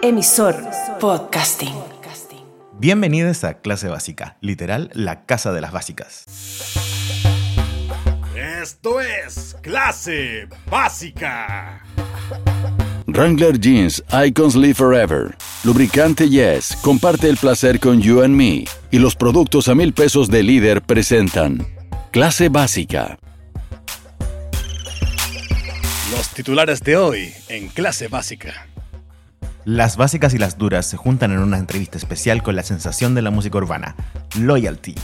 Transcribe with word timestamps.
Emisor 0.00 0.54
Podcasting. 1.00 1.74
Bienvenidos 2.78 3.42
a 3.42 3.54
Clase 3.54 3.88
Básica, 3.88 4.36
literal, 4.40 4.90
la 4.94 5.26
casa 5.26 5.52
de 5.52 5.60
las 5.60 5.72
básicas. 5.72 6.24
Esto 8.36 9.00
es 9.00 9.56
Clase 9.60 10.46
Básica. 10.70 11.82
Wrangler 13.08 13.58
Jeans 13.58 14.04
Icons 14.24 14.54
Live 14.54 14.74
Forever. 14.74 15.36
Lubricante 15.64 16.28
Yes 16.28 16.76
comparte 16.80 17.28
el 17.28 17.36
placer 17.36 17.80
con 17.80 18.00
You 18.00 18.22
and 18.22 18.36
Me. 18.36 18.66
Y 18.92 19.00
los 19.00 19.16
productos 19.16 19.66
a 19.66 19.74
mil 19.74 19.92
pesos 19.92 20.30
de 20.30 20.44
líder 20.44 20.80
presentan 20.80 21.66
Clase 22.12 22.48
Básica. 22.50 23.18
Los 26.12 26.28
titulares 26.34 26.80
de 26.82 26.96
hoy 26.96 27.34
en 27.48 27.66
Clase 27.66 28.06
Básica. 28.06 28.68
Las 29.68 29.98
básicas 29.98 30.32
y 30.32 30.38
las 30.38 30.56
duras 30.56 30.86
se 30.86 30.96
juntan 30.96 31.30
en 31.30 31.40
una 31.40 31.58
entrevista 31.58 31.98
especial 31.98 32.42
con 32.42 32.56
la 32.56 32.62
sensación 32.62 33.14
de 33.14 33.20
la 33.20 33.30
música 33.30 33.58
urbana, 33.58 33.94
Loyalty. 34.40 34.94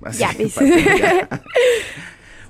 Pues. 0.00 0.18
ya. 0.18 0.36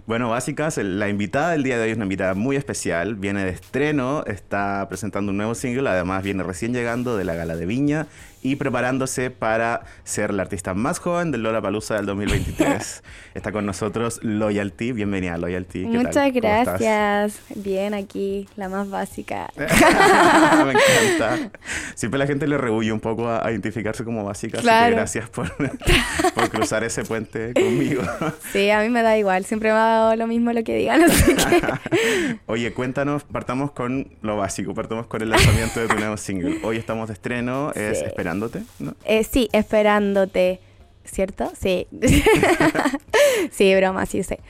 Bueno, 0.07 0.31
básicas, 0.31 0.79
la 0.79 1.09
invitada 1.09 1.51
del 1.51 1.65
día 1.65 1.79
de 1.79 1.83
hoy 1.83 1.91
es 1.91 1.97
una 1.97 2.05
invitada 2.05 2.35
muy 2.35 2.55
especial, 2.55 3.17
viene 3.17 3.45
de 3.45 3.51
estreno, 3.51 4.25
está 4.25 4.87
presentando 4.89 5.33
un 5.33 5.37
nuevo 5.37 5.57
single, 5.57 5.91
además 5.91 6.23
viene 6.23 6.45
recién 6.45 6.73
llegando 6.73 7.17
de 7.17 7.25
la 7.25 7.35
gala 7.35 7.57
de 7.57 7.67
Viña 7.67 8.07
y 8.43 8.57
preparándose 8.57 9.31
para 9.31 9.83
ser 10.05 10.33
la 10.33 10.43
artista 10.43 10.75
más 10.75 10.99
joven 10.99 11.33
del 11.33 11.43
Lollapalooza 11.43 11.95
del 11.97 12.07
2023. 12.07 13.03
está 13.35 13.51
con 13.53 13.67
nosotros 13.67 14.21
Loyalty, 14.23 14.93
bienvenida 14.93 15.37
Loyalty. 15.37 15.81
¿qué 15.81 15.87
tal? 15.87 15.97
Muchas 16.07 16.15
¿Cómo 16.15 16.27
estás? 16.27 16.65
gracias. 16.81 17.39
Bien, 17.57 17.95
aquí, 17.95 18.49
la 18.57 18.69
más 18.69 18.89
básica. 18.89 19.49
Me 19.57 20.73
encanta. 20.73 21.51
Siempre 21.95 22.19
la 22.19 22.27
gente 22.27 22.47
le 22.47 22.57
rehuye 22.59 22.93
un 22.93 23.01
poco 23.01 23.29
a, 23.29 23.45
a 23.47 23.51
identificarse 23.51 24.05
como 24.05 24.25
básica, 24.25 24.59
así 24.59 24.67
Claro. 24.67 24.91
que 24.91 24.95
gracias 24.97 25.29
por, 25.29 25.53
por 26.35 26.49
cruzar 26.51 26.85
ese 26.85 27.05
puente 27.05 27.53
conmigo. 27.55 28.03
Sí, 28.53 28.71
a 28.71 28.81
mí 28.81 28.89
me 28.89 29.03
da 29.03 29.19
igual, 29.19 29.45
siempre 29.45 29.71
me 29.71 29.77
ha 29.79 29.83
dado 29.83 30.17
lo 30.17 30.27
mismo 30.27 30.53
lo 30.53 30.63
que 30.65 30.77
digan, 30.77 31.03
así 31.03 31.35
que... 31.35 32.39
Oye, 32.47 32.73
cuéntanos, 32.73 33.25
partamos 33.25 33.73
con 33.73 34.09
lo 34.23 34.37
básico, 34.37 34.73
partamos 34.75 35.07
con 35.07 35.21
el 35.23 35.31
lanzamiento 35.31 35.81
de 35.81 35.89
tu 35.89 35.97
nuevo 35.97 36.17
single. 36.17 36.61
Hoy 36.63 36.77
estamos 36.77 37.09
de 37.09 37.15
estreno, 37.15 37.73
es 37.75 37.99
Sí. 37.99 38.05
Esperándote, 38.45 38.63
¿no? 38.79 38.95
Eh, 39.05 39.25
sí, 39.25 39.49
esperándote, 39.53 40.61
¿cierto? 41.05 41.51
Sí. 41.59 41.87
sí, 43.51 43.75
broma, 43.75 44.07
sí 44.07 44.23
sé. 44.23 44.41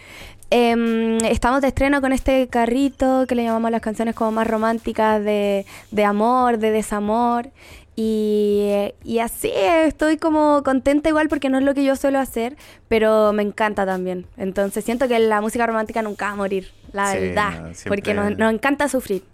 Em, 0.51 1.19
estamos 1.25 1.61
de 1.61 1.69
estreno 1.69 2.01
con 2.01 2.13
este 2.13 2.47
carrito 2.49 3.27
que 3.27 3.35
le 3.35 3.43
llamamos 3.45 3.71
las 3.71 3.81
canciones 3.81 4.15
como 4.15 4.33
más 4.33 4.47
románticas 4.47 5.23
de, 5.25 5.67
de 5.91 6.05
amor, 6.05 6.59
de 6.59 6.71
desamor. 6.71 7.51
Y, 7.99 8.93
y 9.05 9.19
así 9.21 9.51
estoy 9.55 10.19
como 10.19 10.63
contenta 10.63 11.09
igual 11.09 11.29
porque 11.29 11.49
no 11.49 11.57
es 11.59 11.65
lo 11.65 11.73
que 11.75 11.83
yo 11.83 11.97
suelo 11.97 12.19
hacer, 12.19 12.57
pero 12.89 13.33
me 13.33 13.43
encanta 13.43 13.87
también. 13.87 14.27
Entonces 14.37 14.85
siento 14.85 15.09
que 15.09 15.19
la 15.19 15.41
música 15.41 15.67
romántica 15.67 16.03
nunca 16.03 16.27
va 16.27 16.33
a 16.33 16.37
morir, 16.37 16.71
la 16.93 17.13
Sí, 17.13 17.19
verdad. 17.21 17.61
no, 17.63 17.69
Porque 17.89 18.13
nos, 18.13 18.37
nos 18.37 18.53
encanta 18.53 18.89
sufrir. 18.89 19.25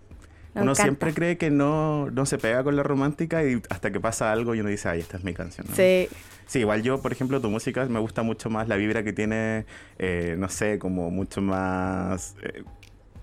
Uno 0.54 0.62
encanta. 0.64 0.82
siempre 0.82 1.14
cree 1.14 1.38
que 1.38 1.50
no, 1.50 2.10
no 2.10 2.26
se 2.26 2.38
pega 2.38 2.62
con 2.62 2.76
la 2.76 2.82
romántica 2.82 3.42
y 3.44 3.62
hasta 3.70 3.90
que 3.90 4.00
pasa 4.00 4.32
algo 4.32 4.54
y 4.54 4.60
uno 4.60 4.68
dice, 4.68 4.88
ay, 4.88 5.00
esta 5.00 5.16
es 5.16 5.24
mi 5.24 5.32
canción. 5.34 5.66
¿no? 5.68 5.74
Sí. 5.74 6.08
Sí, 6.46 6.58
igual 6.60 6.82
yo, 6.82 7.00
por 7.00 7.12
ejemplo, 7.12 7.40
tu 7.40 7.48
música 7.48 7.86
me 7.86 7.98
gusta 8.00 8.22
mucho 8.22 8.50
más 8.50 8.68
la 8.68 8.76
vibra 8.76 9.02
que 9.02 9.12
tiene, 9.14 9.64
eh, 9.98 10.34
no 10.38 10.48
sé, 10.50 10.78
como 10.78 11.10
mucho 11.10 11.40
más... 11.40 12.34
eh, 12.42 12.64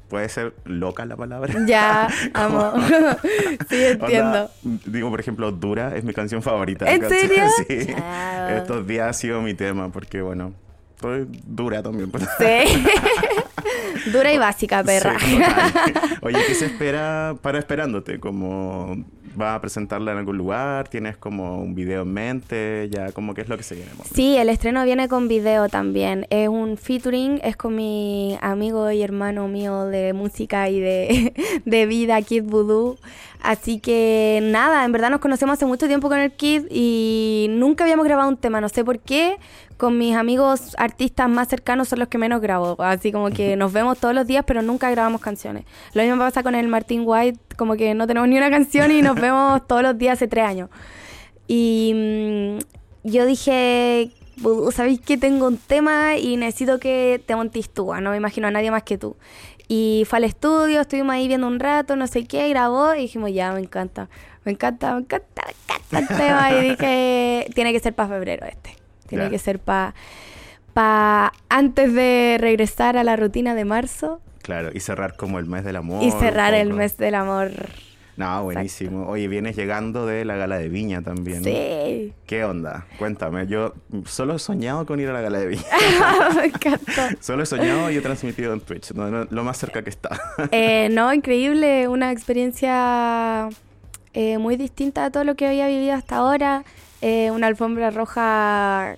puede 0.09 0.27
ser 0.27 0.55
loca 0.65 1.05
la 1.05 1.15
palabra. 1.15 1.53
Ya, 1.67 2.07
amo. 2.33 2.73
sí, 3.69 3.83
entiendo. 3.83 4.49
Onda, 4.63 4.81
digo, 4.85 5.09
por 5.11 5.19
ejemplo, 5.19 5.51
Dura 5.51 5.95
es 5.95 6.03
mi 6.03 6.13
canción 6.13 6.41
favorita. 6.41 6.91
¿En 6.91 7.07
serio? 7.07 7.43
Sí. 7.67 7.85
Chao. 7.85 8.49
Estos 8.57 8.87
días 8.87 9.07
ha 9.09 9.13
sido 9.13 9.41
mi 9.41 9.53
tema 9.53 9.91
porque, 9.91 10.21
bueno, 10.21 10.53
soy 10.99 11.27
dura 11.45 11.83
también. 11.83 12.11
Sí. 12.39 12.83
Dura 14.11 14.33
y 14.33 14.37
básica, 14.37 14.83
perra. 14.83 15.17
Sí. 15.29 15.39
Oye, 16.21 16.39
¿qué 16.47 16.55
se 16.55 16.65
espera 16.65 17.35
para 17.41 17.59
Esperándote? 17.59 18.19
Como 18.19 19.05
¿Vas 19.35 19.55
a 19.55 19.61
presentarla 19.61 20.11
en 20.11 20.17
algún 20.17 20.37
lugar? 20.37 20.87
¿Tienes 20.87 21.17
como 21.17 21.61
un 21.61 21.75
video 21.75 22.01
en 22.01 22.13
mente? 22.13 22.89
Ya, 22.91 23.11
como 23.11 23.33
qué 23.33 23.41
es 23.41 23.49
lo 23.49 23.57
que 23.57 23.63
se 23.63 23.75
viene? 23.75 23.89
más? 23.97 24.07
Sí, 24.13 24.35
el 24.35 24.49
estreno 24.49 24.83
viene 24.83 25.07
con 25.07 25.27
video 25.27 25.69
también. 25.69 26.25
Es 26.29 26.49
un 26.49 26.77
featuring, 26.77 27.39
es 27.43 27.55
con 27.55 27.75
mi 27.75 28.37
amigo 28.41 28.91
y 28.91 29.01
hermano 29.01 29.47
mío 29.47 29.85
de 29.85 30.13
música 30.13 30.69
y 30.69 30.79
de, 30.79 31.33
de 31.65 31.85
vida, 31.85 32.21
Kid 32.21 32.43
Voodoo. 32.43 32.97
Así 33.41 33.79
que 33.79 34.39
nada, 34.43 34.83
en 34.83 34.91
verdad 34.91 35.09
nos 35.09 35.21
conocemos 35.21 35.53
hace 35.53 35.65
mucho 35.65 35.87
tiempo 35.87 36.09
con 36.09 36.19
el 36.19 36.31
Kid 36.31 36.63
y 36.69 37.47
nunca 37.49 37.85
habíamos 37.85 38.05
grabado 38.05 38.27
un 38.27 38.37
tema, 38.37 38.59
no 38.59 38.67
sé 38.67 38.83
por 38.83 38.99
qué. 38.99 39.37
Con 39.79 39.97
mis 39.97 40.13
amigos 40.13 40.75
artistas 40.77 41.29
más 41.29 41.47
cercanos 41.47 41.87
son 41.87 41.99
los 41.99 42.09
que 42.09 42.17
menos 42.17 42.41
grabo. 42.41 42.75
Así 42.83 43.13
como 43.13 43.29
que 43.29 43.55
nos 43.55 43.71
vemos 43.71 43.97
todos 43.97 44.13
los 44.13 44.27
días, 44.27 44.43
pero 44.45 44.61
nunca 44.61 44.91
grabamos 44.91 45.21
canciones. 45.21 45.63
Lo 45.93 46.03
mismo 46.03 46.17
pasa 46.17 46.43
con 46.43 46.53
el 46.53 46.67
Martin 46.67 47.03
White, 47.05 47.39
como 47.55 47.77
que 47.77 47.93
no 47.93 48.05
tenemos 48.05 48.27
ni 48.27 48.37
una 48.37 48.49
canción 48.49 48.91
y 48.91 49.01
nos 49.01 49.15
vemos 49.21 49.65
todos 49.67 49.81
los 49.81 49.97
días 49.97 50.15
hace 50.17 50.27
tres 50.27 50.43
años. 50.43 50.69
Y 51.47 51.93
mm, 51.95 53.07
yo 53.09 53.25
dije, 53.25 54.11
"Vudú, 54.35 54.69
¿sabéis 54.73 54.99
que 54.99 55.17
tengo 55.17 55.47
un 55.47 55.55
tema 55.57 56.17
y 56.17 56.35
necesito 56.35 56.77
que 56.77 57.23
te 57.25 57.37
montes 57.37 57.69
tú? 57.69 57.93
ah, 57.93 58.01
No 58.01 58.11
me 58.11 58.17
imagino 58.17 58.49
a 58.49 58.51
nadie 58.51 58.71
más 58.71 58.83
que 58.83 58.97
tú. 58.97 59.15
Y 59.69 60.03
fue 60.09 60.17
al 60.17 60.25
estudio, 60.25 60.81
estuvimos 60.81 61.13
ahí 61.13 61.29
viendo 61.29 61.47
un 61.47 61.57
rato, 61.57 61.95
no 61.95 62.05
sé 62.07 62.25
qué, 62.25 62.49
grabó 62.49 62.95
y 62.95 63.03
dijimos, 63.03 63.31
ya, 63.31 63.53
me 63.53 63.61
encanta, 63.61 64.09
me 64.43 64.51
encanta, 64.51 64.93
me 64.95 64.99
encanta, 65.03 65.43
me 65.45 65.53
encanta 65.87 65.99
el 65.99 66.07
tema. 66.19 66.51
Y 66.51 66.69
dije, 66.71 67.47
tiene 67.55 67.71
que 67.71 67.79
ser 67.79 67.93
para 67.95 68.09
febrero 68.09 68.45
este. 68.45 68.75
Tiene 69.09 69.29
que 69.29 69.39
ser 69.39 69.59
para 69.59 69.93
pa 70.73 71.33
antes 71.49 71.93
de 71.93 72.37
regresar 72.39 72.95
a 72.97 73.03
la 73.03 73.15
rutina 73.15 73.55
de 73.55 73.65
marzo 73.65 74.21
Claro, 74.43 74.69
y 74.73 74.79
cerrar 74.79 75.15
como 75.17 75.39
el 75.39 75.45
mes 75.45 75.63
del 75.63 75.75
amor. 75.75 76.03
y 76.03 76.11
cerrar 76.11 76.53
el 76.53 76.73
mes 76.73 76.97
del 76.97 77.15
amor. 77.15 77.51
No, 78.17 78.43
buenísimo. 78.43 79.07
Oye, 79.07 79.29
vienes 79.29 79.55
llegando 79.55 80.05
de 80.05 80.25
la 80.25 80.35
gala 80.35 80.57
de 80.57 80.67
Viña 80.67 81.01
también. 81.01 81.41
Sí, 81.43 82.13
¿Qué 82.25 82.43
onda? 82.43 82.85
Cuéntame. 82.97 83.47
Yo 83.47 83.73
solo 84.05 84.35
he 84.35 84.39
soñado 84.39 84.85
con 84.85 84.99
ir 84.99 85.07
a 85.09 85.13
la 85.13 85.21
gala 85.21 85.39
de 85.39 85.47
Viña. 85.47 85.63
me 86.35 86.45
encantó. 86.47 86.91
Solo 87.21 87.43
he 87.43 87.45
soñado 87.45 87.89
y 87.91 87.95
he 87.97 88.01
transmitido 88.01 88.51
en 88.53 88.59
Twitch, 88.59 88.91
no- 88.91 89.09
no- 89.09 89.25
lo 89.29 89.43
más 89.45 89.57
cerca 89.57 89.83
que 89.83 89.89
está. 89.89 90.19
Eh, 90.51 90.89
no, 90.91 91.13
increíble, 91.13 91.87
una 91.87 92.11
experiencia 92.11 93.47
eh, 94.13 94.37
muy 94.37 94.57
distinta 94.57 95.05
a 95.05 95.11
todo 95.11 95.23
lo 95.23 95.35
que 95.35 95.47
había 95.47 95.67
vivido 95.67 95.93
hasta 95.95 96.17
ahora. 96.17 96.63
Eh, 97.01 97.31
una 97.31 97.47
alfombra 97.47 97.91
roja, 97.91 98.97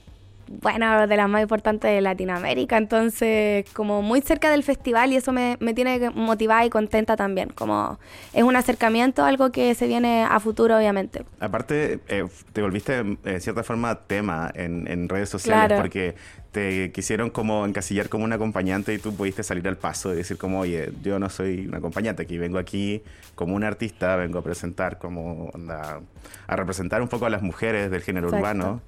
bueno, 0.61 1.07
de 1.07 1.17
las 1.17 1.29
más 1.29 1.41
importantes 1.41 1.89
de 1.91 2.01
Latinoamérica, 2.01 2.77
entonces 2.77 3.65
como 3.73 4.01
muy 4.01 4.21
cerca 4.21 4.49
del 4.51 4.63
festival 4.63 5.13
y 5.13 5.15
eso 5.17 5.31
me, 5.31 5.57
me 5.59 5.73
tiene 5.73 6.09
motivada 6.11 6.65
y 6.65 6.69
contenta 6.69 7.15
también, 7.15 7.49
como 7.49 7.99
es 8.33 8.43
un 8.43 8.55
acercamiento, 8.55 9.23
algo 9.23 9.51
que 9.51 9.73
se 9.75 9.87
viene 9.87 10.23
a 10.23 10.39
futuro 10.39 10.77
obviamente. 10.77 11.25
Aparte, 11.39 11.99
eh, 12.07 12.25
te 12.53 12.61
volviste 12.61 13.03
de 13.23 13.39
cierta 13.39 13.63
forma 13.63 13.95
tema 13.95 14.51
en, 14.53 14.87
en 14.87 15.07
redes 15.09 15.29
sociales 15.29 15.51
Claro. 15.67 15.81
porque 15.81 16.15
te 16.51 16.91
quisieron 16.91 17.29
como 17.29 17.65
encasillar 17.65 18.09
como 18.09 18.25
un 18.25 18.33
acompañante 18.33 18.93
y 18.93 18.97
tú 18.97 19.15
pudiste 19.15 19.41
salir 19.43 19.67
al 19.67 19.77
paso 19.77 20.13
y 20.13 20.17
decir 20.17 20.37
como, 20.37 20.59
oye, 20.59 20.91
yo 21.01 21.17
no 21.17 21.29
soy 21.29 21.67
un 21.67 21.75
acompañante 21.75 22.23
aquí, 22.23 22.37
vengo 22.37 22.57
aquí 22.57 23.01
como 23.35 23.55
un 23.55 23.63
artista, 23.63 24.15
vengo 24.17 24.39
a 24.39 24.43
presentar 24.43 24.97
como, 24.97 25.45
onda, 25.53 26.01
a 26.47 26.55
representar 26.57 27.01
un 27.01 27.07
poco 27.07 27.25
a 27.25 27.29
las 27.29 27.41
mujeres 27.41 27.89
del 27.89 28.01
género 28.01 28.27
Exacto. 28.27 28.41
urbano. 28.43 28.81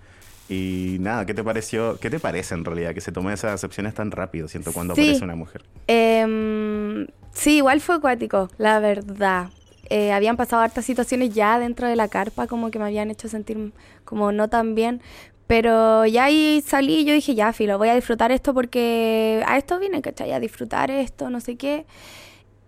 Y 0.49 0.97
nada, 0.99 1.25
¿qué 1.25 1.33
te 1.33 1.43
pareció? 1.43 1.97
¿Qué 1.99 2.09
te 2.09 2.19
parece 2.19 2.53
en 2.53 2.65
realidad 2.65 2.93
que 2.93 3.01
se 3.01 3.11
tomen 3.11 3.33
esas 3.33 3.53
acepciones 3.53 3.93
tan 3.93 4.11
rápido, 4.11 4.47
siento, 4.47 4.73
cuando 4.73 4.93
Sí. 4.95 5.01
aparece 5.01 5.23
una 5.23 5.35
mujer? 5.35 5.63
Em, 5.87 7.07
sí, 7.31 7.57
igual 7.57 7.79
fue 7.81 7.95
acuático, 7.95 8.49
la 8.57 8.79
verdad. 8.79 9.49
Eh, 9.89 10.11
habían 10.11 10.37
pasado 10.37 10.61
hartas 10.61 10.85
situaciones 10.85 11.33
ya 11.33 11.59
dentro 11.59 11.87
de 11.87 11.95
la 11.95 12.07
carpa, 12.07 12.47
como 12.47 12.71
que 12.71 12.79
me 12.79 12.85
habían 12.85 13.09
hecho 13.11 13.27
sentir 13.29 13.71
como 14.05 14.31
no 14.31 14.49
tan 14.49 14.75
bien. 14.75 15.01
Pero 15.47 16.05
ya 16.05 16.25
ahí 16.25 16.63
salí 16.65 16.99
y 17.01 17.05
yo 17.05 17.13
dije, 17.13 17.35
ya, 17.35 17.51
filo, 17.53 17.77
voy 17.77 17.89
a 17.89 17.95
disfrutar 17.95 18.31
esto 18.31 18.53
porque 18.53 19.43
a 19.45 19.57
esto 19.57 19.77
vine, 19.79 20.01
¿cachai? 20.01 20.31
A 20.31 20.39
disfrutar 20.39 20.89
esto, 20.89 21.29
no 21.29 21.41
sé 21.41 21.57
qué. 21.57 21.85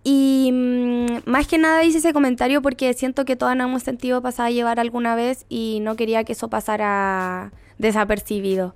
Y 0.03 0.51
mm, 0.53 1.29
más 1.29 1.47
que 1.47 1.57
nada 1.57 1.83
hice 1.83 1.97
ese 1.97 2.13
comentario 2.13 2.61
porque 2.61 2.93
siento 2.93 3.25
que 3.25 3.35
todas 3.35 3.55
nos 3.57 3.67
hemos 3.67 3.83
sentido 3.83 4.21
pasar 4.21 4.47
a 4.47 4.51
llevar 4.51 4.79
alguna 4.79 5.15
vez 5.15 5.45
y 5.49 5.79
no 5.81 5.95
quería 5.95 6.23
que 6.25 6.33
eso 6.33 6.49
pasara 6.49 7.51
desapercibido. 7.77 8.75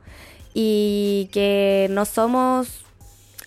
Y 0.54 1.30
que 1.32 1.88
no 1.92 2.06
somos 2.06 2.84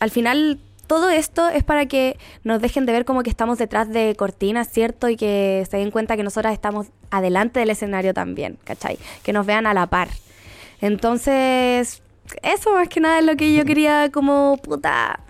al 0.03 0.11
final 0.11 0.59
todo 0.89 1.11
esto 1.11 1.49
es 1.49 1.65
para 1.65 1.87
que 1.87 2.19
nos 2.45 2.61
dejen 2.61 2.87
de 2.87 2.93
ver 2.93 3.05
como 3.05 3.23
que 3.23 3.31
estamos 3.31 3.57
detrás 3.57 3.89
de 3.89 4.15
cortinas, 4.15 4.69
¿cierto? 4.69 5.09
Y 5.09 5.17
que 5.17 5.67
se 5.71 5.77
den 5.79 5.91
cuenta 5.91 6.17
que 6.17 6.23
nosotras 6.23 6.53
estamos 6.53 6.89
adelante 7.11 7.61
del 7.61 7.71
escenario 7.71 8.13
también, 8.13 8.59
¿cachai? 8.65 8.99
Que 9.23 9.33
nos 9.33 9.47
vean 9.47 9.67
a 9.67 9.75
la 9.75 9.87
par. 9.87 10.09
Entonces, 10.81 12.03
eso 12.43 12.73
más 12.75 12.89
que 12.89 13.01
nada 13.01 13.21
es 13.21 13.25
lo 13.25 13.37
que 13.37 13.55
yo 13.55 13.65
quería 13.65 14.11
como 14.13 14.59
puta. 14.63 15.21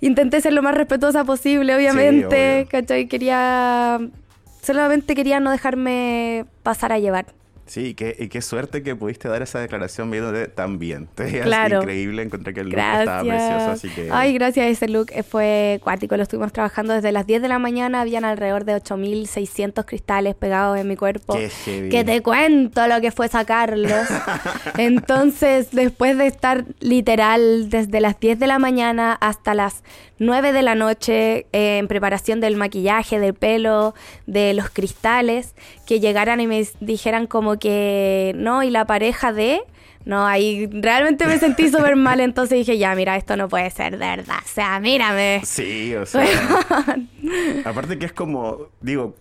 Intenté 0.00 0.40
ser 0.40 0.52
lo 0.52 0.62
más 0.62 0.74
respetuosa 0.74 1.24
posible, 1.24 1.76
obviamente, 1.76 2.60
obvio. 2.60 2.68
¿cachai? 2.68 3.06
Quería 3.06 4.00
solamente 4.62 5.14
quería 5.14 5.38
no 5.38 5.50
dejarme 5.50 6.46
pasar 6.62 6.92
a 6.92 6.98
llevar. 6.98 7.26
Sí, 7.68 7.88
y 7.88 7.94
qué, 7.94 8.16
y 8.18 8.28
qué 8.28 8.40
suerte 8.40 8.82
que 8.82 8.96
pudiste 8.96 9.28
dar 9.28 9.42
esa 9.42 9.60
declaración 9.60 10.10
viéndote 10.10 10.48
tan 10.48 10.78
bien. 10.78 11.06
Te 11.14 11.40
Claro. 11.42 11.82
increíble, 11.82 12.22
encontré 12.22 12.54
que 12.54 12.60
el 12.60 12.66
look 12.68 12.76
Gracias. 12.76 13.00
estaba 13.00 13.22
precioso, 13.22 13.70
así 13.70 13.88
que... 13.90 14.08
Ay, 14.10 14.32
gracias. 14.32 14.66
Ese 14.66 14.88
look 14.88 15.12
fue 15.28 15.78
cuático. 15.84 16.16
Lo 16.16 16.22
estuvimos 16.22 16.52
trabajando 16.52 16.94
desde 16.94 17.12
las 17.12 17.26
10 17.26 17.42
de 17.42 17.48
la 17.48 17.58
mañana. 17.58 18.00
Habían 18.00 18.24
alrededor 18.24 18.64
de 18.64 18.74
8600 18.74 19.84
cristales 19.84 20.34
pegados 20.34 20.78
en 20.78 20.88
mi 20.88 20.96
cuerpo. 20.96 21.34
Qué 21.34 21.50
heavy. 21.50 21.88
Que 21.90 22.04
te 22.04 22.22
cuento 22.22 22.86
lo 22.88 23.00
que 23.02 23.12
fue 23.12 23.28
sacarlos. 23.28 23.92
Entonces, 24.78 25.70
después 25.72 26.16
de 26.16 26.26
estar 26.26 26.64
literal 26.80 27.68
desde 27.68 28.00
las 28.00 28.18
10 28.18 28.38
de 28.38 28.46
la 28.46 28.58
mañana 28.58 29.12
hasta 29.20 29.54
las 29.54 29.82
9 30.18 30.52
de 30.52 30.62
la 30.62 30.74
noche 30.74 31.46
eh, 31.52 31.78
en 31.78 31.88
preparación 31.88 32.40
del 32.40 32.56
maquillaje, 32.56 33.20
del 33.20 33.34
pelo, 33.34 33.94
de 34.26 34.54
los 34.54 34.70
cristales, 34.70 35.54
que 35.86 36.00
llegaran 36.00 36.40
y 36.40 36.46
me 36.46 36.66
dijeran 36.80 37.26
como 37.26 37.57
que 37.58 38.32
no, 38.36 38.62
y 38.62 38.70
la 38.70 38.86
pareja 38.86 39.32
de... 39.32 39.60
No, 40.04 40.26
ahí 40.26 40.68
realmente 40.72 41.26
me 41.26 41.38
sentí 41.38 41.68
súper 41.70 41.96
mal, 41.96 42.20
entonces 42.20 42.58
dije, 42.58 42.78
ya, 42.78 42.94
mira, 42.94 43.16
esto 43.16 43.36
no 43.36 43.48
puede 43.48 43.70
ser 43.70 43.98
de 43.98 44.06
verdad. 44.06 44.38
O 44.42 44.48
sea, 44.48 44.80
mírame. 44.80 45.42
Sí, 45.44 45.94
o 45.94 46.06
sea... 46.06 46.24
aparte 47.64 47.98
que 47.98 48.06
es 48.06 48.12
como, 48.12 48.68
digo, 48.80 49.14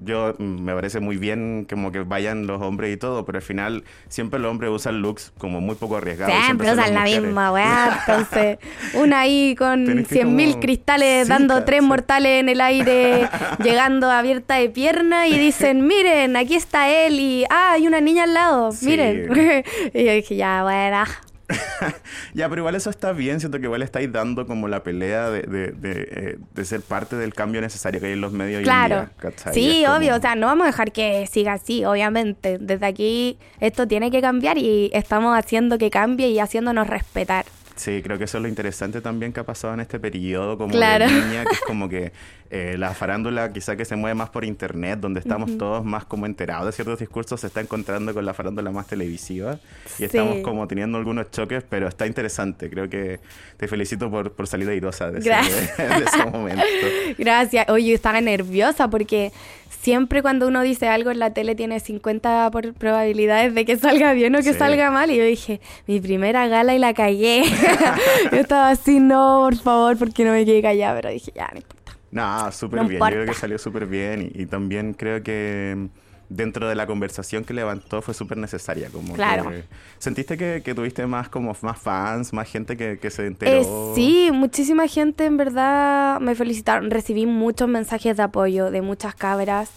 yo 0.00 0.34
mm, 0.38 0.62
me 0.62 0.74
parece 0.74 1.00
muy 1.00 1.16
bien 1.16 1.66
como 1.68 1.90
que 1.92 2.00
vayan 2.00 2.46
los 2.46 2.60
hombres 2.60 2.92
y 2.94 2.96
todo, 2.98 3.24
pero 3.24 3.38
al 3.38 3.42
final 3.42 3.84
siempre 4.08 4.38
los 4.40 4.50
hombres 4.50 4.70
usan 4.70 5.00
looks 5.00 5.32
como 5.38 5.60
muy 5.60 5.74
poco 5.76 5.96
arriesgados. 5.96 6.34
Siempre 6.44 6.70
usan 6.72 6.92
la 6.94 7.00
mujeres. 7.00 7.22
misma, 7.22 7.52
weá. 7.52 8.00
Entonces, 8.06 8.58
una 8.94 9.20
ahí 9.20 9.54
con 9.56 9.84
Tenés 9.84 10.08
que 10.08 10.14
100.000 10.24 10.50
como- 10.50 10.60
cristales 10.60 11.26
Sí, 11.26 11.28
dando 11.30 11.64
tres 11.64 11.82
mortales 11.82 12.40
en 12.40 12.48
el 12.48 12.60
aire, 12.60 13.28
llegando 13.62 14.10
abierta 14.10 14.54
de 14.56 14.68
pierna 14.68 15.26
y 15.28 15.38
dicen, 15.38 15.86
miren, 15.86 16.36
aquí 16.36 16.54
está 16.54 16.88
él 16.88 17.18
y, 17.20 17.44
ah, 17.50 17.72
hay 17.72 17.86
una 17.86 18.00
niña 18.00 18.24
al 18.24 18.34
lado, 18.34 18.72
Sí. 18.72 18.86
miren. 18.86 19.30
y 19.94 20.04
yo 20.04 20.12
dije, 20.12 20.36
ya, 20.36 20.62
bueno. 20.64 21.04
Ya, 22.34 22.48
pero 22.48 22.60
igual 22.62 22.74
eso 22.74 22.90
está 22.90 23.12
bien, 23.12 23.38
siento 23.40 23.58
que 23.58 23.64
igual 23.64 23.82
estáis 23.82 24.10
dando 24.10 24.46
como 24.46 24.66
la 24.68 24.82
pelea 24.82 25.30
de, 25.30 25.42
de, 25.42 25.72
de, 25.72 26.08
eh, 26.10 26.38
de 26.54 26.64
ser 26.64 26.80
parte 26.80 27.16
del 27.16 27.34
cambio 27.34 27.60
necesario 27.60 28.00
que 28.00 28.06
hay 28.06 28.12
en 28.12 28.20
los 28.20 28.32
medios 28.32 28.58
hoy 28.58 28.62
en 28.62 28.64
Claro. 28.64 28.96
día, 28.96 29.10
¿cachai? 29.18 29.54
Sí, 29.54 29.82
como- 29.84 29.96
obvio. 29.98 30.16
O 30.16 30.20
sea, 30.20 30.34
no 30.34 30.46
vamos 30.46 30.64
a 30.64 30.66
dejar 30.68 30.92
que 30.92 31.26
siga 31.30 31.52
así, 31.54 31.84
obviamente. 31.84 32.58
Desde 32.58 32.86
aquí 32.86 33.38
esto 33.60 33.86
tiene 33.86 34.10
que 34.10 34.20
cambiar 34.20 34.58
y 34.58 34.90
estamos 34.94 35.36
haciendo 35.38 35.78
que 35.78 35.90
cambie 35.90 36.28
y 36.28 36.38
haciéndonos 36.38 36.86
respetar. 36.88 37.44
Sí, 37.76 38.02
creo 38.04 38.18
que 38.18 38.24
eso 38.24 38.38
es 38.38 38.42
lo 38.42 38.48
interesante 38.48 39.00
también 39.00 39.32
que 39.32 39.40
ha 39.40 39.44
pasado 39.44 39.74
en 39.74 39.80
este 39.80 39.98
periodo 39.98 40.56
como 40.56 40.70
Claro. 40.72 41.06
de 41.06 41.12
niña, 41.12 41.44
que 41.44 41.54
es 41.54 41.60
como 41.62 41.88
que 41.88 42.12
eh, 42.50 42.76
la 42.78 42.94
farándula 42.94 43.52
quizá 43.52 43.74
que 43.76 43.84
se 43.84 43.96
mueve 43.96 44.14
más 44.14 44.30
por 44.30 44.44
internet, 44.44 45.00
donde 45.00 45.20
estamos 45.20 45.56
todos 45.58 45.84
más 45.84 46.04
como 46.04 46.26
enterados 46.26 46.66
de 46.66 46.72
ciertos 46.72 46.98
discursos, 47.00 47.40
se 47.40 47.46
está 47.48 47.60
encontrando 47.60 48.14
con 48.14 48.24
la 48.24 48.34
farándula 48.34 48.70
más 48.70 48.86
televisiva 48.86 49.58
y 49.86 49.96
Sí. 49.98 50.04
estamos 50.04 50.38
como 50.38 50.68
teniendo 50.68 50.98
algunos 50.98 51.30
choques, 51.30 51.64
pero 51.68 51.88
está 51.88 52.06
interesante. 52.06 52.70
Creo 52.70 52.88
que 52.88 53.18
te 53.56 53.66
felicito 53.68 54.10
por, 54.10 54.32
por 54.32 54.46
salir 54.46 54.68
airosa 54.68 55.10
de 55.10 55.18
ese, 55.20 55.28
Gracias. 55.28 55.76
de 55.78 56.04
ese 56.04 56.24
momento. 56.30 56.62
Gracias. 57.18 57.68
Oye, 57.70 57.88
yo 57.88 57.94
estaba 57.94 58.20
nerviosa 58.20 58.88
porque 58.88 59.32
siempre 59.80 60.22
cuando 60.22 60.46
uno 60.48 60.62
dice 60.62 60.88
algo 60.88 61.10
en 61.10 61.18
la 61.18 61.32
tele 61.34 61.54
tiene 61.54 61.78
50 61.80 62.50
por 62.50 62.72
probabilidades 62.74 63.54
de 63.54 63.64
que 63.64 63.76
salga 63.76 64.12
bien 64.12 64.34
o 64.34 64.38
que 64.38 64.52
Sí. 64.52 64.58
salga 64.58 64.90
mal. 64.90 65.10
Y 65.10 65.16
yo 65.16 65.24
dije, 65.24 65.60
mi 65.86 66.00
primera 66.00 66.46
gala 66.48 66.74
y 66.74 66.78
la 66.78 66.94
cagué. 66.94 67.42
yo 68.32 68.38
estaba 68.38 68.70
así, 68.70 69.00
no, 69.00 69.40
por 69.44 69.56
favor, 69.56 69.98
porque 69.98 70.24
no 70.24 70.32
me 70.32 70.44
quedé 70.44 70.62
callada. 70.62 70.94
Pero 71.00 71.10
dije, 71.10 71.32
ya, 71.34 71.48
no 71.52 71.58
importa. 71.58 71.83
No, 72.14 72.50
súper 72.52 72.80
No 72.82 72.88
bien. 72.88 73.00
Yo 73.00 73.06
creo 73.06 73.18
que 73.18 73.22
importa. 73.24 73.40
salió 73.40 73.58
súper 73.58 73.86
bien 73.86 74.30
y, 74.34 74.42
y 74.42 74.46
también 74.46 74.94
creo 74.94 75.22
que 75.22 75.74
mm, 75.76 75.86
dentro 76.28 76.68
de 76.68 76.74
la 76.74 76.86
conversación 76.86 77.44
que 77.44 77.52
levantó 77.52 78.00
fue 78.00 78.14
súper 78.14 78.38
necesaria. 78.38 78.88
Como 78.88 79.14
Claro. 79.14 79.50
que- 79.50 79.64
¿Sentiste 79.98 80.38
que, 80.38 80.62
que 80.64 80.74
tuviste 80.74 81.06
más 81.06 81.28
como 81.28 81.54
más 81.62 81.78
fans, 81.78 82.32
más 82.32 82.48
gente 82.50 82.76
que, 82.76 82.98
que 82.98 83.10
se 83.10 83.26
enteró? 83.26 83.60
Eh, 83.60 83.92
sí, 83.94 84.30
muchísima 84.32 84.86
gente 84.88 85.24
en 85.26 85.36
verdad 85.36 86.20
me 86.20 86.34
felicitaron. 86.34 86.90
Recibí 86.90 87.26
muchos 87.26 87.68
mensajes 87.68 88.16
de 88.16 88.22
apoyo 88.22 88.70
de 88.70 88.80
muchas 88.80 89.14
cabras 89.14 89.70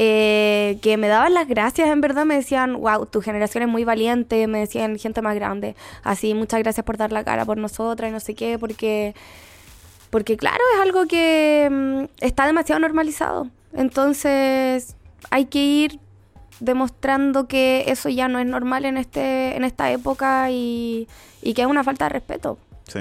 eh, 0.00 0.78
que 0.80 0.96
me 0.96 1.08
daban 1.08 1.34
las 1.34 1.48
gracias, 1.48 1.88
en 1.88 2.00
verdad 2.00 2.24
me 2.24 2.36
decían, 2.36 2.74
wow, 2.80 3.04
tu 3.06 3.20
generación 3.20 3.64
es 3.64 3.68
muy 3.68 3.82
valiente, 3.84 4.46
me 4.46 4.60
decían 4.60 4.96
gente 4.96 5.22
más 5.22 5.34
grande, 5.34 5.74
así, 6.04 6.34
muchas 6.34 6.60
gracias 6.62 6.86
por 6.86 6.96
dar 6.98 7.10
la 7.10 7.24
cara 7.24 7.44
por 7.44 7.56
nosotras 7.58 8.08
y 8.08 8.12
no 8.12 8.20
sé 8.20 8.36
qué, 8.36 8.58
porque, 8.60 9.16
porque 10.10 10.36
claro, 10.36 10.62
es 10.74 10.80
algo 10.80 11.06
que 11.06 11.68
mm, 11.70 12.24
está 12.24 12.46
demasiado 12.46 12.80
normalizado. 12.80 13.48
Entonces 13.72 14.96
hay 15.30 15.46
que 15.46 15.64
ir 15.64 16.00
demostrando 16.60 17.46
que 17.46 17.84
eso 17.86 18.08
ya 18.08 18.28
no 18.28 18.38
es 18.38 18.46
normal 18.46 18.84
en 18.84 18.96
este 18.96 19.56
en 19.56 19.64
esta 19.64 19.92
época 19.92 20.50
y, 20.50 21.08
y 21.42 21.54
que 21.54 21.62
es 21.62 21.68
una 21.68 21.84
falta 21.84 22.06
de 22.06 22.10
respeto. 22.10 22.58
Sí. 22.86 23.00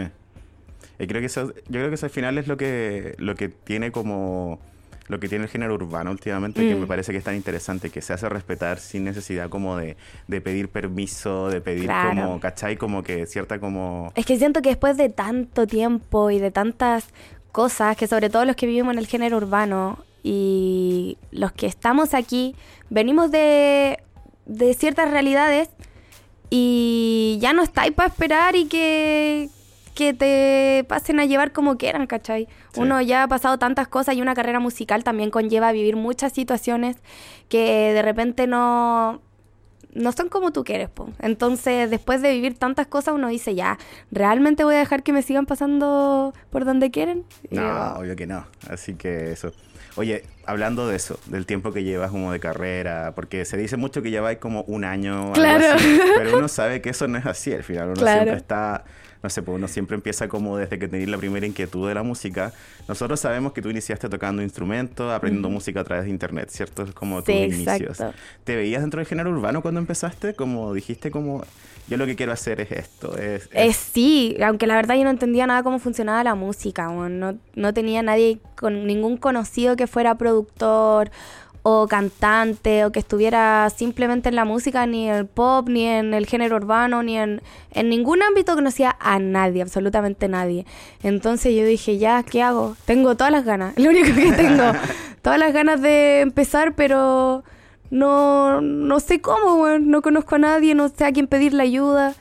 Y 0.99 1.07
creo 1.07 1.21
que 1.21 1.27
eso, 1.27 1.53
yo 1.53 1.79
creo 1.79 1.89
que 1.89 1.95
eso 1.95 2.05
al 2.07 2.11
final 2.11 2.37
es 2.37 2.47
lo 2.47 2.57
que, 2.57 3.15
lo 3.19 3.35
que 3.35 3.49
tiene 3.49 3.91
como 3.91 4.59
lo 5.07 5.19
que 5.19 5.29
tiene 5.29 5.45
el 5.45 5.49
género 5.49 5.73
urbano 5.75 6.11
últimamente, 6.11 6.61
que 6.67 6.75
Mm. 6.75 6.79
me 6.81 6.87
parece 6.87 7.11
que 7.11 7.17
es 7.19 7.23
tan 7.23 7.35
interesante, 7.35 7.89
que 7.89 8.01
se 8.01 8.13
hace 8.13 8.27
respetar 8.29 8.79
sin 8.79 9.03
necesidad 9.05 9.49
como 9.49 9.77
de, 9.77 9.95
de 10.27 10.41
pedir 10.41 10.69
permiso, 10.69 11.49
de 11.49 11.61
pedir 11.61 11.85
Claro. 11.85 12.09
como, 12.09 12.39
¿cachai? 12.39 12.75
Como 12.77 13.03
que 13.03 13.25
cierta 13.25 13.59
como... 13.59 14.11
Es 14.15 14.25
que 14.25 14.37
siento 14.37 14.61
que 14.61 14.69
después 14.69 14.97
de 14.97 15.09
tanto 15.09 15.65
tiempo 15.67 16.29
y 16.31 16.39
de 16.39 16.51
tantas 16.51 17.05
cosas, 17.51 17.95
que 17.97 18.07
sobre 18.07 18.29
todo 18.29 18.43
los 18.45 18.55
que 18.55 18.67
vivimos 18.67 18.93
en 18.93 18.99
el 18.99 19.07
género 19.07 19.37
urbano 19.37 19.97
y 20.23 21.17
los 21.31 21.51
que 21.53 21.67
estamos 21.67 22.13
aquí, 22.13 22.53
venimos 22.89 23.31
de, 23.31 23.97
de 24.45 24.73
ciertas 24.73 25.09
realidades 25.09 25.69
y 26.49 27.37
ya 27.41 27.53
no 27.53 27.63
estáis 27.63 27.91
para 27.93 28.09
esperar 28.09 28.55
y 28.55 28.65
que, 28.67 29.49
que 29.97 30.13
te 30.13 30.85
pasen 30.87 31.19
a 31.19 31.25
llevar 31.25 31.51
como 31.53 31.75
quieran, 31.75 32.05
¿cachai? 32.05 32.47
Sí. 32.71 32.81
Uno 32.81 33.01
ya 33.01 33.23
ha 33.23 33.27
pasado 33.27 33.57
tantas 33.57 33.87
cosas 33.87 34.15
y 34.15 34.21
una 34.21 34.35
carrera 34.35 34.59
musical 34.59 35.03
también 35.03 35.31
conlleva 35.31 35.71
vivir 35.71 35.95
muchas 35.95 36.33
situaciones 36.33 36.97
que 37.49 37.93
de 37.93 38.01
repente 38.03 38.45
no, 38.45 39.19
no 39.93 40.11
son 40.11 40.29
como 40.29 40.51
tú 40.51 40.63
quieres, 40.63 40.89
po. 40.89 41.09
Entonces, 41.19 41.89
después 41.89 42.21
de 42.21 42.31
vivir 42.31 42.59
tantas 42.59 42.85
cosas, 42.85 43.15
uno 43.15 43.27
dice, 43.27 43.55
ya, 43.55 43.79
¿realmente 44.11 44.63
voy 44.63 44.75
a 44.75 44.77
dejar 44.77 45.01
que 45.01 45.13
me 45.13 45.23
sigan 45.23 45.47
pasando 45.47 46.31
por 46.51 46.63
donde 46.63 46.91
quieren? 46.91 47.23
Y 47.49 47.55
No, 47.55 47.63
yo, 47.63 47.99
obvio 47.99 48.15
que 48.15 48.27
no. 48.27 48.45
Así 48.69 48.93
que 48.93 49.31
eso. 49.31 49.51
Oye, 49.95 50.25
hablando 50.45 50.87
de 50.87 50.95
eso, 50.95 51.19
del 51.25 51.47
tiempo 51.47 51.71
que 51.73 51.83
llevas 51.83 52.11
como 52.11 52.31
de 52.31 52.39
carrera, 52.39 53.13
porque 53.15 53.45
se 53.45 53.57
dice 53.57 53.77
mucho 53.77 54.03
que 54.03 54.11
lleváis 54.11 54.37
como 54.37 54.61
un 54.67 54.83
año, 54.85 55.21
algo 55.21 55.33
Claro. 55.33 55.65
así, 55.73 55.99
pero 56.15 56.37
uno 56.37 56.47
sabe 56.47 56.81
que 56.81 56.91
eso 56.91 57.07
no 57.07 57.17
es 57.17 57.25
así 57.25 57.51
al 57.51 57.63
final. 57.63 57.85
Uno 57.87 57.95
Claro. 57.95 58.19
siempre 58.21 58.37
está, 58.37 58.83
no 59.27 59.29
sé, 59.29 59.41
pues 59.43 59.57
uno 59.57 59.67
siempre 59.67 59.95
empieza 59.95 60.29
como 60.29 60.55
desde 60.55 60.79
que 60.79 60.87
tenéis 60.87 61.09
la 61.09 61.17
primera 61.17 61.45
inquietud 61.45 61.85
de 61.85 61.93
la 61.93 62.01
música. 62.01 62.53
Nosotros 62.87 63.19
sabemos 63.19 63.51
que 63.51 63.61
tú 63.61 63.69
iniciaste 63.69 64.07
tocando 64.07 64.41
instrumentos, 64.41 65.11
aprendiendo 65.11 65.49
música 65.49 65.81
a 65.81 65.83
través 65.83 66.05
de 66.05 66.11
internet, 66.11 66.49
¿cierto? 66.49 66.83
Es 66.83 66.93
como 66.93 67.17
tus 67.21 67.25
Sí, 67.35 67.41
inicios. 67.41 67.81
exacto. 67.81 68.15
¿Te 68.45 68.55
veías 68.55 68.81
dentro 68.81 68.99
del 68.99 69.07
género 69.07 69.29
urbano 69.31 69.61
cuando 69.61 69.81
empezaste? 69.81 70.33
Como 70.33 70.73
dijiste, 70.73 71.11
como 71.11 71.43
yo 71.89 71.97
lo 71.97 72.05
que 72.05 72.15
quiero 72.15 72.31
hacer 72.31 72.61
es 72.61 72.71
esto. 72.71 73.17
Es, 73.17 73.49
Eh, 73.51 73.73
sí, 73.73 74.37
aunque 74.41 74.65
la 74.65 74.75
verdad 74.75 74.95
yo 74.95 75.03
no 75.03 75.09
entendía 75.09 75.45
nada 75.45 75.61
cómo 75.63 75.79
funcionaba 75.79 76.23
la 76.23 76.35
música, 76.35 76.87
no, 76.87 77.37
no 77.55 77.73
tenía 77.73 78.01
nadie, 78.01 78.39
con 78.57 78.87
ningún 78.87 79.17
conocido 79.17 79.75
que 79.75 79.87
fuera 79.87 80.15
productor 80.15 81.11
o 81.69 81.85
cantante 81.85 82.85
o 82.85 82.93
que 82.93 82.99
estuviera 82.99 83.69
simplemente 83.69 84.29
en 84.29 84.35
la 84.35 84.45
música, 84.45 84.85
ni 84.85 85.09
en 85.09 85.15
el 85.15 85.25
pop, 85.25 85.67
ni 85.67 85.85
en 85.85 86.13
el 86.13 86.25
género 86.25 86.55
urbano, 86.55 87.03
ni 87.03 87.17
en, 87.17 87.41
en 87.71 87.89
ningún 87.89 88.23
ámbito 88.23 88.55
conocía 88.55 88.95
a 89.01 89.19
nadie, 89.19 89.63
absolutamente 89.63 90.29
nadie. 90.29 90.65
Entonces 91.03 91.53
yo 91.53 91.65
dije, 91.65 91.97
ya, 91.97 92.23
¿qué 92.23 92.41
hago? 92.41 92.77
Tengo 92.85 93.17
todas 93.17 93.33
las 93.33 93.43
ganas, 93.43 93.73
lo 93.77 93.89
único 93.89 94.15
que 94.15 94.31
tengo, 94.31 94.63
todas 95.21 95.37
las 95.37 95.51
ganas 95.51 95.81
de 95.81 96.21
empezar, 96.21 96.73
pero 96.73 97.43
no, 97.89 98.61
no 98.61 99.01
sé 99.01 99.19
cómo, 99.19 99.67
no 99.77 100.01
conozco 100.01 100.35
a 100.35 100.39
nadie, 100.39 100.73
no 100.73 100.87
sé 100.87 101.03
a 101.03 101.11
quién 101.11 101.27
pedirle 101.27 101.63
ayuda. 101.63 102.15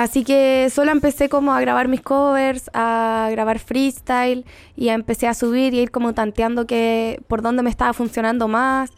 Así 0.00 0.24
que 0.24 0.68
solo 0.70 0.92
empecé 0.92 1.28
como 1.28 1.52
a 1.52 1.60
grabar 1.60 1.86
mis 1.86 2.00
covers, 2.00 2.70
a 2.72 3.28
grabar 3.30 3.58
freestyle 3.58 4.46
y 4.74 4.88
a 4.88 4.94
empecé 4.94 5.28
a 5.28 5.34
subir 5.34 5.74
y 5.74 5.80
a 5.80 5.82
ir 5.82 5.90
como 5.90 6.14
tanteando 6.14 6.66
que 6.66 7.20
por 7.28 7.42
dónde 7.42 7.62
me 7.62 7.68
estaba 7.68 7.92
funcionando 7.92 8.48
más 8.48 8.92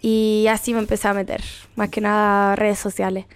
y 0.00 0.46
así 0.48 0.72
me 0.72 0.78
empecé 0.78 1.08
a 1.08 1.14
meter, 1.14 1.42
más 1.74 1.88
que 1.88 2.00
nada 2.00 2.54
redes 2.54 2.78
sociales. 2.78 3.26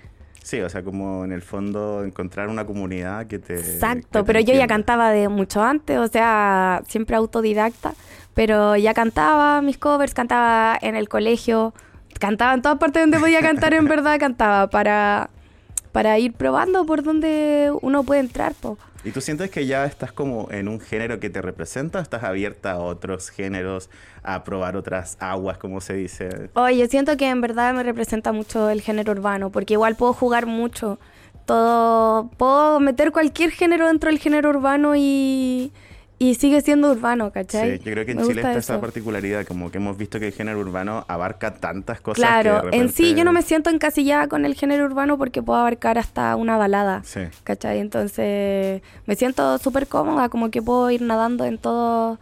Sí, 0.44 0.60
o 0.60 0.68
sea, 0.68 0.84
como 0.84 1.24
en 1.24 1.32
el 1.32 1.42
fondo 1.42 2.04
encontrar 2.04 2.48
una 2.48 2.64
comunidad 2.64 3.26
que 3.26 3.40
te... 3.40 3.54
que 3.54 3.60
Exacto, 3.60 4.20
te 4.20 4.24
pero 4.24 4.38
yo 4.38 4.54
ya 4.54 4.68
cantaba 4.68 5.10
de 5.10 5.28
mucho 5.28 5.62
antes, 5.64 5.98
o 5.98 6.06
sea, 6.06 6.82
siempre 6.86 7.16
autodidacta, 7.16 7.94
pero 8.34 8.76
ya 8.76 8.94
cantaba 8.94 9.62
mis 9.62 9.78
covers, 9.78 10.14
cantaba 10.14 10.78
en 10.80 10.94
el 10.94 11.08
colegio, 11.08 11.74
cantaba 12.20 12.54
en 12.54 12.62
todas 12.62 12.78
partes 12.78 13.02
donde 13.02 13.18
podía 13.18 13.40
cantar, 13.40 13.74
en 13.74 13.84
verdad 13.88 14.18
cantaba 14.20 14.70
para, 14.70 15.28
para 15.92 16.18
ir 16.18 16.32
probando 16.32 16.86
por 16.86 17.02
donde 17.02 17.72
uno 17.82 18.02
puede 18.04 18.20
entrar. 18.20 18.54
Po. 18.54 18.78
¿Y 19.02 19.12
tú 19.12 19.20
sientes 19.20 19.50
que 19.50 19.66
ya 19.66 19.86
estás 19.86 20.12
como 20.12 20.48
en 20.50 20.68
un 20.68 20.78
género 20.78 21.20
que 21.20 21.30
te 21.30 21.40
representa? 21.40 22.00
¿Estás 22.00 22.22
abierta 22.22 22.72
a 22.72 22.78
otros 22.78 23.30
géneros, 23.30 23.88
a 24.22 24.44
probar 24.44 24.76
otras 24.76 25.16
aguas, 25.20 25.56
como 25.56 25.80
se 25.80 25.94
dice? 25.94 26.50
Oye, 26.54 26.78
yo 26.78 26.86
siento 26.86 27.16
que 27.16 27.28
en 27.28 27.40
verdad 27.40 27.72
me 27.72 27.82
representa 27.82 28.32
mucho 28.32 28.68
el 28.68 28.82
género 28.82 29.12
urbano, 29.12 29.50
porque 29.50 29.74
igual 29.74 29.96
puedo 29.96 30.12
jugar 30.12 30.44
mucho. 30.44 30.98
Todo, 31.46 32.28
puedo 32.36 32.78
meter 32.78 33.10
cualquier 33.10 33.50
género 33.50 33.86
dentro 33.86 34.10
del 34.10 34.18
género 34.18 34.50
urbano 34.50 34.94
y, 34.94 35.72
y 36.22 36.34
sigue 36.34 36.60
siendo 36.60 36.90
urbano, 36.92 37.32
¿cachai? 37.32 37.78
Sí, 37.78 37.84
yo 37.84 37.92
creo 37.92 38.04
que 38.04 38.12
en 38.12 38.18
Me 38.18 38.24
Chile 38.26 38.42
está 38.42 38.58
esa 38.58 38.78
particularidad, 38.78 39.46
como 39.46 39.70
que 39.70 39.78
hemos 39.78 39.96
visto 39.96 40.20
que 40.20 40.26
el 40.26 40.32
género 40.34 40.60
urbano 40.60 41.06
abarca 41.08 41.54
tantas 41.54 42.02
cosas. 42.02 42.18
Claro, 42.18 42.60
que 42.70 42.76
de 42.76 42.82
en 42.82 42.88
sí 42.90 43.02
repente- 43.04 43.18
yo 43.18 43.24
no 43.24 43.32
me 43.32 43.40
siento 43.40 43.70
encasillada 43.70 44.28
con 44.28 44.44
el 44.44 44.54
género 44.54 44.84
urbano 44.84 45.16
porque 45.16 45.42
puedo 45.42 45.58
abarcar 45.58 45.96
hasta 45.96 46.36
una 46.36 46.58
balada, 46.58 47.00
Sí. 47.04 47.20
¿cachai? 47.42 47.78
Entonces 47.80 48.82
me 49.06 49.16
siento 49.16 49.56
súper 49.56 49.86
cómoda, 49.86 50.28
como 50.28 50.50
que 50.50 50.60
puedo 50.60 50.90
ir 50.90 51.00
nadando 51.00 51.46
en 51.46 51.56
todo, 51.56 52.18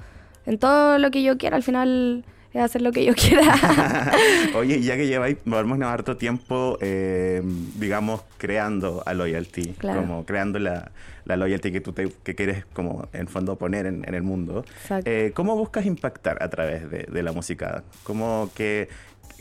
en 0.47 0.59
todo 0.59 0.99
lo 0.99 1.11
que 1.11 1.25
yo 1.25 1.37
quiera, 1.37 1.57
al 1.57 1.65
final 1.65 2.25
es 2.53 2.63
hacer 2.63 2.83
lo 2.83 2.93
que 2.93 3.05
yo 3.05 3.15
quiera. 3.15 4.13
Oye, 4.55 4.81
ya 4.81 4.97
que 4.97 5.07
lleváis, 5.07 5.37
volvemos 5.45 5.81
a 5.83 5.93
harto 5.93 6.17
tiempo, 6.17 6.79
eh, 6.81 7.43
digamos, 7.77 8.23
creando 8.39 9.03
a 9.07 9.15
Loyalty, 9.15 9.75
Claro. 9.79 10.01
como 10.01 10.25
creando 10.25 10.59
la, 10.59 10.91
la 11.25 11.37
loyalty 11.37 11.71
que 11.73 11.81
tú 11.81 11.93
te, 11.93 12.11
que 12.25 12.35
quieres, 12.35 12.65
como 12.73 13.07
en 13.13 13.29
fondo, 13.29 13.57
poner 13.57 13.87
en, 13.87 14.05
en 14.09 14.15
el 14.15 14.23
mundo. 14.23 14.65
Eh, 15.05 15.33
¿Cómo 15.35 15.57
buscas 15.57 15.85
impactar 15.87 16.43
a 16.43 16.49
través 16.49 16.91
de, 16.91 17.03
de 17.11 17.23
la 17.23 17.33
música? 17.33 17.85
¿Cómo 18.03 18.49
que, 18.55 18.89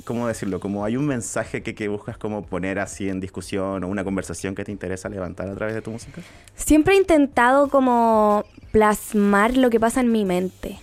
cómo 0.03 0.27
decirlo? 0.27 0.59
Como 0.59 0.83
hay 0.83 0.97
un 0.97 1.05
mensaje 1.07 1.63
que, 1.63 1.73
que 1.75 1.87
buscas 1.87 2.17
como 2.17 2.45
poner 2.45 2.77
así 2.79 3.07
en 3.07 3.21
discusión 3.21 3.83
o 3.85 3.87
una 3.87 4.03
conversación 4.03 4.53
que 4.53 4.65
te 4.65 4.71
interesa 4.73 5.07
levantar 5.07 5.47
a 5.47 5.55
través 5.55 5.75
de 5.75 5.81
tu 5.81 5.91
música? 5.91 6.21
Siempre 6.55 6.93
he 6.95 6.97
intentado 6.97 7.69
como 7.69 8.43
plasmar 8.73 9.55
lo 9.55 9.69
que 9.69 9.79
pasa 9.79 10.01
en 10.01 10.11
mi 10.11 10.25
mente. 10.25 10.77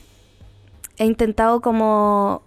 He 0.99 1.05
intentado 1.05 1.61
como... 1.61 2.43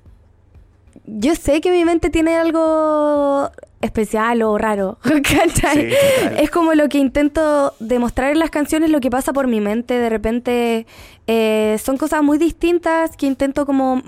Yo 1.06 1.36
sé 1.36 1.62
que 1.62 1.72
mi 1.72 1.86
mente 1.86 2.10
tiene 2.10 2.36
algo 2.36 3.50
especial 3.82 4.42
o 4.42 4.58
raro, 4.58 4.98
¿cachai? 5.04 5.90
Sí, 5.90 5.96
total. 6.22 6.40
es 6.40 6.50
como 6.50 6.74
lo 6.74 6.90
que 6.90 6.98
intento 6.98 7.74
demostrar 7.80 8.32
en 8.32 8.40
las 8.40 8.50
canciones, 8.50 8.90
lo 8.90 9.00
que 9.00 9.10
pasa 9.10 9.34
por 9.34 9.48
mi 9.48 9.62
mente. 9.62 9.94
De 9.94 10.10
repente 10.10 10.86
eh, 11.28 11.78
son 11.84 11.98
cosas 11.98 12.24
muy 12.24 12.38
distintas 12.38 13.16
que 13.16 13.26
intento 13.26 13.66
como 13.66 14.04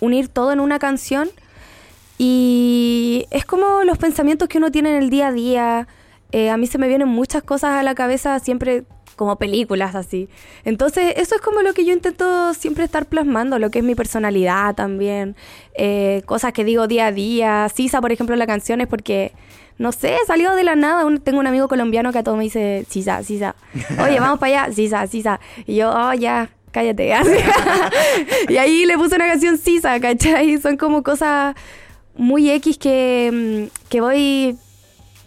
unir 0.00 0.28
todo 0.28 0.52
en 0.52 0.60
una 0.60 0.78
canción. 0.78 1.30
Y 2.18 3.26
es 3.30 3.44
como 3.44 3.82
los 3.84 3.98
pensamientos 3.98 4.48
que 4.48 4.58
uno 4.58 4.70
tiene 4.70 4.96
en 4.96 5.02
el 5.02 5.10
día 5.10 5.28
a 5.28 5.32
día. 5.32 5.88
Eh, 6.34 6.50
a 6.50 6.56
mí 6.56 6.66
se 6.66 6.78
me 6.78 6.88
vienen 6.88 7.06
muchas 7.06 7.44
cosas 7.44 7.78
a 7.78 7.84
la 7.84 7.94
cabeza, 7.94 8.40
siempre 8.40 8.82
como 9.14 9.36
películas 9.36 9.94
así. 9.94 10.28
Entonces, 10.64 11.14
eso 11.16 11.36
es 11.36 11.40
como 11.40 11.62
lo 11.62 11.74
que 11.74 11.84
yo 11.84 11.92
intento 11.92 12.52
siempre 12.54 12.82
estar 12.82 13.06
plasmando, 13.06 13.60
lo 13.60 13.70
que 13.70 13.78
es 13.78 13.84
mi 13.84 13.94
personalidad 13.94 14.74
también. 14.74 15.36
Eh, 15.76 16.22
cosas 16.26 16.52
que 16.52 16.64
digo 16.64 16.88
día 16.88 17.06
a 17.06 17.12
día. 17.12 17.68
Sisa, 17.72 18.00
por 18.00 18.10
ejemplo, 18.10 18.34
la 18.34 18.48
canción 18.48 18.80
es 18.80 18.88
porque, 18.88 19.30
no 19.78 19.92
sé, 19.92 20.16
salió 20.26 20.56
de 20.56 20.64
la 20.64 20.74
nada. 20.74 21.04
Tengo 21.22 21.38
un 21.38 21.46
amigo 21.46 21.68
colombiano 21.68 22.10
que 22.10 22.18
a 22.18 22.24
todo 22.24 22.34
me 22.34 22.42
dice, 22.42 22.84
Sisa, 22.90 23.22
Sisa. 23.22 23.54
Oye, 24.04 24.18
vamos 24.18 24.40
para 24.40 24.64
allá, 24.64 24.74
Sisa, 24.74 25.06
Sisa. 25.06 25.38
Y 25.68 25.76
yo, 25.76 25.92
oh, 25.94 26.14
ya, 26.14 26.50
cállate. 26.72 27.14
y 28.48 28.56
ahí 28.56 28.86
le 28.86 28.98
puse 28.98 29.14
una 29.14 29.28
canción 29.28 29.56
Sisa, 29.56 30.00
¿cachai? 30.00 30.58
Son 30.58 30.76
como 30.78 31.04
cosas 31.04 31.54
muy 32.16 32.50
X 32.50 32.76
que, 32.76 33.68
mm, 33.70 33.88
que 33.88 34.00
voy 34.00 34.58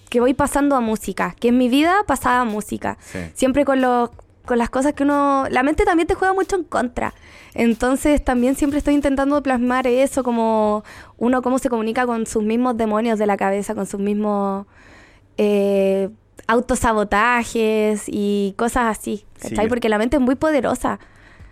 que 0.09 0.19
voy 0.19 0.33
pasando 0.33 0.75
a 0.75 0.81
música, 0.81 1.35
que 1.39 1.49
en 1.49 1.57
mi 1.57 1.69
vida 1.69 1.95
pasaba 2.05 2.41
a 2.41 2.45
música. 2.45 2.97
Sí. 3.01 3.19
Siempre 3.33 3.65
con 3.65 3.81
los 3.81 4.09
con 4.45 4.57
las 4.57 4.69
cosas 4.69 4.93
que 4.93 5.03
uno 5.03 5.45
la 5.51 5.61
mente 5.61 5.83
también 5.83 6.07
te 6.07 6.15
juega 6.15 6.33
mucho 6.33 6.55
en 6.55 6.63
contra. 6.63 7.13
Entonces 7.53 8.23
también 8.23 8.55
siempre 8.55 8.79
estoy 8.79 8.93
intentando 8.93 9.43
plasmar 9.43 9.85
eso 9.87 10.23
como 10.23 10.83
uno 11.17 11.41
cómo 11.41 11.59
se 11.59 11.69
comunica 11.69 12.05
con 12.05 12.25
sus 12.25 12.43
mismos 12.43 12.77
demonios 12.77 13.19
de 13.19 13.27
la 13.27 13.35
cabeza, 13.35 13.75
con 13.75 13.85
sus 13.85 13.99
mismos 13.99 14.65
eh, 15.37 16.09
autosabotajes 16.47 18.03
y 18.07 18.55
cosas 18.57 18.97
así, 18.97 19.25
Sí, 19.35 19.49
¿cachai? 19.49 19.67
Porque 19.67 19.89
la 19.89 19.97
mente 19.97 20.17
es 20.17 20.21
muy 20.21 20.35
poderosa. 20.35 20.99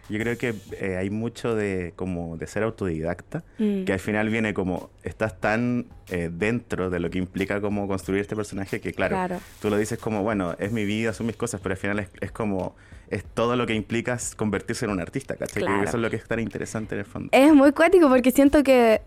Yo 0.09 0.19
creo 0.19 0.37
que 0.37 0.53
eh, 0.79 0.97
hay 0.97 1.09
mucho 1.09 1.55
de 1.55 1.93
como 1.95 2.37
de 2.37 2.45
ser 2.47 2.63
autodidacta, 2.63 3.43
Mm. 3.57 3.85
que 3.85 3.93
al 3.93 3.99
final 3.99 4.29
viene 4.29 4.53
como 4.53 4.89
estás 5.03 5.39
tan 5.39 5.85
eh, 6.09 6.29
dentro 6.31 6.89
de 6.89 6.99
lo 6.99 7.09
que 7.09 7.17
implica 7.17 7.59
como 7.61 7.87
construir 7.87 8.21
este 8.21 8.35
personaje 8.35 8.79
que 8.81 8.93
claro, 8.93 9.15
Claro. 9.15 9.39
tú 9.61 9.69
lo 9.69 9.77
dices 9.77 9.97
como 9.97 10.21
bueno 10.23 10.55
es 10.59 10.71
mi 10.71 10.85
vida, 10.85 11.13
son 11.13 11.25
mis 11.27 11.35
cosas, 11.35 11.59
pero 11.61 11.73
al 11.73 11.77
final 11.79 11.99
es, 11.99 12.09
es 12.21 12.31
como 12.31 12.75
es 13.09 13.23
todo 13.23 13.55
lo 13.55 13.65
que 13.67 13.73
implica 13.73 14.17
convertirse 14.35 14.85
en 14.85 14.91
un 14.91 14.99
artista, 14.99 15.35
¿cachai? 15.35 15.63
Creo 15.63 15.67
que 15.67 15.73
Claro. 15.73 15.87
Eso 15.89 15.97
es 15.97 16.01
lo 16.03 16.09
que 16.09 16.15
es 16.17 16.27
tan 16.27 16.39
interesante 16.39 16.95
en 16.95 16.99
el 16.99 17.05
fondo. 17.05 17.29
Es 17.31 17.53
muy 17.53 17.71
cuático 17.71 18.07
porque 18.09 18.31
siento 18.31 18.63
que 18.63 19.01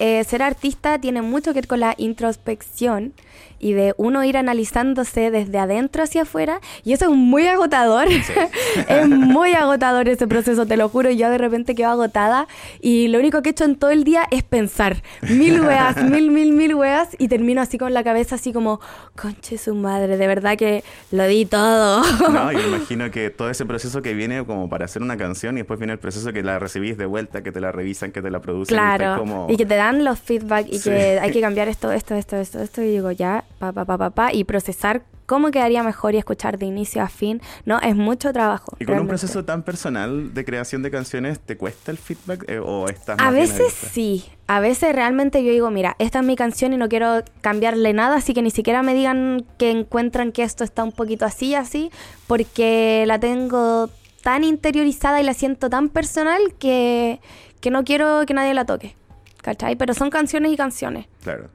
eh, 0.00 0.24
ser 0.24 0.42
artista 0.42 0.98
tiene 0.98 1.20
mucho 1.20 1.52
que 1.52 1.60
ver 1.60 1.66
con 1.66 1.80
la 1.80 1.94
introspección 1.98 3.12
y 3.58 3.74
de 3.74 3.94
uno 3.98 4.24
ir 4.24 4.38
analizándose 4.38 5.30
desde 5.30 5.58
adentro 5.58 6.02
hacia 6.02 6.22
afuera 6.22 6.60
y 6.82 6.94
eso 6.94 7.04
es 7.04 7.10
muy 7.10 7.46
agotador. 7.46 8.08
es 8.88 9.08
muy 9.08 9.52
agotador 9.52 10.08
ese 10.08 10.26
proceso, 10.26 10.64
te 10.66 10.78
lo 10.78 10.88
juro. 10.88 11.10
Yo 11.10 11.28
de 11.28 11.36
repente 11.36 11.74
quedo 11.74 11.90
agotada 11.90 12.48
y 12.80 13.08
lo 13.08 13.18
único 13.18 13.42
que 13.42 13.50
he 13.50 13.52
hecho 13.52 13.64
en 13.64 13.76
todo 13.76 13.90
el 13.90 14.02
día 14.02 14.26
es 14.30 14.42
pensar 14.42 15.02
mil 15.20 15.60
weas, 15.60 16.02
mil, 16.02 16.30
mil, 16.30 16.52
mil 16.52 16.74
weas 16.74 17.10
y 17.18 17.28
termino 17.28 17.60
así 17.60 17.76
con 17.76 17.92
la 17.92 18.02
cabeza 18.02 18.36
así 18.36 18.54
como, 18.54 18.80
conche 19.14 19.58
su 19.58 19.74
madre, 19.74 20.16
de 20.16 20.26
verdad 20.26 20.56
que 20.56 20.82
lo 21.10 21.26
di 21.26 21.44
todo. 21.44 22.02
No, 22.30 22.52
y 22.52 22.56
me 22.56 22.62
imagino 22.76 23.10
que 23.10 23.28
todo 23.28 23.50
ese 23.50 23.66
proceso 23.66 24.00
que 24.00 24.14
viene 24.14 24.46
como 24.46 24.70
para 24.70 24.86
hacer 24.86 25.02
una 25.02 25.18
canción 25.18 25.58
y 25.58 25.60
después 25.60 25.78
viene 25.78 25.92
el 25.92 25.98
proceso 25.98 26.32
que 26.32 26.42
la 26.42 26.58
recibís 26.58 26.96
de 26.96 27.04
vuelta, 27.04 27.42
que 27.42 27.52
te 27.52 27.60
la 27.60 27.70
revisan, 27.70 28.10
que 28.10 28.22
te 28.22 28.30
la 28.30 28.40
producen. 28.40 28.74
y 28.74 28.78
Claro, 28.78 29.04
estás 29.04 29.18
como... 29.18 29.46
y 29.50 29.56
que 29.58 29.66
te 29.66 29.76
dan 29.76 29.89
los 29.92 30.18
feedback 30.18 30.66
y 30.68 30.78
Sí. 30.78 30.90
que 30.90 31.18
hay 31.20 31.30
que 31.32 31.40
cambiar 31.40 31.68
esto, 31.68 31.90
esto, 31.92 32.14
esto, 32.14 32.36
esto, 32.36 32.60
esto, 32.60 32.82
y 32.82 32.90
digo 32.90 33.10
ya, 33.10 33.44
pa, 33.58 33.72
pa, 33.72 33.84
pa, 33.84 33.98
pa, 33.98 34.10
pa, 34.10 34.32
y 34.32 34.44
procesar 34.44 35.02
cómo 35.26 35.52
quedaría 35.52 35.84
mejor 35.84 36.14
y 36.14 36.18
escuchar 36.18 36.58
de 36.58 36.66
inicio 36.66 37.02
a 37.02 37.08
fin. 37.08 37.40
No, 37.64 37.78
es 37.80 37.94
mucho 37.94 38.32
trabajo. 38.32 38.72
Y 38.80 38.84
con 38.84 38.94
un 38.94 38.98
realmente. 38.98 39.08
proceso 39.10 39.44
tan 39.44 39.62
personal 39.62 40.34
de 40.34 40.44
creación 40.44 40.82
de 40.82 40.90
canciones, 40.90 41.38
¿te 41.38 41.56
cuesta 41.56 41.92
el 41.92 41.98
feedback 41.98 42.44
eh, 42.48 42.58
o 42.58 42.88
estás 42.88 43.16
A 43.20 43.30
veces 43.30 43.72
sí, 43.72 44.24
a 44.48 44.58
veces 44.58 44.92
realmente 44.92 45.44
yo 45.44 45.52
digo, 45.52 45.70
mira, 45.70 45.94
esta 46.00 46.18
es 46.18 46.24
mi 46.24 46.34
canción 46.34 46.72
y 46.72 46.76
no 46.78 46.88
quiero 46.88 47.22
cambiarle 47.42 47.92
nada, 47.92 48.16
así 48.16 48.34
que 48.34 48.42
ni 48.42 48.50
siquiera 48.50 48.82
me 48.82 48.92
digan 48.92 49.44
que 49.56 49.70
encuentran 49.70 50.32
que 50.32 50.42
esto 50.42 50.64
está 50.64 50.82
un 50.82 50.90
poquito 50.90 51.24
así, 51.24 51.54
así, 51.54 51.92
porque 52.26 53.04
la 53.06 53.20
tengo 53.20 53.88
tan 54.22 54.42
interiorizada 54.42 55.20
y 55.20 55.24
la 55.24 55.34
siento 55.34 55.70
tan 55.70 55.88
personal 55.90 56.40
que, 56.58 57.20
que 57.60 57.70
no 57.70 57.84
quiero 57.84 58.26
que 58.26 58.34
nadie 58.34 58.52
la 58.52 58.64
toque. 58.64 58.96
¿Cachai? 59.42 59.76
Pero 59.76 59.94
son 59.94 60.10
canciones 60.10 60.52
y 60.52 60.56
canciones. 60.56 61.06
Claro. 61.22 61.48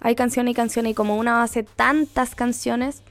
Hay 0.00 0.14
canciones 0.14 0.52
y 0.52 0.54
canciones 0.54 0.92
y 0.92 0.94
como 0.94 1.16
una 1.16 1.42
hace 1.42 1.62
tantas 1.62 2.34
canciones, 2.34 3.02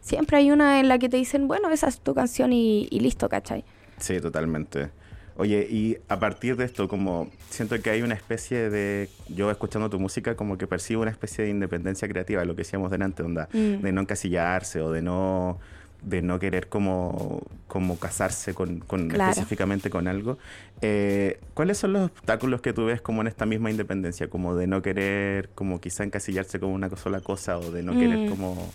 siempre 0.00 0.36
hay 0.38 0.50
una 0.50 0.80
en 0.80 0.88
la 0.88 0.98
que 0.98 1.08
te 1.08 1.16
dicen, 1.16 1.48
bueno, 1.48 1.70
esa 1.70 1.88
es 1.88 2.00
tu 2.00 2.14
canción 2.14 2.52
y, 2.52 2.86
y 2.90 3.00
listo, 3.00 3.28
¿cachai? 3.28 3.64
Sí, 3.98 4.20
totalmente. 4.20 4.90
Oye, 5.36 5.66
y 5.68 5.96
a 6.08 6.20
partir 6.20 6.56
de 6.56 6.64
esto, 6.64 6.86
como 6.86 7.28
siento 7.50 7.80
que 7.82 7.90
hay 7.90 8.02
una 8.02 8.14
especie 8.14 8.70
de, 8.70 9.08
yo 9.28 9.50
escuchando 9.50 9.90
tu 9.90 9.98
música, 9.98 10.36
como 10.36 10.56
que 10.58 10.66
percibo 10.68 11.02
una 11.02 11.10
especie 11.10 11.44
de 11.44 11.50
independencia 11.50 12.06
creativa, 12.06 12.44
lo 12.44 12.54
que 12.54 12.62
decíamos 12.62 12.90
delante, 12.90 13.22
onda, 13.24 13.48
Mm. 13.52 13.80
de 13.82 13.92
no 13.92 14.00
encasillarse 14.02 14.80
o 14.80 14.92
de 14.92 15.02
no, 15.02 15.58
de 16.04 16.22
no 16.22 16.38
querer 16.38 16.68
como, 16.68 17.42
como 17.66 17.98
casarse 17.98 18.54
con, 18.54 18.80
con 18.80 19.08
Claro. 19.08 19.30
específicamente 19.30 19.90
con 19.90 20.06
algo. 20.08 20.38
Eh, 20.82 21.40
¿Cuáles 21.54 21.78
son 21.78 21.92
los 21.94 22.10
obstáculos 22.10 22.60
que 22.60 22.72
tú 22.72 22.84
ves 22.86 23.00
como 23.00 23.22
en 23.22 23.26
esta 23.26 23.46
misma 23.46 23.70
independencia? 23.70 24.28
Como 24.28 24.54
de 24.54 24.66
no 24.66 24.82
querer, 24.82 25.48
como 25.54 25.80
quizá 25.80 26.04
encasillarse 26.04 26.60
con 26.60 26.70
una 26.70 26.88
sola 26.96 27.20
cosa 27.20 27.58
o 27.58 27.70
de 27.70 27.82
no 27.82 27.92
querer 27.92 28.18
Mm. 28.18 28.28
como, 28.30 28.72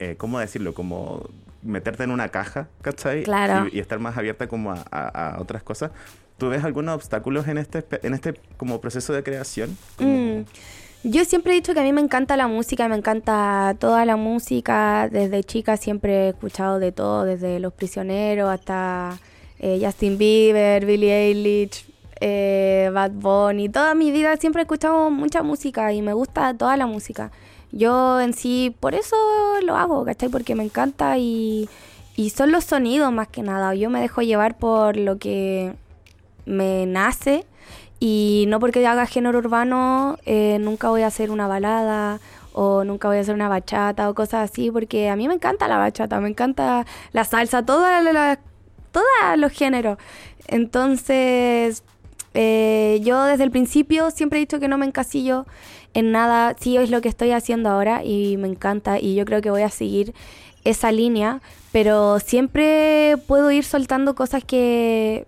eh, 0.00 0.16
¿cómo 0.18 0.38
decirlo? 0.40 0.74
Como 0.74 1.28
meterte 1.62 2.02
en 2.04 2.10
una 2.10 2.28
caja, 2.30 2.68
¿cachai? 2.82 3.22
Claro. 3.22 3.68
Y, 3.72 3.76
y 3.76 3.80
estar 3.80 3.98
más 3.98 4.16
abierta 4.16 4.46
como 4.48 4.72
a, 4.72 4.84
a- 4.90 5.34
a 5.36 5.40
otras 5.40 5.62
cosas. 5.62 5.90
¿Tú 6.38 6.48
ves 6.50 6.64
algunos 6.64 6.94
obstáculos 6.94 7.48
en 7.48 7.58
este, 7.58 7.84
en 8.02 8.12
este 8.12 8.34
como 8.56 8.80
proceso 8.80 9.12
de 9.12 9.22
creación? 9.22 9.76
Como- 9.96 10.10
Mm. 10.40 10.44
Yo 11.08 11.24
siempre 11.24 11.52
he 11.52 11.54
dicho 11.54 11.72
que 11.72 11.78
a 11.78 11.84
mí 11.84 11.92
me 11.92 12.00
encanta 12.00 12.36
la 12.36 12.48
música, 12.48 12.88
me 12.88 12.96
encanta 12.96 13.76
toda 13.78 14.04
la 14.04 14.16
música. 14.16 15.08
Desde 15.08 15.44
chica 15.44 15.76
siempre 15.76 16.26
he 16.26 16.28
escuchado 16.30 16.80
de 16.80 16.90
todo, 16.90 17.22
desde 17.22 17.60
Los 17.60 17.72
Prisioneros 17.72 18.50
hasta 18.50 19.16
eh, 19.60 19.78
Justin 19.80 20.18
Bieber, 20.18 20.84
Billie 20.84 21.28
Eilish, 21.28 21.86
eh, 22.20 22.90
Bad 22.92 23.12
Bunny. 23.12 23.68
Toda 23.68 23.94
mi 23.94 24.10
vida 24.10 24.36
siempre 24.36 24.62
he 24.62 24.64
escuchado 24.64 25.08
mucha 25.10 25.44
música 25.44 25.92
y 25.92 26.02
me 26.02 26.12
gusta 26.12 26.52
toda 26.54 26.76
la 26.76 26.86
música. 26.86 27.30
Yo 27.70 28.20
en 28.20 28.32
sí, 28.34 28.74
por 28.80 28.96
eso 28.96 29.14
lo 29.62 29.76
hago, 29.76 30.04
¿cachai? 30.04 30.28
Porque 30.28 30.56
me 30.56 30.64
encanta 30.64 31.18
y, 31.18 31.68
y 32.16 32.30
son 32.30 32.50
los 32.50 32.64
sonidos 32.64 33.12
más 33.12 33.28
que 33.28 33.42
nada. 33.42 33.76
Yo 33.76 33.90
me 33.90 34.00
dejo 34.00 34.22
llevar 34.22 34.58
por 34.58 34.96
lo 34.96 35.18
que 35.18 35.72
me 36.46 36.84
nace 36.86 37.46
y 37.98 38.44
no 38.48 38.60
porque 38.60 38.86
haga 38.86 39.06
género 39.06 39.38
urbano 39.38 40.18
eh, 40.26 40.58
nunca 40.60 40.90
voy 40.90 41.02
a 41.02 41.06
hacer 41.06 41.30
una 41.30 41.46
balada 41.46 42.20
o 42.52 42.84
nunca 42.84 43.08
voy 43.08 43.18
a 43.18 43.20
hacer 43.20 43.34
una 43.34 43.48
bachata 43.48 44.08
o 44.08 44.14
cosas 44.14 44.50
así, 44.50 44.70
porque 44.70 45.10
a 45.10 45.16
mí 45.16 45.28
me 45.28 45.34
encanta 45.34 45.68
la 45.68 45.76
bachata, 45.76 46.20
me 46.20 46.28
encanta 46.30 46.86
la 47.12 47.24
salsa, 47.24 47.64
toda 47.64 48.00
la, 48.00 48.38
todos 48.92 49.06
los 49.36 49.52
géneros. 49.52 49.98
Entonces, 50.46 51.84
eh, 52.32 53.00
yo 53.02 53.24
desde 53.24 53.44
el 53.44 53.50
principio 53.50 54.10
siempre 54.10 54.38
he 54.38 54.40
dicho 54.40 54.58
que 54.58 54.68
no 54.68 54.78
me 54.78 54.86
encasillo 54.86 55.46
en 55.92 56.12
nada, 56.12 56.56
sí 56.58 56.76
es 56.76 56.90
lo 56.90 57.00
que 57.00 57.08
estoy 57.08 57.32
haciendo 57.32 57.68
ahora 57.68 58.04
y 58.04 58.36
me 58.38 58.48
encanta 58.48 58.98
y 58.98 59.14
yo 59.14 59.24
creo 59.24 59.42
que 59.42 59.50
voy 59.50 59.62
a 59.62 59.70
seguir 59.70 60.14
esa 60.64 60.92
línea, 60.92 61.40
pero 61.72 62.20
siempre 62.20 63.16
puedo 63.26 63.50
ir 63.50 63.64
soltando 63.64 64.14
cosas 64.14 64.44
que, 64.44 65.26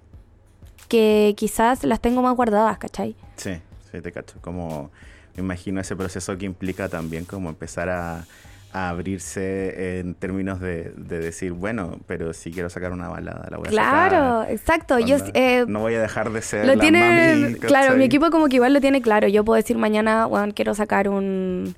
que 0.89 1.35
quizás 1.37 1.85
las 1.85 2.01
tengo 2.01 2.23
más 2.23 2.35
guardadas, 2.35 2.79
¿cachai? 2.79 3.15
Sí, 3.37 3.53
sí, 3.93 4.01
te 4.01 4.13
cacho. 4.13 4.37
Como 4.41 4.91
me 5.37 5.43
imagino 5.45 5.81
ese 5.81 5.95
proceso 5.95 6.37
que 6.37 6.47
implica 6.47 6.89
también 6.89 7.25
como 7.25 7.49
empezar 7.49 7.89
a, 7.89 8.25
abrirse 8.71 9.99
en 9.99 10.15
términos 10.15 10.61
de, 10.61 10.93
decir, 10.95 11.53
bueno, 11.53 11.99
pero 12.07 12.35
si 12.35 12.53
quiero 12.53 12.69
sacar 12.69 12.93
una 12.93 13.09
balada, 13.09 13.49
la 13.51 13.57
voy 13.57 13.69
a 13.69 13.71
sacar. 13.71 14.09
Claro, 14.11 14.45
exacto. 14.51 14.99
Yo, 14.99 15.17
eh, 15.33 15.65
no 15.67 15.81
voy 15.81 15.95
a 15.95 16.03
dejar 16.03 16.31
de 16.31 16.43
ser 16.43 16.67
lo 16.67 16.75
la 16.75 16.81
tiene, 16.81 17.57
Claro, 17.61 17.97
mi 17.97 18.05
equipo 18.05 18.31
como 18.31 18.49
que 18.49 18.57
igual 18.57 18.75
lo 18.75 18.81
tiene 18.83 19.01
claro. 19.01 19.27
Yo 19.27 19.43
puedo 19.43 19.57
decir 19.57 19.79
mañana, 19.79 20.27
bueno, 20.27 20.53
quiero 20.55 20.75
sacar 20.75 21.09
un, 21.09 21.75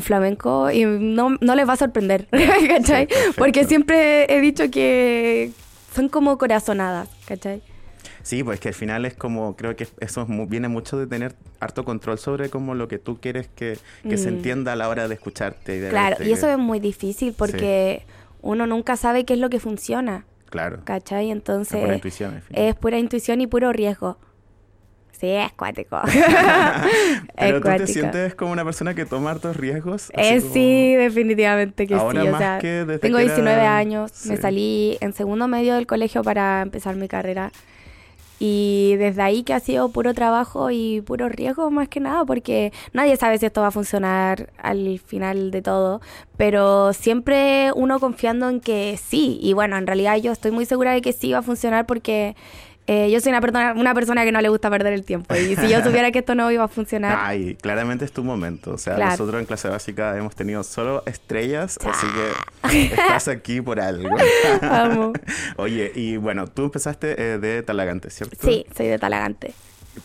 flamenco 0.00 0.70
y 0.70 0.84
no, 0.84 1.36
no 1.40 1.54
les 1.54 1.68
va 1.68 1.74
a 1.74 1.76
sorprender, 1.76 2.26
¿cachai? 2.68 3.06
Porque 3.36 3.64
siempre 3.64 4.26
he 4.34 4.40
dicho 4.40 4.68
que 4.70 5.52
son 5.94 6.08
como 6.08 6.38
corazonadas, 6.38 7.08
¿cachai? 7.26 7.62
Sí, 8.22 8.42
pues 8.42 8.60
que 8.60 8.68
al 8.68 8.74
final 8.74 9.04
es 9.04 9.14
como, 9.14 9.56
creo 9.56 9.76
que 9.76 9.86
eso 10.00 10.26
viene 10.48 10.68
mucho 10.68 10.98
de 10.98 11.06
tener 11.06 11.34
harto 11.60 11.84
control 11.84 12.18
sobre 12.18 12.50
como 12.50 12.74
lo 12.74 12.88
que 12.88 12.98
tú 12.98 13.20
quieres 13.20 13.48
que, 13.54 13.78
se 14.04 14.16
mm. 14.30 14.34
entienda 14.34 14.72
a 14.72 14.76
la 14.76 14.88
hora 14.88 15.08
de 15.08 15.14
escucharte. 15.14 15.88
claro, 15.90 16.22
y 16.24 16.32
eso 16.32 16.48
es 16.48 16.58
muy 16.58 16.80
difícil 16.80 17.34
porque 17.36 18.04
uno 18.40 18.66
nunca 18.66 18.96
sabe 18.96 19.24
qué 19.24 19.34
es 19.34 19.40
lo 19.40 19.50
que 19.50 19.60
funciona. 19.60 20.24
Claro. 20.50 20.80
¿Cachai? 20.84 21.30
Entonces... 21.30 21.74
Es 21.74 21.80
pura 21.80 21.94
intuición. 21.94 22.42
Es 22.50 22.74
pura 22.74 22.98
intuición 22.98 23.40
y 23.40 23.46
puro 23.46 23.72
riesgo. 23.72 24.18
Sí, 25.22 25.28
es 25.28 25.52
cuático. 25.52 26.00
Pero 27.38 27.60
tú 27.60 27.68
te 27.68 27.86
sientes 27.86 28.34
como 28.34 28.50
una 28.50 28.64
persona 28.64 28.92
que 28.92 29.06
toma 29.06 29.30
hartos 29.30 29.56
riesgos. 29.56 30.10
Eh, 30.14 30.40
Sí, 30.40 30.96
definitivamente 30.96 31.86
que 31.86 31.94
sí. 31.94 32.00
O 32.00 32.38
sea, 32.38 32.58
tengo 32.58 33.18
19 33.18 33.60
años, 33.60 34.26
me 34.26 34.36
salí 34.36 34.98
en 35.00 35.12
segundo 35.12 35.46
medio 35.46 35.76
del 35.76 35.86
colegio 35.86 36.24
para 36.24 36.60
empezar 36.62 36.96
mi 36.96 37.06
carrera. 37.06 37.52
Y 38.44 38.96
desde 38.96 39.22
ahí 39.22 39.44
que 39.44 39.54
ha 39.54 39.60
sido 39.60 39.90
puro 39.90 40.14
trabajo 40.14 40.72
y 40.72 41.00
puro 41.00 41.28
riesgo 41.28 41.70
más 41.70 41.88
que 41.88 42.00
nada, 42.00 42.24
porque 42.24 42.72
nadie 42.92 43.16
sabe 43.16 43.38
si 43.38 43.46
esto 43.46 43.60
va 43.60 43.68
a 43.68 43.70
funcionar 43.70 44.52
al 44.58 44.98
final 44.98 45.52
de 45.52 45.62
todo, 45.62 46.00
pero 46.36 46.92
siempre 46.92 47.70
uno 47.76 48.00
confiando 48.00 48.48
en 48.48 48.58
que 48.58 48.98
sí. 49.00 49.38
Y 49.40 49.52
bueno, 49.52 49.76
en 49.76 49.86
realidad 49.86 50.16
yo 50.16 50.32
estoy 50.32 50.50
muy 50.50 50.66
segura 50.66 50.90
de 50.90 51.02
que 51.02 51.12
sí 51.12 51.30
va 51.30 51.38
a 51.38 51.42
funcionar 51.42 51.86
porque 51.86 52.34
eh, 52.88 53.10
yo 53.10 53.20
soy 53.20 53.30
una 53.30 53.40
persona, 53.40 53.74
una 53.76 53.94
persona 53.94 54.24
que 54.24 54.32
no 54.32 54.40
le 54.40 54.48
gusta 54.48 54.68
perder 54.68 54.92
el 54.92 55.04
tiempo. 55.04 55.34
Y 55.34 55.54
si 55.56 55.68
yo 55.68 55.82
supiera 55.84 56.10
que 56.10 56.20
esto 56.20 56.34
no 56.34 56.50
iba 56.50 56.64
a 56.64 56.68
funcionar. 56.68 57.16
Ay, 57.20 57.54
claramente 57.54 58.04
es 58.04 58.12
tu 58.12 58.24
momento. 58.24 58.72
O 58.72 58.78
sea, 58.78 58.96
nosotros 58.96 59.40
en 59.40 59.46
clase 59.46 59.68
básica 59.68 60.16
hemos 60.16 60.34
tenido 60.34 60.62
solo 60.64 61.02
estrellas, 61.06 61.78
así 61.84 62.06
que 62.08 62.92
estás 62.94 63.28
aquí 63.28 63.60
por 63.60 63.78
algo. 63.78 64.08
Vamos. 64.60 65.12
Oye, 65.56 65.92
y 65.94 66.16
bueno, 66.16 66.48
tú 66.48 66.64
empezaste 66.64 67.14
eh, 67.34 67.38
de 67.38 67.62
Talagante, 67.62 68.10
¿cierto? 68.10 68.36
Sí, 68.42 68.66
soy 68.76 68.88
de 68.88 68.98
Talagante. 68.98 69.54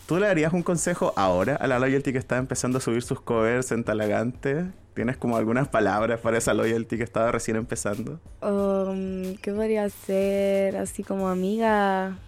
¿Tú 0.06 0.18
le 0.18 0.26
darías 0.26 0.52
un 0.52 0.62
consejo 0.62 1.14
ahora 1.16 1.56
a 1.56 1.66
la 1.66 1.78
loyalty 1.78 2.12
que 2.12 2.18
está 2.18 2.36
empezando 2.36 2.78
a 2.78 2.80
subir 2.80 3.02
sus 3.02 3.20
covers 3.20 3.72
en 3.72 3.84
Talagante? 3.84 4.66
¿Tienes 4.94 5.16
como 5.16 5.36
algunas 5.36 5.68
palabras 5.68 6.20
para 6.20 6.38
esa 6.38 6.54
loyalty 6.54 6.98
que 6.98 7.04
estaba 7.04 7.32
recién 7.32 7.56
empezando? 7.56 8.20
Um, 8.42 9.36
¿Qué 9.36 9.52
podría 9.52 9.88
ser? 9.88 10.76
Así 10.76 11.02
como 11.02 11.28
amiga. 11.28 12.18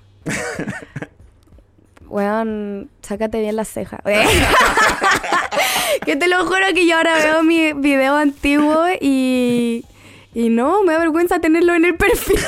Weón, 2.08 2.90
sácate 3.02 3.40
bien 3.40 3.56
las 3.56 3.68
cejas. 3.68 4.00
que 6.04 6.16
te 6.16 6.28
lo 6.28 6.44
juro 6.44 6.66
que 6.74 6.86
yo 6.86 6.96
ahora 6.96 7.16
veo 7.16 7.42
mi 7.42 7.72
video 7.72 8.16
antiguo 8.16 8.84
y. 9.00 9.84
Y 10.32 10.48
no, 10.48 10.84
me 10.84 10.92
da 10.92 11.00
vergüenza 11.00 11.40
tenerlo 11.40 11.74
en 11.74 11.84
el 11.84 11.96
perfil. 11.96 12.36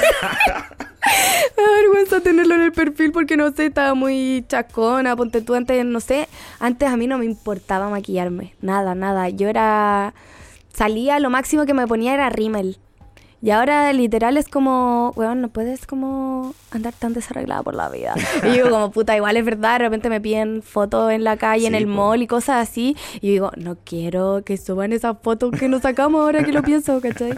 me 1.57 1.63
da 1.63 1.73
vergüenza 1.81 2.21
tenerlo 2.21 2.55
en 2.55 2.61
el 2.61 2.73
perfil 2.73 3.11
porque 3.11 3.37
no 3.37 3.51
sé, 3.53 3.67
estaba 3.67 3.95
muy 3.95 4.45
chacona. 4.49 5.17
Ponte 5.17 5.43
tú 5.43 5.55
antes, 5.55 5.85
no 5.85 6.01
sé. 6.01 6.29
Antes 6.61 6.89
a 6.89 6.97
mí 6.97 7.07
no 7.07 7.19
me 7.19 7.25
importaba 7.25 7.89
maquillarme. 7.89 8.55
Nada, 8.61 8.95
nada. 8.95 9.29
Yo 9.29 9.49
era. 9.49 10.15
Salía, 10.73 11.19
lo 11.19 11.29
máximo 11.29 11.67
que 11.67 11.75
me 11.75 11.87
ponía 11.87 12.15
era 12.15 12.31
rímel. 12.31 12.79
Y 13.43 13.51
ahora 13.51 13.93
literal 13.93 14.37
es 14.37 14.49
como, 14.49 15.13
weón, 15.17 15.41
no 15.41 15.49
puedes 15.49 15.85
como 15.85 16.55
andar 16.71 16.95
tan 16.95 17.13
desarreglada 17.13 17.65
por 17.65 17.75
la 17.75 17.89
vida. 17.89 18.15
Y 18.45 18.51
digo 18.51 18.71
como, 18.71 18.91
puta, 18.93 19.17
igual 19.17 19.37
es 19.37 19.45
verdad, 19.45 19.81
de 19.81 19.87
repente 19.87 20.09
me 20.09 20.21
piden 20.21 20.63
fotos 20.63 21.11
en 21.11 21.25
la 21.25 21.37
calle, 21.37 21.67
en 21.67 21.75
el 21.75 21.89
mall 21.89 22.23
y 22.23 22.29
cosas 22.29 22.69
así. 22.69 22.97
Y 23.21 23.31
digo, 23.31 23.51
no 23.57 23.77
quiero 23.85 24.43
que 24.45 24.57
suban 24.57 24.93
esas 24.93 25.17
fotos 25.21 25.51
que 25.59 25.69
nos 25.69 25.83
sacamos 25.83 26.21
ahora 26.21 26.45
que 26.45 26.53
lo 26.53 26.63
pienso, 26.63 27.01
¿cachai? 27.01 27.37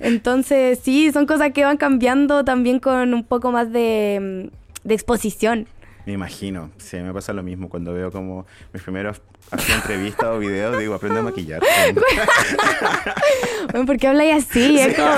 Entonces, 0.00 0.80
sí, 0.82 1.12
son 1.12 1.24
cosas 1.24 1.52
que 1.52 1.64
van 1.64 1.76
cambiando 1.76 2.44
también 2.44 2.80
con 2.80 3.14
un 3.14 3.22
poco 3.22 3.52
más 3.52 3.72
de, 3.72 4.50
de 4.82 4.94
exposición. 4.94 5.68
Me 6.06 6.12
imagino, 6.12 6.70
sí, 6.76 6.98
me 6.98 7.14
pasa 7.14 7.32
lo 7.32 7.42
mismo 7.42 7.68
cuando 7.68 7.94
veo 7.94 8.12
como 8.12 8.46
mis 8.72 8.82
primeros 8.82 9.22
entrevistas 9.52 10.26
o 10.26 10.38
videos, 10.38 10.78
digo, 10.78 10.94
aprende 10.94 11.20
a 11.20 11.22
maquillar. 11.22 11.62
bueno, 13.72 13.86
¿por 13.86 13.96
qué 13.96 14.08
habláis 14.08 14.44
así? 14.44 14.78
Es 14.78 14.96
como, 14.96 15.10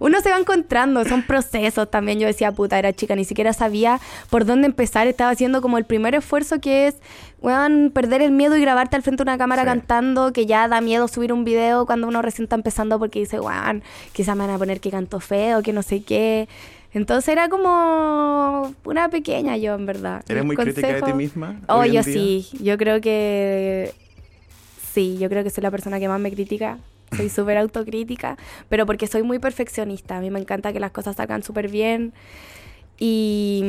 Uno 0.00 0.20
se 0.20 0.30
va 0.30 0.38
encontrando, 0.38 1.04
son 1.04 1.22
procesos 1.22 1.90
también. 1.90 2.20
Yo 2.20 2.26
decía, 2.26 2.52
puta, 2.52 2.78
era 2.78 2.92
chica, 2.92 3.16
ni 3.16 3.24
siquiera 3.24 3.52
sabía 3.52 4.00
por 4.30 4.44
dónde 4.44 4.66
empezar. 4.66 5.06
Estaba 5.06 5.30
haciendo 5.30 5.62
como 5.62 5.78
el 5.78 5.84
primer 5.84 6.14
esfuerzo 6.14 6.60
que 6.60 6.88
es, 6.88 6.96
weón, 7.40 7.90
perder 7.92 8.22
el 8.22 8.32
miedo 8.32 8.56
y 8.56 8.60
grabarte 8.60 8.96
al 8.96 9.02
frente 9.02 9.24
de 9.24 9.30
una 9.30 9.38
cámara 9.38 9.64
cantando, 9.64 10.32
que 10.32 10.46
ya 10.46 10.68
da 10.68 10.80
miedo 10.80 11.08
subir 11.08 11.32
un 11.32 11.44
video 11.44 11.86
cuando 11.86 12.06
uno 12.06 12.22
recién 12.22 12.44
está 12.44 12.56
empezando 12.56 12.98
porque 12.98 13.20
dice, 13.20 13.40
weón, 13.40 13.82
quizás 14.12 14.36
me 14.36 14.46
van 14.46 14.54
a 14.54 14.58
poner 14.58 14.80
que 14.80 14.90
canto 14.90 15.20
feo, 15.20 15.62
que 15.62 15.72
no 15.72 15.82
sé 15.82 16.02
qué. 16.02 16.48
Entonces 16.94 17.28
era 17.28 17.48
como 17.48 18.74
una 18.84 19.08
pequeña 19.08 19.56
yo, 19.56 19.74
en 19.74 19.86
verdad. 19.86 20.22
¿Eres 20.28 20.44
muy 20.44 20.56
crítica 20.56 20.92
de 20.92 21.02
ti 21.02 21.12
misma? 21.14 21.60
Oh, 21.68 21.84
yo 21.84 22.02
sí. 22.02 22.48
Yo 22.60 22.76
creo 22.76 23.00
que. 23.00 23.94
Sí, 24.92 25.16
yo 25.18 25.28
creo 25.30 25.42
que 25.42 25.50
soy 25.50 25.62
la 25.62 25.70
persona 25.70 25.98
que 25.98 26.08
más 26.08 26.20
me 26.20 26.30
critica. 26.30 26.78
Soy 27.16 27.28
súper 27.30 27.56
autocrítica, 27.56 28.36
pero 28.68 28.84
porque 28.84 29.06
soy 29.06 29.22
muy 29.22 29.38
perfeccionista. 29.38 30.18
A 30.18 30.20
mí 30.20 30.30
me 30.30 30.40
encanta 30.40 30.72
que 30.72 30.80
las 30.80 30.90
cosas 30.90 31.16
salgan 31.16 31.42
súper 31.42 31.68
bien. 31.68 32.12
Y, 32.98 33.64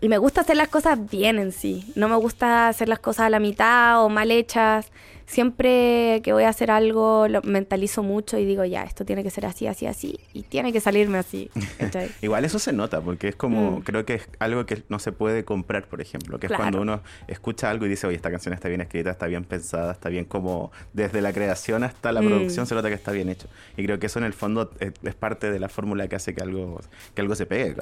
y 0.00 0.08
me 0.08 0.18
gusta 0.18 0.40
hacer 0.40 0.56
las 0.56 0.68
cosas 0.68 0.98
bien 1.10 1.38
en 1.38 1.52
sí. 1.52 1.92
No 1.94 2.08
me 2.08 2.16
gusta 2.16 2.68
hacer 2.68 2.88
las 2.88 3.00
cosas 3.00 3.26
a 3.26 3.30
la 3.30 3.38
mitad 3.38 4.02
o 4.02 4.08
mal 4.08 4.30
hechas 4.30 4.90
siempre 5.26 6.20
que 6.22 6.32
voy 6.32 6.44
a 6.44 6.48
hacer 6.48 6.70
algo 6.70 7.28
lo 7.28 7.42
mentalizo 7.42 8.02
mucho 8.02 8.38
y 8.38 8.44
digo, 8.44 8.64
ya, 8.64 8.84
esto 8.84 9.04
tiene 9.04 9.22
que 9.22 9.30
ser 9.30 9.46
así, 9.46 9.66
así, 9.66 9.86
así, 9.86 10.18
y 10.32 10.42
tiene 10.42 10.72
que 10.72 10.80
salirme 10.80 11.18
así. 11.18 11.50
Igual 12.22 12.44
eso 12.44 12.58
se 12.58 12.72
nota, 12.72 13.00
porque 13.00 13.28
es 13.28 13.36
como, 13.36 13.78
mm. 13.78 13.82
creo 13.82 14.04
que 14.04 14.14
es 14.14 14.28
algo 14.38 14.66
que 14.66 14.82
no 14.88 14.98
se 14.98 15.12
puede 15.12 15.44
comprar, 15.44 15.86
por 15.86 16.00
ejemplo, 16.00 16.38
que 16.38 16.46
es 16.46 16.52
cuando 16.52 16.80
uno 16.80 17.02
escucha 17.28 17.70
algo 17.70 17.86
y 17.86 17.88
dice, 17.88 18.06
oye, 18.06 18.16
esta 18.16 18.30
canción 18.30 18.54
está 18.54 18.68
bien 18.68 18.80
escrita, 18.80 19.10
está 19.10 19.26
bien 19.26 19.44
pensada, 19.44 19.92
está 19.92 20.08
bien 20.08 20.24
como 20.24 20.72
desde 20.92 21.20
la 21.20 21.32
creación 21.32 21.84
hasta 21.84 22.12
la 22.12 22.22
mm. 22.22 22.26
producción 22.26 22.66
se 22.66 22.74
nota 22.74 22.88
que 22.88 22.94
está 22.94 23.12
bien 23.12 23.28
hecho. 23.28 23.48
Y 23.76 23.84
creo 23.84 23.98
que 23.98 24.06
eso 24.06 24.18
en 24.18 24.24
el 24.24 24.34
fondo 24.34 24.70
es, 24.80 25.14
parte 25.14 25.50
de 25.50 25.58
la 25.58 25.68
fórmula 25.68 26.08
que 26.08 26.16
hace 26.16 26.34
que 26.34 26.42
algo, 26.42 26.80
que 27.14 27.20
algo 27.22 27.34
se 27.34 27.46
pegue, 27.46 27.74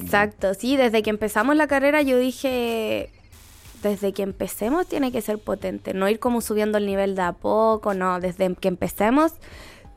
Exacto, 0.00 0.54
sí, 0.54 0.76
desde 0.76 1.02
que 1.02 1.10
empezamos 1.10 1.56
la 1.56 1.66
carrera 1.66 2.02
yo 2.02 2.18
dije, 2.18 3.10
desde 3.82 4.12
que 4.12 4.22
empecemos 4.22 4.86
tiene 4.86 5.12
que 5.12 5.20
ser 5.22 5.38
potente, 5.38 5.94
no 5.94 6.08
ir 6.08 6.18
como 6.18 6.40
subiendo 6.40 6.78
el 6.78 6.86
nivel 6.86 7.14
de 7.14 7.22
a 7.22 7.32
poco, 7.32 7.94
no, 7.94 8.20
desde 8.20 8.54
que 8.54 8.68
empecemos 8.68 9.32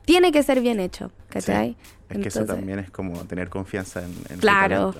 tiene 0.04 0.32
que 0.32 0.42
ser 0.42 0.60
bien 0.60 0.80
hecho, 0.80 1.10
¿cachai? 1.28 1.76
Es 2.10 2.18
que 2.18 2.28
eso 2.28 2.44
también 2.44 2.78
es 2.78 2.90
como 2.90 3.24
tener 3.24 3.48
confianza 3.48 4.02
en, 4.04 4.14
en 4.28 4.38
claro. 4.38 4.94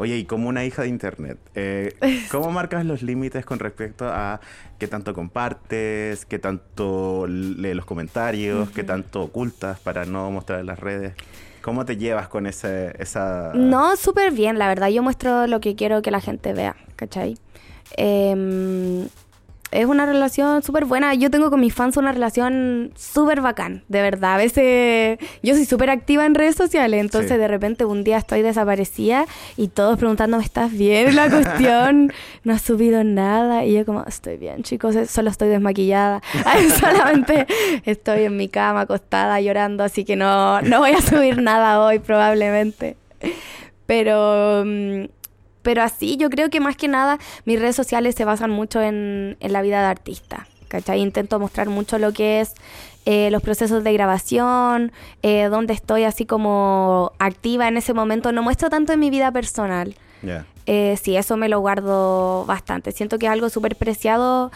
Oye, 0.00 0.16
y 0.16 0.24
como 0.26 0.48
una 0.48 0.64
hija 0.64 0.82
de 0.82 0.88
internet, 0.88 1.38
eh, 1.56 1.92
¿cómo 2.30 2.52
marcas 2.52 2.86
los 2.86 3.02
límites 3.02 3.44
con 3.44 3.58
respecto 3.58 4.06
a 4.06 4.40
qué 4.78 4.86
tanto 4.86 5.12
compartes, 5.12 6.24
qué 6.24 6.38
tanto 6.38 7.26
lees 7.26 7.74
los 7.74 7.84
comentarios, 7.84 8.70
qué 8.70 8.84
tanto 8.84 9.22
ocultas 9.22 9.80
para 9.80 10.04
no 10.04 10.30
mostrar 10.30 10.60
en 10.60 10.66
las 10.66 10.78
redes? 10.78 11.14
¿Cómo 11.62 11.84
te 11.84 11.96
llevas 11.96 12.28
con 12.28 12.46
ese, 12.46 12.94
esa...? 13.00 13.50
No, 13.54 13.96
súper 13.96 14.30
bien, 14.30 14.58
la 14.58 14.68
verdad. 14.68 14.88
Yo 14.88 15.02
muestro 15.02 15.48
lo 15.48 15.60
que 15.60 15.74
quiero 15.74 16.00
que 16.00 16.12
la 16.12 16.20
gente 16.20 16.52
vea, 16.52 16.76
¿cachai? 16.94 17.36
Eh, 17.96 19.06
es 19.70 19.84
una 19.84 20.06
relación 20.06 20.62
súper 20.62 20.86
buena. 20.86 21.12
Yo 21.12 21.30
tengo 21.30 21.50
con 21.50 21.60
mis 21.60 21.74
fans 21.74 21.98
una 21.98 22.10
relación 22.10 22.90
súper 22.96 23.42
bacán, 23.42 23.84
de 23.88 24.00
verdad. 24.00 24.34
A 24.34 24.36
veces 24.38 25.18
yo 25.42 25.54
soy 25.54 25.66
súper 25.66 25.90
activa 25.90 26.24
en 26.24 26.34
redes 26.34 26.56
sociales, 26.56 26.98
entonces 27.02 27.32
Sí. 27.32 27.36
de 27.36 27.48
repente 27.48 27.84
un 27.84 28.02
día 28.02 28.16
estoy 28.16 28.40
desaparecida 28.40 29.26
y 29.58 29.68
todos 29.68 29.98
preguntándome, 29.98 30.42
¿estás 30.42 30.72
bien? 30.72 31.14
La 31.14 31.28
cuestión, 31.30 32.10
no 32.44 32.54
has 32.54 32.62
subido 32.62 33.04
nada. 33.04 33.66
Y 33.66 33.74
yo 33.74 33.84
como, 33.84 34.04
estoy 34.06 34.38
bien, 34.38 34.62
chicos, 34.62 34.96
eh, 34.96 35.04
solo 35.04 35.28
estoy 35.28 35.48
desmaquillada. 35.48 36.22
Ay, 36.46 36.70
solamente 36.70 37.46
estoy 37.84 38.22
en 38.24 38.38
mi 38.38 38.48
cama 38.48 38.80
acostada 38.82 39.38
llorando, 39.42 39.84
así 39.84 40.06
que 40.06 40.16
no, 40.16 40.62
no 40.62 40.78
voy 40.78 40.92
a 40.92 41.02
subir 41.02 41.42
nada 41.42 41.82
hoy 41.84 41.98
probablemente. 41.98 42.96
Pero... 43.84 44.62
mm, 44.64 45.04
pero 45.68 45.82
así, 45.82 46.16
yo 46.16 46.30
creo 46.30 46.48
que 46.48 46.60
más 46.60 46.78
que 46.78 46.88
nada 46.88 47.18
mis 47.44 47.60
redes 47.60 47.76
sociales 47.76 48.14
se 48.14 48.24
basan 48.24 48.50
mucho 48.50 48.80
en, 48.80 49.36
en 49.38 49.52
la 49.52 49.60
vida 49.60 49.82
de 49.82 49.88
artista. 49.88 50.48
¿Cachai? 50.68 51.02
Intento 51.02 51.38
mostrar 51.38 51.68
mucho 51.68 51.98
lo 51.98 52.14
que 52.14 52.40
es 52.40 52.54
eh, 53.04 53.30
los 53.30 53.42
procesos 53.42 53.84
de 53.84 53.92
grabación, 53.92 54.92
eh, 55.20 55.48
donde 55.50 55.74
estoy 55.74 56.04
así 56.04 56.24
como 56.24 57.12
activa 57.18 57.68
en 57.68 57.76
ese 57.76 57.92
momento. 57.92 58.32
No 58.32 58.42
muestro 58.42 58.70
tanto 58.70 58.94
en 58.94 59.00
mi 59.00 59.10
vida 59.10 59.30
personal. 59.30 59.94
Ya. 60.22 60.46
Eh, 60.64 60.98
sí, 61.02 61.18
eso 61.18 61.36
me 61.36 61.50
lo 61.50 61.60
guardo 61.60 62.46
bastante. 62.46 62.92
Siento 62.92 63.18
que 63.18 63.26
es 63.26 63.32
algo 63.32 63.50
súper 63.50 63.76
preciado 63.76 64.50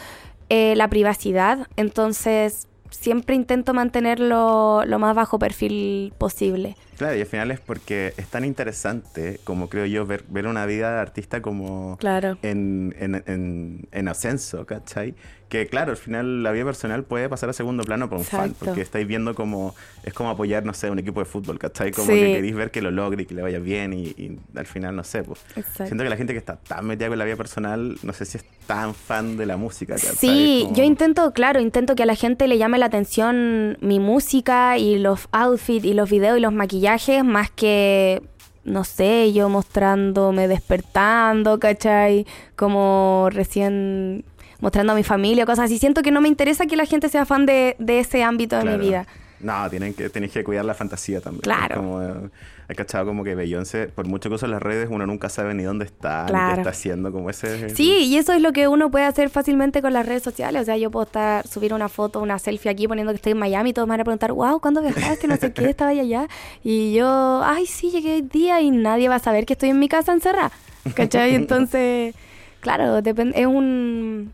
eh, 0.48 0.72
la 0.76 0.88
privacidad. 0.88 1.68
Entonces, 1.76 2.68
siempre 2.88 3.34
intento 3.34 3.74
mantenerlo 3.74 4.82
lo 4.86 4.98
más 4.98 5.14
bajo 5.14 5.38
perfil 5.38 6.14
posible. 6.16 6.74
Claro, 6.98 7.16
y 7.16 7.20
al 7.20 7.26
final 7.26 7.50
es 7.50 7.60
porque 7.60 8.12
es 8.16 8.26
tan 8.28 8.44
interesante, 8.44 9.40
como 9.44 9.68
creo 9.68 9.86
yo, 9.86 10.06
ver, 10.06 10.24
ver 10.28 10.46
una 10.46 10.66
vida 10.66 10.92
de 10.94 11.00
artista 11.00 11.42
como 11.42 11.96
Claro. 11.98 12.38
en, 12.42 12.94
en, 12.98 13.22
en, 13.26 13.88
en 13.90 14.08
ascenso, 14.08 14.64
¿cachai? 14.66 15.14
Que 15.48 15.66
claro, 15.66 15.90
al 15.90 15.98
final 15.98 16.42
la 16.42 16.50
vida 16.50 16.64
personal 16.64 17.04
puede 17.04 17.28
pasar 17.28 17.50
a 17.50 17.52
segundo 17.52 17.82
plano 17.84 18.08
por 18.08 18.16
un 18.18 18.24
fan, 18.24 18.44
Exacto. 18.50 18.64
porque 18.64 18.80
estáis 18.80 19.06
viendo 19.06 19.34
como, 19.34 19.74
es 20.02 20.14
como 20.14 20.30
apoyar, 20.30 20.64
no 20.64 20.72
sé, 20.72 20.90
un 20.90 20.98
equipo 20.98 21.20
de 21.20 21.26
fútbol, 21.26 21.58
¿cachai? 21.58 21.90
Como 21.92 22.06
Sí. 22.06 22.14
que 22.14 22.32
queréis 22.32 22.54
ver 22.54 22.70
que 22.70 22.80
lo 22.80 22.90
logre 22.90 23.24
y 23.24 23.26
que 23.26 23.34
le 23.34 23.42
vaya 23.42 23.58
bien 23.58 23.92
y, 23.92 24.04
y 24.16 24.38
al 24.56 24.64
final, 24.66 24.96
no 24.96 25.04
sé, 25.04 25.22
pues. 25.22 25.40
Exacto. 25.56 25.86
Siento 25.86 26.04
que 26.04 26.10
la 26.10 26.16
gente 26.16 26.32
que 26.32 26.38
está 26.38 26.56
tan 26.56 26.86
metida 26.86 27.08
con 27.08 27.18
la 27.18 27.26
vida 27.26 27.36
personal, 27.36 27.98
no 28.02 28.12
sé 28.14 28.24
si 28.24 28.38
es 28.38 28.44
tan 28.66 28.94
fan 28.94 29.36
de 29.36 29.44
la 29.44 29.58
música, 29.58 29.96
¿cachai? 29.96 30.14
Sí, 30.16 30.60
Como- 30.64 30.76
yo 30.76 30.84
intento, 30.84 31.32
claro, 31.34 31.60
intento 31.60 31.96
que 31.96 32.04
a 32.04 32.06
la 32.06 32.14
gente 32.16 32.48
le 32.48 32.56
llame 32.56 32.78
la 32.78 32.86
atención 32.86 33.76
mi 33.82 33.98
música 34.00 34.78
y 34.78 34.98
los 34.98 35.28
outfits 35.32 35.84
y 35.84 35.92
los 35.92 36.08
videos 36.08 36.38
y 36.38 36.40
los 36.40 36.52
maquillajes 36.54 36.81
más 37.22 37.50
que, 37.50 38.22
no 38.64 38.84
sé, 38.84 39.32
yo 39.32 39.48
mostrándome 39.48 40.48
despertando, 40.48 41.58
¿cachai? 41.58 42.26
Como 42.56 43.28
recién 43.30 44.24
mostrando 44.60 44.92
a 44.92 44.96
mi 44.96 45.02
familia, 45.02 45.44
cosas 45.44 45.64
así. 45.66 45.78
Siento 45.78 46.02
que 46.02 46.10
no 46.10 46.20
me 46.20 46.28
interesa 46.28 46.66
que 46.66 46.76
la 46.76 46.86
gente 46.86 47.08
sea 47.08 47.26
fan 47.26 47.46
de, 47.46 47.74
de 47.78 47.98
ese 48.00 48.22
ámbito 48.22 48.56
de 48.56 48.62
Claro. 48.62 48.78
mi 48.78 48.84
vida. 48.84 49.06
No, 49.42 49.68
tienen 49.68 49.92
que, 49.92 50.08
tenéis 50.08 50.32
que 50.32 50.44
cuidar 50.44 50.64
la 50.64 50.74
fantasía 50.74 51.20
también. 51.20 51.42
Claro. 51.42 51.74
Es 51.74 51.80
Como, 51.80 52.02
eh, 52.02 52.30
he 52.68 52.74
cachado 52.74 53.06
como 53.06 53.24
que 53.24 53.34
Beyoncé, 53.34 53.88
por 53.88 54.06
mucho 54.06 54.28
que 54.28 54.36
usa 54.36 54.48
las 54.48 54.62
redes, 54.62 54.88
uno 54.90 55.06
nunca 55.06 55.28
sabe 55.28 55.52
ni 55.54 55.64
dónde 55.64 55.84
está, 55.84 56.26
ni 56.26 56.54
qué 56.54 56.60
está 56.60 56.70
haciendo, 56.70 57.12
como 57.12 57.28
ese... 57.28 57.70
Sí, 57.70 58.04
y 58.06 58.16
eso 58.16 58.32
es 58.32 58.40
lo 58.40 58.52
que 58.52 58.68
uno 58.68 58.90
puede 58.90 59.04
hacer 59.04 59.30
fácilmente 59.30 59.82
con 59.82 59.92
las 59.92 60.06
redes 60.06 60.22
sociales. 60.22 60.62
O 60.62 60.64
sea, 60.64 60.76
yo 60.76 60.90
puedo 60.90 61.04
estar, 61.04 61.46
subir 61.46 61.74
una 61.74 61.88
foto, 61.88 62.20
una 62.20 62.38
selfie 62.38 62.70
aquí 62.70 62.86
poniendo 62.86 63.12
que 63.12 63.16
estoy 63.16 63.32
en 63.32 63.38
Miami 63.38 63.70
y 63.70 63.72
todos 63.72 63.88
me 63.88 63.92
van 63.92 64.00
a 64.00 64.04
preguntar, 64.04 64.32
wow, 64.32 64.60
¿cuándo 64.60 64.80
viajaste? 64.80 65.26
No 65.26 65.36
sé 65.36 65.52
qué, 65.52 65.68
estaba 65.68 65.90
allá. 65.90 66.28
Y 66.62 66.94
yo, 66.94 67.42
ay, 67.44 67.66
sí, 67.66 67.90
llegué 67.90 68.14
hoy 68.14 68.22
día 68.22 68.60
y 68.60 68.70
nadie 68.70 69.08
va 69.08 69.16
a 69.16 69.20
saber 69.20 69.44
que 69.44 69.54
estoy 69.54 69.70
en 69.70 69.78
mi 69.78 69.88
casa 69.88 70.12
encerrada. 70.12 70.52
¿Cachai? 70.94 71.34
Entonces, 71.34 72.14
claro, 72.60 73.02
depende, 73.02 73.40
es 73.40 73.46
un, 73.46 74.32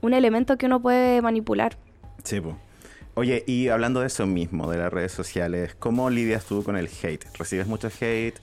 un 0.00 0.14
elemento 0.14 0.58
que 0.58 0.66
uno 0.66 0.80
puede 0.80 1.22
manipular. 1.22 1.76
Sí, 2.24 2.40
po. 2.40 2.56
Oye, 3.18 3.42
y 3.48 3.68
hablando 3.68 3.98
de 4.00 4.06
eso 4.06 4.26
mismo, 4.26 4.70
de 4.70 4.78
las 4.78 4.92
redes 4.92 5.10
sociales, 5.10 5.74
¿cómo 5.76 6.08
lidias 6.08 6.44
tú 6.44 6.62
con 6.62 6.76
el 6.76 6.88
hate? 7.02 7.24
¿Recibes 7.36 7.66
mucho 7.66 7.88
hate? 7.88 8.36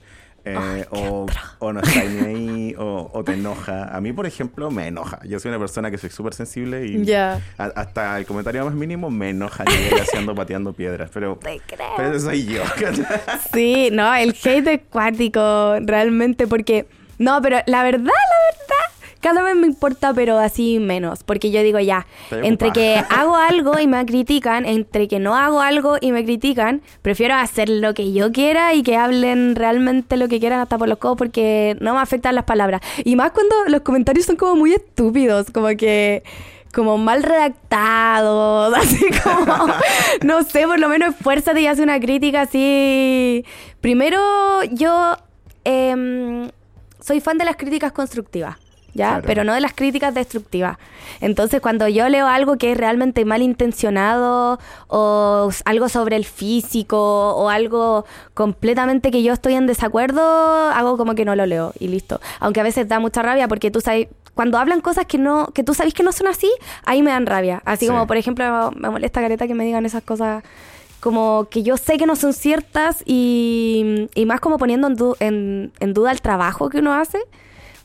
Eh, 0.44 0.54
Ay, 0.56 0.84
o, 0.90 1.72
no 1.72 1.80
estás 1.80 2.04
ni 2.10 2.20
ahí, 2.26 2.74
o, 2.78 3.10
o 3.10 3.24
te 3.24 3.32
enoja. 3.32 3.84
A 3.96 4.00
mí, 4.02 4.12
por 4.12 4.26
ejemplo, 4.26 4.70
me 4.70 4.86
enoja. 4.86 5.18
Yo 5.24 5.40
soy 5.40 5.48
una 5.48 5.58
persona 5.58 5.90
que 5.90 5.96
soy 5.96 6.10
súper 6.10 6.34
sensible 6.34 6.86
y 6.86 7.10
a- 7.14 7.40
hasta 7.56 8.18
el 8.18 8.26
comentario 8.26 8.66
más 8.66 8.74
mínimo 8.74 9.10
me 9.10 9.30
enoja. 9.30 9.64
Voy 9.64 9.98
haciendo 9.98 10.34
pateando 10.34 10.74
piedras, 10.74 11.08
pero, 11.12 11.36
Te 11.42 11.58
creo. 11.66 11.94
pero 11.96 12.10
eso 12.14 12.26
soy 12.26 12.44
yo. 12.44 12.62
Sí, 13.54 13.88
no, 13.92 14.14
el 14.14 14.36
hate 14.44 14.66
es 14.68 14.80
cuático, 14.90 15.76
realmente, 15.80 16.46
porque... 16.46 16.86
No, 17.18 17.40
pero 17.40 17.56
la 17.66 17.82
verdad, 17.82 18.04
la 18.04 18.10
verdad, 18.52 18.75
cada 19.26 19.42
vez 19.42 19.56
me 19.56 19.66
importa, 19.66 20.14
pero 20.14 20.38
así 20.38 20.78
menos. 20.78 21.24
Porque 21.24 21.50
yo 21.50 21.60
digo 21.64 21.80
ya, 21.80 22.06
entre 22.30 22.70
que 22.70 23.02
hago 23.10 23.34
algo 23.34 23.76
y 23.80 23.88
me 23.88 24.06
critican, 24.06 24.64
entre 24.64 25.08
que 25.08 25.18
no 25.18 25.34
hago 25.34 25.60
algo 25.60 25.96
y 26.00 26.12
me 26.12 26.24
critican, 26.24 26.80
prefiero 27.02 27.34
hacer 27.34 27.68
lo 27.68 27.92
que 27.92 28.12
yo 28.12 28.30
quiera 28.30 28.72
y 28.74 28.84
que 28.84 28.96
hablen 28.96 29.56
realmente 29.56 30.16
lo 30.16 30.28
que 30.28 30.38
quieran 30.38 30.60
hasta 30.60 30.78
por 30.78 30.88
los 30.88 30.98
codos 30.98 31.18
porque 31.18 31.76
no 31.80 31.94
me 31.94 32.00
afectan 32.00 32.36
las 32.36 32.44
palabras. 32.44 32.82
Y 33.02 33.16
más 33.16 33.32
cuando 33.32 33.56
los 33.66 33.80
comentarios 33.80 34.26
son 34.26 34.36
como 34.36 34.54
muy 34.54 34.74
estúpidos, 34.74 35.50
como 35.50 35.66
que 35.70 36.22
como 36.72 36.96
mal 36.96 37.24
redactados, 37.24 38.74
así 38.76 39.06
como, 39.24 39.66
no 40.22 40.44
sé, 40.44 40.68
por 40.68 40.78
lo 40.78 40.88
menos 40.88 41.16
esfuérzate 41.16 41.62
y 41.62 41.66
haz 41.66 41.80
una 41.80 41.98
crítica 41.98 42.42
así. 42.42 43.44
Primero, 43.80 44.62
yo 44.70 45.16
em, 45.64 46.48
soy 47.00 47.20
fan 47.20 47.38
de 47.38 47.44
las 47.44 47.56
críticas 47.56 47.90
constructivas. 47.90 48.65
¿Ya? 48.96 49.08
Claro. 49.10 49.22
Pero 49.26 49.44
no 49.44 49.52
de 49.54 49.60
las 49.60 49.72
críticas 49.74 50.14
destructivas. 50.14 50.78
Entonces, 51.20 51.60
cuando 51.60 51.86
yo 51.88 52.08
leo 52.08 52.26
algo 52.26 52.56
que 52.56 52.72
es 52.72 52.78
realmente 52.78 53.24
malintencionado 53.24 54.58
o 54.88 55.50
algo 55.64 55.88
sobre 55.88 56.16
el 56.16 56.24
físico 56.24 57.34
o 57.36 57.48
algo 57.48 58.04
completamente 58.34 59.10
que 59.10 59.22
yo 59.22 59.32
estoy 59.32 59.54
en 59.54 59.66
desacuerdo, 59.66 60.20
hago 60.70 60.96
como 60.96 61.14
que 61.14 61.24
no 61.24 61.34
lo 61.36 61.46
leo 61.46 61.72
y 61.78 61.88
listo. 61.88 62.20
Aunque 62.40 62.60
a 62.60 62.62
veces 62.64 62.88
da 62.88 62.98
mucha 63.00 63.22
rabia 63.22 63.48
porque 63.48 63.70
tú 63.70 63.80
sabes, 63.80 64.08
cuando 64.34 64.58
hablan 64.58 64.80
cosas 64.80 65.06
que 65.06 65.18
no 65.18 65.46
que 65.54 65.62
tú 65.62 65.74
sabes 65.74 65.94
que 65.94 66.02
no 66.02 66.12
son 66.12 66.26
así, 66.28 66.50
ahí 66.84 67.02
me 67.02 67.10
dan 67.10 67.26
rabia. 67.26 67.62
Así 67.64 67.86
Sí. 67.86 67.90
como, 67.92 68.06
por 68.06 68.16
ejemplo, 68.16 68.70
me 68.76 68.90
molesta 68.90 69.20
careta 69.20 69.46
que 69.46 69.54
me 69.54 69.64
digan 69.64 69.84
esas 69.86 70.02
cosas 70.02 70.42
como 71.00 71.46
que 71.50 71.62
yo 71.62 71.76
sé 71.76 71.98
que 71.98 72.06
no 72.06 72.16
son 72.16 72.32
ciertas 72.32 73.02
y, 73.06 74.08
y 74.14 74.26
más 74.26 74.40
como 74.40 74.58
poniendo 74.58 74.88
en, 74.88 74.96
du- 74.96 75.16
en- 75.20 75.72
en 75.80 75.94
duda 75.94 76.10
el 76.12 76.20
trabajo 76.20 76.68
que 76.70 76.78
uno 76.78 76.94
hace. 76.94 77.18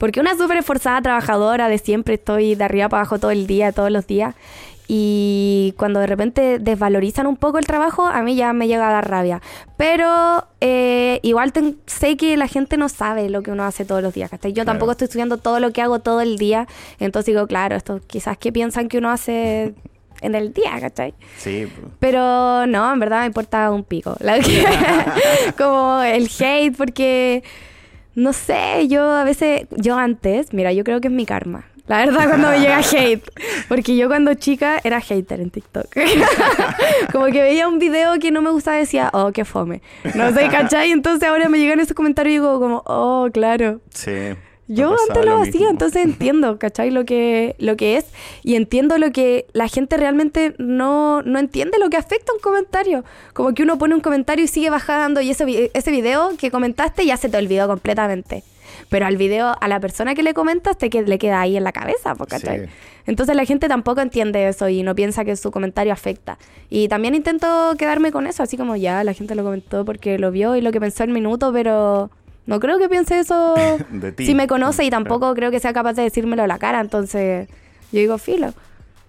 Porque 0.01 0.19
una 0.19 0.35
súper 0.35 0.57
esforzada 0.57 0.99
trabajadora 0.99 1.69
de 1.69 1.77
siempre, 1.77 2.15
estoy 2.15 2.55
de 2.55 2.63
arriba 2.63 2.89
para 2.89 3.01
abajo 3.01 3.19
todo 3.19 3.29
el 3.29 3.45
día, 3.45 3.71
todos 3.71 3.91
los 3.91 4.07
días. 4.07 4.33
Y 4.87 5.73
cuando 5.77 5.99
de 5.99 6.07
repente 6.07 6.57
desvalorizan 6.59 7.27
un 7.27 7.37
poco 7.37 7.59
el 7.59 7.65
trabajo, 7.67 8.07
a 8.07 8.21
mí 8.23 8.35
ya 8.35 8.51
me 8.51 8.67
llega 8.67 8.89
a 8.89 8.91
dar 8.93 9.07
rabia. 9.09 9.41
Pero 9.77 10.47
eh, 10.59 11.19
igual 11.21 11.53
ten- 11.53 11.77
sé 11.85 12.17
que 12.17 12.35
la 12.35 12.47
gente 12.47 12.77
no 12.77 12.89
sabe 12.89 13.29
lo 13.29 13.43
que 13.43 13.51
uno 13.51 13.63
hace 13.63 13.85
todos 13.85 14.01
los 14.01 14.13
días. 14.13 14.29
¿cachai? 14.31 14.51
Yo 14.51 14.63
Claro. 14.63 14.71
tampoco 14.71 14.91
estoy 14.93 15.05
estudiando 15.05 15.37
todo 15.37 15.59
lo 15.59 15.71
que 15.71 15.81
hago 15.83 15.99
todo 15.99 16.19
el 16.19 16.37
día. 16.37 16.67
Entonces 16.99 17.27
digo, 17.33 17.45
claro, 17.47 17.75
esto 17.75 18.01
quizás 18.07 18.37
que 18.39 18.51
piensan 18.51 18.89
que 18.89 18.97
uno 18.97 19.11
hace 19.11 19.75
en 20.21 20.35
el 20.35 20.51
día, 20.51 20.71
¿cachai? 20.81 21.13
Sí, 21.37 21.67
po. 21.67 21.89
Pero 21.99 22.65
no, 22.67 22.91
en 22.91 22.99
verdad 22.99 23.21
me 23.21 23.27
importa 23.27 23.69
un 23.71 23.83
pico. 23.83 24.17
La 24.19 24.39
que- 24.41 24.65
como 25.57 26.01
el 26.01 26.27
hate, 26.39 26.75
porque 26.75 27.43
no 28.15 28.33
sé, 28.33 28.87
yo 28.87 29.09
a 29.09 29.23
veces, 29.23 29.67
yo 29.77 29.97
antes, 29.97 30.53
mira, 30.53 30.73
yo 30.73 30.83
creo 30.83 31.01
que 31.01 31.07
es 31.07 31.13
mi 31.13 31.25
karma. 31.25 31.65
La 31.87 32.05
verdad, 32.05 32.27
cuando 32.27 32.49
me 32.49 32.59
llega 32.59 32.79
hate. 32.91 33.29
Porque 33.67 33.97
yo 33.97 34.07
cuando 34.07 34.33
chica 34.35 34.79
era 34.83 35.01
hater 35.01 35.41
en 35.41 35.49
TikTok. 35.49 35.87
Como 37.11 37.25
que 37.25 37.41
veía 37.41 37.67
un 37.67 37.79
video 37.79 38.17
que 38.19 38.31
no 38.31 38.41
me 38.41 38.49
gustaba 38.51 38.77
y 38.77 38.81
decía, 38.81 39.09
oh, 39.13 39.31
qué 39.33 39.43
fome. 39.43 39.81
No 40.15 40.31
sé, 40.31 40.47
¿cachai? 40.51 40.91
Entonces 40.91 41.27
ahora 41.27 41.49
me 41.49 41.59
llegan 41.59 41.79
esos 41.79 41.95
comentarios 41.95 42.31
y 42.31 42.35
digo 42.35 42.59
como, 42.59 42.83
oh, 42.85 43.27
claro. 43.33 43.81
Sí. 43.89 44.11
Yo 44.73 44.95
antes 45.07 45.25
lo, 45.25 45.37
hacía, 45.37 45.51
mismo. 45.51 45.69
entonces 45.69 46.03
entiendo, 46.03 46.57
¿cachai? 46.57 46.91
Lo 46.91 47.05
que, 47.05 47.55
lo 47.59 47.75
que 47.75 47.97
es 47.97 48.05
y 48.43 48.55
entiendo 48.55 48.97
lo 48.97 49.11
que 49.11 49.45
la 49.53 49.67
gente 49.67 49.97
realmente 49.97 50.55
no, 50.57 51.21
no 51.23 51.39
entiende 51.39 51.77
lo 51.79 51.89
que 51.89 51.97
afecta 51.97 52.33
un 52.33 52.39
comentario. 52.39 53.03
Como 53.33 53.53
que 53.53 53.63
uno 53.63 53.77
pone 53.77 53.95
un 53.95 54.01
comentario 54.01 54.45
y 54.45 54.47
sigue 54.47 54.69
bajando 54.69 55.21
y 55.21 55.29
ese, 55.29 55.71
ese 55.73 55.91
video 55.91 56.31
que 56.37 56.51
comentaste 56.51 57.05
ya 57.05 57.17
se 57.17 57.29
te 57.29 57.37
olvidó 57.37 57.67
completamente. 57.67 58.43
Pero 58.89 59.05
al 59.05 59.17
video, 59.17 59.55
a 59.59 59.67
la 59.67 59.79
persona 59.79 60.15
que 60.15 60.23
le 60.23 60.33
comentas, 60.33 60.77
te 60.77 60.89
que, 60.89 61.01
le 61.01 61.17
queda 61.17 61.41
ahí 61.41 61.57
en 61.57 61.63
la 61.63 61.71
cabeza, 61.71 62.15
¿cachai? 62.15 62.65
Sí. 62.65 62.71
Entonces 63.07 63.35
la 63.35 63.45
gente 63.45 63.67
tampoco 63.67 64.01
entiende 64.01 64.47
eso 64.47 64.69
y 64.69 64.83
no 64.83 64.95
piensa 64.95 65.25
que 65.25 65.35
su 65.35 65.51
comentario 65.51 65.91
afecta. 65.91 66.37
Y 66.69 66.87
también 66.87 67.15
intento 67.15 67.73
quedarme 67.77 68.11
con 68.11 68.27
eso, 68.27 68.43
así 68.43 68.57
como 68.57 68.75
ya, 68.75 69.03
la 69.03 69.13
gente 69.13 69.35
lo 69.35 69.43
comentó 69.43 69.85
porque 69.85 70.17
lo 70.17 70.31
vio 70.31 70.55
y 70.55 70.61
lo 70.61 70.71
que 70.71 70.79
pensó 70.79 71.03
el 71.03 71.11
minuto, 71.11 71.51
pero 71.51 72.09
no 72.45 72.59
creo 72.59 72.79
que 72.79 72.89
piense 72.89 73.19
eso 73.19 73.55
De 73.91 74.11
ti. 74.11 74.25
si 74.25 74.35
me 74.35 74.47
conoce 74.47 74.83
y 74.83 74.89
tampoco 74.89 75.33
creo 75.35 75.51
que 75.51 75.59
sea 75.59 75.73
capaz 75.73 75.93
de 75.93 76.03
decírmelo 76.03 76.43
a 76.43 76.47
la 76.47 76.57
cara. 76.59 76.79
Entonces 76.81 77.47
yo 77.91 77.99
digo, 77.99 78.17
filo. 78.17 78.53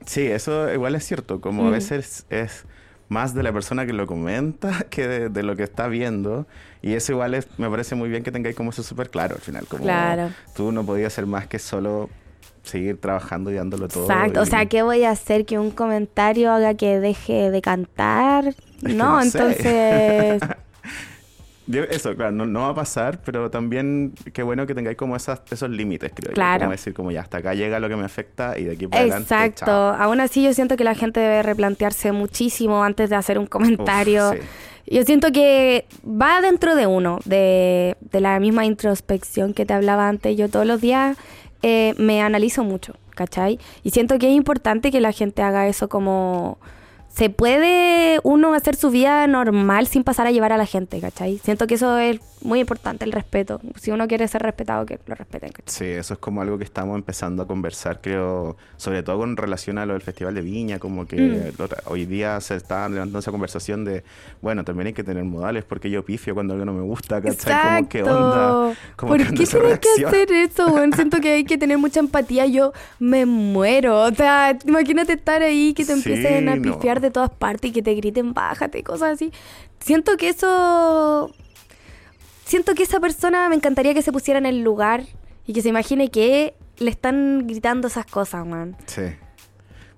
Sí, 0.07 0.23
eso 0.27 0.73
igual 0.73 0.95
es 0.95 1.05
cierto. 1.07 1.41
Como 1.41 1.65
a 1.67 1.69
Mm. 1.69 1.73
veces 1.73 2.27
es 2.31 2.65
más 3.09 3.35
de 3.35 3.43
la 3.43 3.53
persona 3.53 3.85
que 3.87 3.93
lo 3.93 4.07
comenta 4.07 4.85
que 4.91 5.07
de, 5.07 5.29
de 5.29 5.43
lo 5.43 5.55
que 5.57 5.63
está 5.63 5.87
viendo. 5.89 6.47
Y 6.83 6.95
eso 6.95 7.13
igual 7.13 7.35
es, 7.35 7.47
me 7.59 7.69
parece 7.71 7.95
muy 7.95 8.09
bien 8.09 8.23
que 8.23 8.33
tengáis 8.33 8.57
como 8.57 8.71
eso 8.71 8.83
súper 8.83 9.11
claro 9.11 9.35
al 9.37 9.41
final. 9.41 9.67
Como 9.67 9.85
Claro. 9.85 10.31
Tú 10.55 10.73
no 10.73 10.85
podías 10.85 11.13
ser 11.13 11.27
más 11.27 11.47
que 11.47 11.59
solo 11.59 12.11
seguir 12.65 13.01
trabajando 13.01 13.51
y 13.51 13.55
dándolo 13.55 13.89
todo. 13.89 14.05
Exacto, 14.05 14.41
o 14.41 14.47
sea, 14.47 14.67
¿qué 14.67 14.83
voy 14.83 15.03
a 15.05 15.11
hacer? 15.11 15.45
¿Que 15.47 15.59
un 15.59 15.71
comentario 15.73 16.53
haga 16.53 16.75
que 16.75 17.01
deje 17.01 17.51
de 17.51 17.61
cantar? 17.63 18.55
no, 18.83 19.17
no 19.17 19.23
sé. 19.25 19.39
entonces... 19.39 20.43
Yo- 21.73 21.85
eso, 21.85 22.15
claro, 22.15 22.33
no, 22.33 22.47
no 22.47 22.61
va 22.61 22.69
a 22.69 22.75
pasar, 22.75 23.21
pero 23.25 23.51
también 23.51 24.13
qué 24.33 24.43
bueno 24.43 24.67
que 24.67 24.75
tengáis 24.75 24.97
como 24.97 25.17
esas, 25.17 25.43
esos 25.51 25.71
límites, 25.71 26.13
creo 26.15 26.31
yo. 26.31 26.35
Claro. 26.35 26.61
Como 26.61 26.73
decir, 26.73 26.95
como 26.95 27.11
ya, 27.11 27.23
hasta 27.23 27.39
acá 27.39 27.55
llega 27.55 27.81
lo 27.81 27.89
que 27.89 27.97
me 27.97 28.05
afecta 28.05 28.59
y 28.59 28.65
de 28.65 28.73
aquí 28.73 28.87
para 28.87 29.01
adelante, 29.03 29.23
Exacto. 29.35 29.71
Aún 29.73 30.21
así 30.21 30.43
yo 30.45 30.53
siento 30.55 30.77
que 30.77 30.85
la 30.85 30.95
gente 30.95 31.21
debe 31.21 31.43
replantearse 31.43 32.13
muchísimo 32.13 32.85
antes 32.85 33.11
de 33.11 33.17
hacer 33.17 33.39
un 33.39 33.47
comentario. 33.47 34.31
Uf, 34.31 34.37
sí. 34.39 34.97
Yo 34.97 35.05
siento 35.05 35.31
que 35.33 35.87
va 36.05 36.41
dentro 36.41 36.75
de 36.75 36.87
uno, 36.87 37.21
de, 37.25 37.97
de 38.01 38.21
la 38.21 38.39
misma 38.41 38.65
introspección 38.67 39.55
que 39.55 39.65
te 39.65 39.73
hablaba 39.75 40.09
antes. 40.09 40.37
Yo 40.37 40.49
todos 40.49 40.67
los 40.67 40.81
días 40.81 41.17
eh, 41.63 41.95
me 41.99 42.21
analizo 42.21 42.65
mucho, 42.65 42.95
¿cachai? 43.15 43.59
Y 43.85 43.91
siento 43.91 44.19
que 44.19 44.29
es 44.29 44.35
importante 44.37 44.91
que 44.91 45.01
la 45.01 45.13
gente 45.13 45.43
haga 45.43 45.69
eso 45.69 45.89
como... 45.89 46.59
Se 47.15 47.29
puede 47.29 48.21
uno 48.23 48.55
hacer 48.55 48.75
su 48.75 48.91
vida 48.91 49.27
normal 49.27 49.87
sin 49.87 50.03
pasar 50.03 50.27
a 50.27 50.31
llevar 50.31 50.53
a 50.53 50.57
la 50.57 50.65
gente, 50.67 50.99
¿cachai? 51.01 51.39
Siento 51.45 51.67
que 51.67 51.75
eso 51.75 51.99
es 51.99 52.21
muy 52.41 52.61
importante, 52.61 53.05
el 53.05 53.13
respeto. 53.13 53.61
Si 53.79 53.91
uno 53.91 54.09
quiere 54.09 54.27
ser 54.27 54.43
respetado, 54.43 54.87
que 54.87 54.99
lo 55.07 55.15
respeten, 55.15 55.53
¿cachai? 55.53 55.73
Sí, 55.73 55.85
eso 55.85 56.15
es 56.15 56.19
como 56.21 56.41
algo 56.41 56.57
que 56.59 56.65
estamos 56.65 56.97
empezando 56.97 57.43
a 57.43 57.47
conversar, 57.47 58.01
creo, 58.01 58.57
sobre 58.79 59.03
todo 59.03 59.19
con 59.19 59.37
relación 59.37 59.77
a 59.79 59.85
lo 59.87 59.93
del 59.93 60.03
Festival 60.03 60.35
de 60.35 60.41
Viña, 60.41 60.79
como 60.79 61.07
que 61.07 61.17
Mm. 61.23 61.63
hoy 61.91 62.07
día 62.07 62.41
se 62.41 62.57
está 62.57 62.89
levantando 62.89 63.19
esa 63.19 63.31
conversación 63.31 63.85
de, 63.85 64.03
bueno, 64.41 64.65
también 64.65 64.87
hay 64.89 64.93
que 64.95 65.05
tener 65.05 65.23
modales 65.25 65.65
porque 65.65 65.91
yo 65.91 66.05
pifio 66.05 66.35
cuando 66.35 66.55
algo 66.55 66.65
no 66.65 66.73
me 66.73 66.83
gusta, 66.83 67.21
¿cachai? 67.21 67.77
Como, 67.77 67.89
¿qué 67.91 68.03
onda? 68.03 68.75
Como, 68.97 69.13
¿Por 69.13 69.19
¿qué 69.27 69.45
tienes 69.45 69.79
que 69.81 70.05
hacer 70.07 70.33
eso, 70.33 70.67
weón? 70.69 70.93
Siento 70.95 71.21
que 71.21 71.33
hay 71.35 71.45
que 71.45 71.59
tener 71.59 71.77
mucha 71.79 72.01
empatía. 72.01 72.47
Yo 72.47 72.73
me 72.99 73.27
muero. 73.27 74.01
O 74.05 74.15
sea, 74.15 74.57
imagínate 74.67 75.13
estar 75.13 75.43
ahí, 75.43 75.75
que 75.75 75.85
te 75.85 75.93
Sí, 75.95 75.99
empiecen 76.11 76.49
a 76.49 76.57
no. 76.57 76.63
De 77.03 77.11
todas 77.11 77.31
partes 77.31 77.71
y 77.71 77.73
que 77.75 77.83
te 77.83 77.95
griten 77.95 78.33
bájate 78.33 78.79
y 78.79 78.83
cosas 78.83 79.13
así. 79.15 79.33
Siento 79.81 80.17
que 80.17 80.29
eso... 80.31 81.31
Siento 82.45 82.75
que 82.75 82.83
esa 82.83 83.01
persona 83.01 83.49
me 83.49 83.55
encantaría 83.57 83.95
que 83.95 84.03
se 84.03 84.13
pusiera 84.13 84.39
en 84.39 84.47
el 84.47 84.63
lugar 84.63 85.05
y 85.47 85.53
que 85.53 85.63
se 85.63 85.69
imagine 85.69 86.11
que 86.11 86.55
le 86.79 86.91
están 86.91 87.47
gritando 87.47 87.89
esas 87.89 88.07
cosas, 88.07 88.47
man. 88.47 88.77
Sí. 88.87 89.03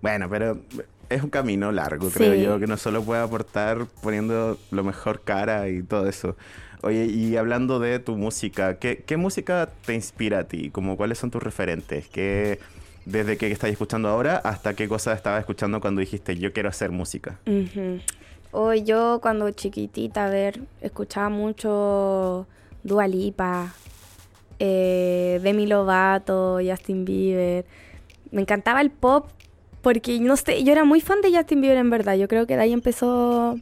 Bueno, 0.02 0.28
pero 0.28 0.60
es 1.08 1.22
un 1.22 1.30
camino 1.30 1.72
largo, 1.72 2.10
Sí. 2.10 2.16
creo 2.18 2.34
yo, 2.34 2.58
que 2.60 2.66
no 2.66 2.76
solo 2.76 3.02
puede 3.02 3.22
aportar 3.22 3.86
poniendo 4.02 4.58
lo 4.70 4.84
mejor 4.84 5.22
cara 5.22 5.68
y 5.68 5.82
todo 5.82 6.08
eso. 6.08 6.36
Oye, 6.82 7.06
y 7.06 7.36
hablando 7.36 7.78
de 7.80 7.98
tu 7.98 8.14
música, 8.16 8.78
¿qué, 8.78 9.02
qué 9.06 9.16
música 9.16 9.70
te 9.86 9.94
inspira 9.94 10.40
a 10.40 10.44
ti? 10.44 10.70
Como, 10.70 10.98
¿Cuáles 10.98 11.18
son 11.18 11.30
tus 11.30 11.42
referentes? 11.42 12.08
¿Qué, 12.08 12.60
desde 13.04 13.36
qué 13.36 13.50
estás 13.50 13.70
escuchando 13.70 14.08
ahora 14.08 14.36
hasta 14.38 14.74
qué 14.74 14.88
cosas 14.88 15.16
estabas 15.16 15.40
escuchando 15.40 15.80
cuando 15.80 16.00
dijiste 16.00 16.36
yo 16.36 16.52
quiero 16.52 16.68
hacer 16.68 16.90
música? 16.90 17.38
Hoy 18.52 18.84
yo 18.84 19.18
cuando 19.20 19.50
chiquitita, 19.50 20.26
a 20.26 20.30
ver, 20.30 20.60
escuchaba 20.80 21.28
mucho 21.28 22.46
Dua 22.82 23.08
Lipa, 23.08 23.74
eh, 24.58 25.40
Demi 25.42 25.66
Lovato, 25.66 26.60
Justin 26.64 27.04
Bieber. 27.04 27.64
Me 28.30 28.42
encantaba 28.42 28.80
el 28.80 28.90
pop 28.90 29.28
porque, 29.82 30.18
no 30.20 30.36
sé, 30.36 30.64
yo 30.64 30.72
era 30.72 30.84
muy 30.84 31.00
fan 31.00 31.20
de 31.20 31.36
Justin 31.36 31.60
Bieber 31.60 31.78
en 31.78 31.90
verdad. 31.90 32.14
Yo 32.14 32.28
creo 32.28 32.46
que 32.46 32.56
de 32.56 32.62
ahí 32.62 32.72
empezó... 32.72 33.58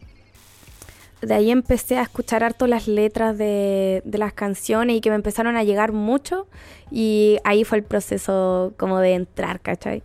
De 1.23 1.35
ahí 1.35 1.51
empecé 1.51 1.99
a 1.99 2.03
escuchar 2.03 2.43
harto 2.45 2.67
las 2.67 2.89
letras 2.89 3.39
de, 3.39 4.03
de 4.05 4.19
las 4.19 4.33
canciones 4.33 4.97
y 4.97 5.01
que 5.01 5.09
me 5.11 5.17
empezaron 5.17 5.57
a 5.57 5.63
llegar 5.63 5.93
mucho. 5.93 6.49
Y 6.91 7.39
ahí 7.45 7.65
fue 7.65 7.79
el 7.79 7.85
proceso 7.85 8.75
como 8.77 8.99
de 8.99 9.15
entrar, 9.15 9.61
¿cachai? 9.61 10.03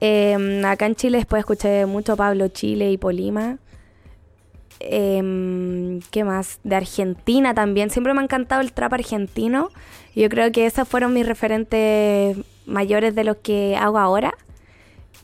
Eh, 0.00 0.62
acá 0.64 0.86
en 0.86 0.94
Chile 0.94 1.18
después 1.18 1.40
escuché 1.40 1.86
mucho 1.86 2.16
Pablo 2.16 2.48
Chile 2.48 2.90
y 2.90 2.98
Polima. 2.98 3.58
Em, 4.80 6.00
¿Qué 6.10 6.24
más? 6.24 6.60
De 6.64 6.76
Argentina 6.76 7.54
también. 7.54 7.90
Siempre 7.90 8.14
me 8.14 8.20
ha 8.20 8.24
encantado 8.24 8.60
el 8.60 8.72
trap 8.72 8.92
argentino. 8.94 9.70
Yo 10.14 10.28
creo 10.28 10.52
que 10.52 10.66
esos 10.66 10.88
fueron 10.88 11.12
mis 11.12 11.26
referentes 11.26 12.36
mayores 12.66 13.14
de 13.14 13.24
los 13.24 13.36
que 13.38 13.76
hago 13.76 13.98
ahora. 13.98 14.34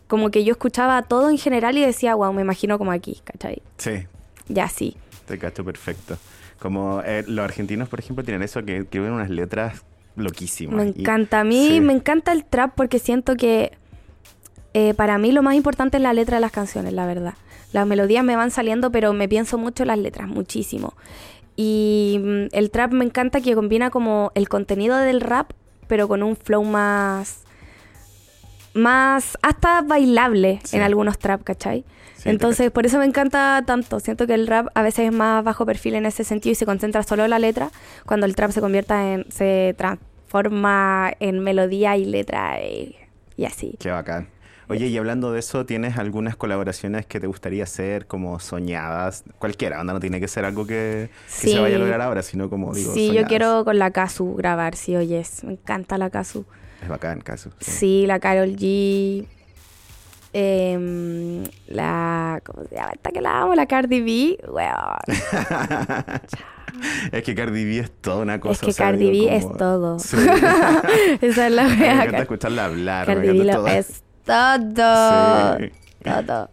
Como 0.08 0.30
que 0.30 0.44
yo 0.44 0.52
escuchaba 0.52 1.02
todo 1.02 1.30
en 1.30 1.38
general 1.38 1.78
y 1.78 1.84
decía, 1.84 2.14
wow, 2.14 2.32
me 2.32 2.42
imagino 2.42 2.78
como 2.78 2.92
aquí, 2.92 3.20
¿cachai? 3.24 3.62
Sí, 3.78 4.06
Ya 4.48 4.68
sí. 4.68 4.96
Te 5.26 5.38
cacho 5.38 5.64
perfecto. 5.64 6.16
Como 6.58 7.02
eh, 7.04 7.24
los 7.26 7.44
argentinos, 7.44 7.88
por 7.88 7.98
ejemplo, 8.00 8.24
tienen 8.24 8.42
eso 8.42 8.64
que 8.64 8.78
escriben 8.78 9.12
unas 9.12 9.30
letras 9.30 9.82
loquísimas. 10.16 10.76
Me 10.76 10.92
Y- 10.96 11.00
encanta. 11.00 11.40
A 11.40 11.44
mí 11.44 11.68
sí. 11.68 11.80
me 11.80 11.92
encanta 11.92 12.32
el 12.32 12.44
trap 12.44 12.72
porque 12.76 12.98
siento 12.98 13.36
que 13.36 13.72
eh, 14.72 14.94
para 14.94 15.18
mí 15.18 15.32
lo 15.32 15.42
más 15.42 15.54
importante 15.54 15.96
es 15.98 16.02
la 16.02 16.12
letra 16.12 16.36
de 16.36 16.40
las 16.40 16.52
canciones, 16.52 16.92
la 16.92 17.06
verdad. 17.06 17.34
Las 17.72 17.86
melodías 17.86 18.24
me 18.24 18.36
van 18.36 18.50
saliendo, 18.50 18.90
pero 18.92 19.12
me 19.12 19.28
pienso 19.28 19.58
mucho 19.58 19.82
en 19.82 19.88
las 19.88 19.98
letras, 19.98 20.28
muchísimo. 20.28 20.94
Y 21.56 22.20
mm, 22.22 22.44
el 22.52 22.70
trap 22.70 22.92
me 22.92 23.04
encanta 23.04 23.40
que 23.40 23.54
combina 23.54 23.90
como 23.90 24.30
el 24.34 24.48
contenido 24.48 24.96
del 24.96 25.20
rap, 25.20 25.50
pero 25.88 26.08
con 26.08 26.22
un 26.22 26.36
flow 26.36 26.64
más. 26.64 27.40
más. 28.74 29.38
hasta 29.42 29.82
bailable 29.82 30.60
Sí. 30.64 30.76
en 30.76 30.82
algunos 30.82 31.18
trap, 31.18 31.42
¿cachai? 31.44 31.84
Sí, 32.24 32.30
Entonces, 32.30 32.70
por 32.70 32.84
eso 32.86 32.98
me 32.98 33.04
encanta 33.04 33.62
tanto. 33.66 34.00
Siento 34.00 34.26
que 34.26 34.34
el 34.34 34.46
rap 34.46 34.68
a 34.74 34.82
veces 34.82 35.06
es 35.06 35.12
más 35.12 35.44
bajo 35.44 35.64
perfil 35.66 35.94
en 35.94 36.06
ese 36.06 36.24
sentido 36.24 36.52
y 36.52 36.54
se 36.56 36.64
concentra 36.66 37.02
solo 37.02 37.22
en 37.24 37.30
la 37.30 37.38
letra, 37.38 37.70
cuando 38.06 38.26
el 38.26 38.34
trap 38.34 38.50
se 38.50 38.60
convierta 38.60 39.12
en. 39.12 39.26
se 39.30 39.74
transforma 39.76 41.12
en 41.20 41.38
melodía 41.40 41.96
y 41.96 42.04
letra 42.06 42.60
y, 42.62 42.96
y 43.36 43.44
así. 43.44 43.76
Qué 43.78 43.90
bacán. 43.90 44.28
Oye, 44.66 44.86
y 44.86 44.96
hablando 44.96 45.30
de 45.30 45.40
eso, 45.40 45.66
¿tienes 45.66 45.98
algunas 45.98 46.36
colaboraciones 46.36 47.04
que 47.04 47.20
te 47.20 47.26
gustaría 47.26 47.64
hacer 47.64 48.06
como 48.06 48.40
soñadas? 48.40 49.22
Cualquiera, 49.38 49.78
onda, 49.78 49.92
no 49.92 50.00
tiene 50.00 50.18
que 50.20 50.26
ser 50.28 50.46
algo 50.46 50.66
que, 50.66 51.10
que 51.42 51.48
se 51.48 51.60
vaya 51.60 51.76
a 51.76 51.78
Sí. 51.78 51.82
lograr 51.82 52.00
ahora, 52.00 52.22
sino 52.22 52.48
como 52.48 52.72
digo, 52.72 52.94
sí, 52.94 53.02
yo 53.02 53.08
soñadas. 53.08 53.28
quiero 53.28 53.64
con 53.66 53.78
la 53.78 53.90
Kazu 53.90 54.34
grabar, 54.36 54.74
sí, 54.74 54.96
oyes. 54.96 55.44
Me 55.44 55.52
encanta 55.52 55.98
la 55.98 56.08
Kazu. 56.08 56.46
Es 56.82 56.88
bacán, 56.88 57.20
caso. 57.20 57.50
Sí, 57.60 58.04
la 58.06 58.18
Carol 58.20 58.56
G. 58.56 59.26
em, 60.34 61.44
la. 61.68 62.42
¿Cómo 62.44 62.64
se 62.68 62.74
llama? 62.74 62.90
Esta 62.92 63.10
que 63.10 63.20
la 63.22 63.40
amo, 63.42 63.54
la 63.54 63.64
Cardi 63.66 64.00
B. 64.02 64.38
Weón. 64.48 64.98
es 67.12 67.22
que 67.22 67.34
Cardi 67.34 67.64
B 67.64 67.78
es 67.78 67.90
toda 68.00 68.22
una 68.22 68.40
cosa. 68.40 68.52
Es 68.54 68.60
que 68.60 68.70
o 68.70 68.72
sea, 68.72 68.86
Cardi 68.86 69.10
digo, 69.10 69.26
B 69.30 69.40
como- 69.40 69.52
es 69.52 69.58
todo. 69.58 69.98
Sí. 70.00 70.16
Esa 71.20 71.46
es 71.46 71.52
la 71.52 71.64
me 71.64 71.76
wea. 71.80 71.92
encanta 71.94 72.10
Car- 72.12 72.20
escucharla 72.22 72.64
hablar. 72.66 73.08
me 73.08 73.14
Cardi 73.14 73.28
B 73.28 73.34
encanta 73.44 73.58
lo 73.58 73.66
es 73.68 74.02
todo. 74.24 75.58
Sí. 75.58 75.70
Todo. 76.04 76.50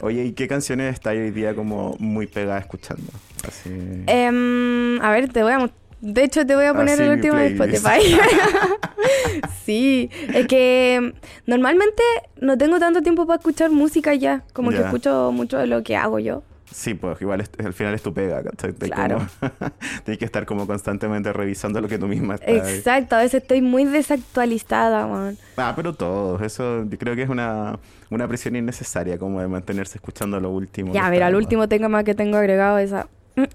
Oye, 0.00 0.24
¿y 0.24 0.32
qué 0.32 0.48
canciones 0.48 0.92
está 0.94 1.10
hoy 1.10 1.30
día 1.30 1.54
como 1.54 1.94
muy 2.00 2.26
pegada 2.26 2.58
escuchando? 2.58 3.04
Así... 3.46 3.70
Em, 4.08 5.00
a 5.00 5.10
ver, 5.12 5.28
te 5.32 5.44
voy 5.44 5.52
a. 5.52 5.58
mo- 5.60 5.70
De 6.00 6.22
hecho, 6.24 6.46
te 6.46 6.54
voy 6.54 6.66
a 6.66 6.74
poner 6.74 6.94
Así 6.94 7.02
el 7.02 7.10
último 7.10 7.36
de. 7.36 7.46
Spotify. 7.48 8.16
sí, 9.64 10.10
es 10.32 10.46
que 10.46 11.12
normalmente 11.46 12.02
no 12.40 12.56
tengo 12.56 12.78
tanto 12.78 13.02
tiempo 13.02 13.26
para 13.26 13.38
escuchar 13.38 13.70
música 13.70 14.14
ya. 14.14 14.42
Como 14.52 14.70
que 14.70 14.78
escucho 14.78 15.30
mucho 15.32 15.58
de 15.58 15.66
lo 15.66 15.82
que 15.82 15.96
hago 15.96 16.18
yo. 16.18 16.42
Sí, 16.70 16.92
pues 16.92 17.18
igual 17.22 17.40
es- 17.40 17.50
al 17.64 17.72
final 17.72 17.94
es 17.94 18.02
tu 18.02 18.12
pega, 18.12 18.42
¿cachai? 18.42 18.74
Claro. 18.74 19.26
Tienes 20.04 20.18
que 20.18 20.24
estar 20.26 20.44
como 20.44 20.66
constantemente 20.66 21.32
revisando 21.32 21.80
lo 21.80 21.88
que 21.88 21.98
tú 21.98 22.06
misma 22.06 22.34
estás. 22.34 22.68
Exacto, 22.68 23.16
a 23.16 23.20
veces 23.20 23.40
estoy 23.42 23.62
muy 23.62 23.84
desactualizada, 23.86 25.06
man. 25.06 25.38
Ah, 25.56 25.72
pero 25.74 25.94
todos, 25.94 26.42
eso 26.42 26.84
yo 26.84 26.98
creo 26.98 27.16
que 27.16 27.22
es 27.22 27.30
una, 27.30 27.78
una 28.10 28.28
presión 28.28 28.54
innecesaria 28.54 29.18
como 29.18 29.40
de 29.40 29.48
mantenerse 29.48 29.96
escuchando 29.96 30.38
lo 30.40 30.50
último. 30.50 30.92
Ya, 30.92 31.08
mira, 31.08 31.28
el 31.28 31.36
último 31.36 31.68
tema 31.68 32.04
que 32.04 32.14
tengo 32.14 32.36
agregado 32.36 32.76
es 32.78 32.90
esa. 32.90 33.08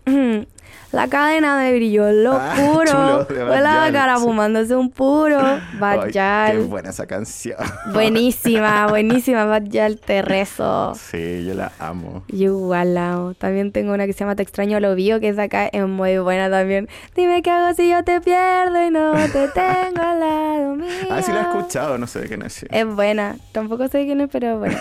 La 0.92 1.08
cadena 1.08 1.60
de 1.60 1.76
brillo, 1.76 2.12
lo 2.12 2.34
Ah, 2.34 2.54
puro. 2.56 3.24
de 3.26 3.46
Fue 3.48 3.62
la 3.62 3.90
cara 3.92 4.18
fumándose 4.20 4.76
un 4.76 4.92
puro. 4.92 5.40
Bad 5.80 6.16
Ay, 6.16 6.52
Qué 6.52 6.58
buena 6.68 6.92
esa 6.92 7.08
canción. 7.08 7.58
Buenísima, 7.94 8.86
buenísima, 8.86 9.46
Bad 9.46 9.64
Yal, 9.64 9.98
te 9.98 10.22
rezo. 10.22 10.94
Sí, 10.94 11.46
yo 11.48 11.56
la 11.56 11.72
amo. 11.80 12.24
Yo 12.28 12.52
igual 12.60 12.94
la 12.94 13.14
amo. 13.14 13.34
También 13.34 13.72
tengo 13.72 13.92
una 13.92 14.06
que 14.06 14.14
se 14.14 14.20
llama 14.20 14.36
Te 14.36 14.44
extraño 14.44 14.80
lo 14.80 14.94
vio, 14.94 15.20
que 15.20 15.30
es 15.30 15.36
de 15.36 15.42
acá, 15.42 15.66
es 15.66 15.88
muy 15.88 16.20
buena 16.20 16.48
también. 16.48 16.88
Dime 17.16 17.42
qué 17.42 17.50
hago 17.50 17.74
si 17.74 17.90
yo 17.90 18.04
te 18.04 18.22
pierdo 18.22 18.86
y 18.86 18.92
no 18.92 19.14
te 19.14 19.48
tengo 19.48 20.00
al 20.04 20.20
lado 20.20 20.76
mío. 20.76 20.86
Ah, 21.10 21.24
sí 21.24 21.32
la 21.32 21.40
he 21.40 21.42
escuchado, 21.42 21.98
no 21.98 22.06
sé 22.06 22.20
de 22.20 22.28
quién 22.28 22.44
es. 22.44 22.68
Es 22.70 22.86
buena. 22.86 23.38
Tampoco 23.52 23.88
sé 23.88 24.06
quién 24.06 24.22
es, 24.22 24.30
pero 24.32 24.60
bueno. 24.60 24.78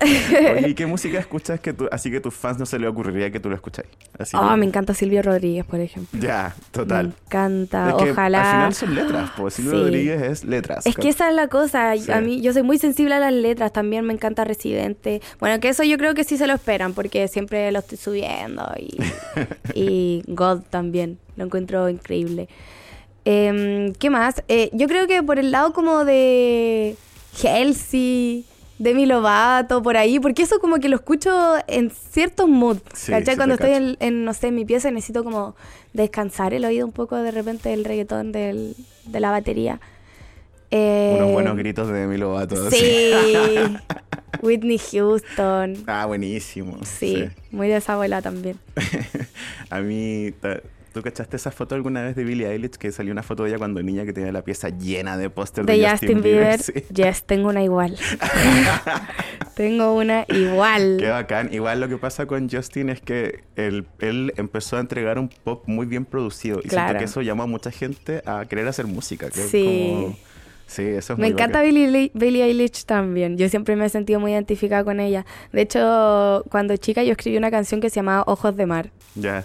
Oye, 0.00 0.68
¿y 0.68 0.74
qué 0.74 0.86
música 0.86 1.18
escuchas 1.18 1.60
que 1.60 1.72
tú, 1.72 1.88
así 1.90 2.10
que 2.10 2.18
a 2.18 2.22
tus 2.22 2.34
fans 2.34 2.58
no 2.58 2.66
se 2.66 2.78
le 2.78 2.86
ocurriría 2.88 3.30
que 3.30 3.40
tú 3.40 3.48
lo 3.48 3.54
escucháis? 3.54 3.88
Así 4.18 4.36
Oh, 4.38 4.56
me 4.56 4.66
encanta 4.66 4.94
Silvio 4.94 5.22
Rodríguez, 5.22 5.64
por 5.64 5.80
ejemplo. 5.80 6.18
Ya, 6.20 6.54
Me 6.56 6.64
total. 6.72 7.14
encanta. 7.26 7.90
Es 7.90 7.94
que 8.04 8.10
Ojalá. 8.12 8.40
Al 8.66 8.72
final 8.72 8.74
son 8.74 8.94
letras, 8.94 9.30
pues 9.36 9.54
Silvio 9.54 9.72
Sí. 9.72 9.78
Rodríguez 9.78 10.22
es 10.22 10.44
letras. 10.44 10.86
Es 10.86 10.96
que 10.96 11.08
esa 11.08 11.28
es 11.28 11.34
la 11.34 11.48
cosa. 11.48 11.96
Sí. 11.96 12.10
A 12.12 12.20
mí, 12.20 12.40
yo 12.40 12.52
soy 12.52 12.62
muy 12.62 12.78
sensible 12.78 13.14
a 13.14 13.18
las 13.18 13.32
letras. 13.32 13.72
También 13.72 14.04
me 14.04 14.12
encanta 14.12 14.44
Residente. 14.44 15.20
Bueno, 15.40 15.60
que 15.60 15.68
eso 15.68 15.82
yo 15.82 15.96
creo 15.98 16.14
que 16.14 16.24
sí 16.24 16.36
se 16.38 16.46
lo 16.46 16.54
esperan, 16.54 16.92
porque 16.94 17.28
siempre 17.28 17.70
lo 17.72 17.78
estoy 17.80 17.98
subiendo. 17.98 18.70
Y, 18.78 18.96
y 19.74 20.22
God 20.26 20.62
también. 20.70 21.18
Lo 21.36 21.44
encuentro 21.44 21.88
increíble. 21.88 22.48
Em, 23.24 23.92
¿Qué 23.94 24.08
más? 24.08 24.42
Eh, 24.48 24.70
yo 24.72 24.86
creo 24.86 25.06
que 25.06 25.22
por 25.22 25.38
el 25.38 25.50
lado 25.50 25.72
como 25.72 26.04
de 26.04 26.96
Halsey, 27.42 28.44
Demi 28.78 29.06
Lovato, 29.06 29.82
por 29.82 29.96
ahí, 29.96 30.20
porque 30.20 30.42
eso 30.42 30.58
como 30.58 30.76
que 30.76 30.88
lo 30.88 30.96
escucho 30.96 31.54
en 31.66 31.90
ciertos 31.90 32.48
moods, 32.48 32.82
Sí, 32.94 33.10
¿cachai? 33.12 33.36
Cuando 33.36 33.54
estoy 33.54 33.72
en, 33.72 33.96
en, 34.00 34.24
no 34.24 34.34
sé, 34.34 34.48
en 34.48 34.54
mi 34.54 34.64
pieza 34.64 34.90
necesito 34.90 35.24
como 35.24 35.56
descansar 35.94 36.52
el 36.52 36.64
oído 36.64 36.84
un 36.86 36.92
poco 36.92 37.16
de 37.16 37.30
repente 37.30 37.70
del 37.70 37.84
reggaetón, 37.84 38.32
del, 38.32 38.74
de 39.06 39.20
la 39.20 39.30
batería. 39.30 39.80
Eh, 40.70 41.14
Unos 41.18 41.32
buenos 41.32 41.56
gritos 41.56 41.88
de 41.88 41.94
Demi 41.94 42.18
Lovato. 42.18 42.70
Sí. 42.70 43.12
Whitney 44.42 44.78
Houston. 44.78 45.84
Ah, 45.86 46.04
buenísimo. 46.06 46.78
Sí, 46.84 47.24
muy 47.50 47.68
de 47.68 47.76
esa 47.76 47.94
abuela 47.94 48.20
también. 48.20 48.58
A 49.70 49.80
mí, 49.80 50.32
¿tú 50.96 51.02
cachaste 51.02 51.36
esa 51.36 51.50
foto 51.50 51.74
alguna 51.74 52.02
vez 52.02 52.16
de 52.16 52.24
Billie 52.24 52.48
Eilish? 52.50 52.72
Que 52.78 52.90
salió 52.90 53.12
una 53.12 53.22
foto 53.22 53.42
de 53.44 53.50
ella 53.50 53.58
cuando 53.58 53.82
niña 53.82 54.04
que 54.06 54.12
tenía 54.14 54.32
la 54.32 54.42
pieza 54.42 54.70
llena 54.70 55.18
de 55.18 55.28
pósters 55.28 55.66
de, 55.66 55.76
De 55.78 55.90
Justin 55.90 56.22
Bieber. 56.22 56.58
Sí. 56.60 56.72
Yes, 56.94 57.24
tengo 57.24 57.48
una 57.50 57.62
igual. 57.62 57.96
tengo 59.54 59.94
una 59.94 60.24
igual. 60.28 60.96
Qué 60.98 61.08
bacán. 61.08 61.52
Igual 61.52 61.80
lo 61.80 61.88
que 61.88 61.98
pasa 61.98 62.26
con 62.26 62.48
Justin 62.48 62.90
es 62.90 63.00
que 63.00 63.40
él, 63.56 63.86
él 64.00 64.32
empezó 64.36 64.76
a 64.76 64.80
entregar 64.80 65.18
un 65.18 65.28
pop 65.28 65.64
muy 65.66 65.86
bien 65.86 66.04
producido. 66.04 66.60
Y 66.64 66.68
Claro. 66.68 66.88
siento 66.88 66.98
que 67.00 67.04
eso 67.04 67.22
llamó 67.22 67.42
a 67.42 67.46
mucha 67.46 67.70
gente 67.70 68.22
a 68.26 68.44
querer 68.46 68.66
hacer 68.68 68.86
música. 68.86 69.28
que 69.30 69.40
Sí. 69.42 69.64
como- 69.92 70.16
sí, 70.66 70.82
eso 70.82 71.12
es 71.12 71.18
Me 71.18 71.26
muy 71.26 71.32
encanta. 71.32 71.62
Billie, 71.62 72.10
Billie 72.14 72.42
Eilish 72.44 72.84
también. 72.84 73.36
Yo 73.36 73.48
siempre 73.48 73.76
me 73.76 73.84
he 73.84 73.88
sentido 73.88 74.20
muy 74.20 74.32
identificada 74.32 74.84
con 74.84 75.00
ella. 75.00 75.24
De 75.52 75.62
hecho, 75.62 76.42
cuando 76.50 76.76
chica 76.76 77.02
yo 77.04 77.12
escribí 77.12 77.36
una 77.36 77.50
canción 77.50 77.80
que 77.80 77.90
se 77.90 77.96
llamaba 77.96 78.24
Ojos 78.26 78.56
de 78.56 78.66
Mar. 78.66 78.90
Ya. 79.14 79.44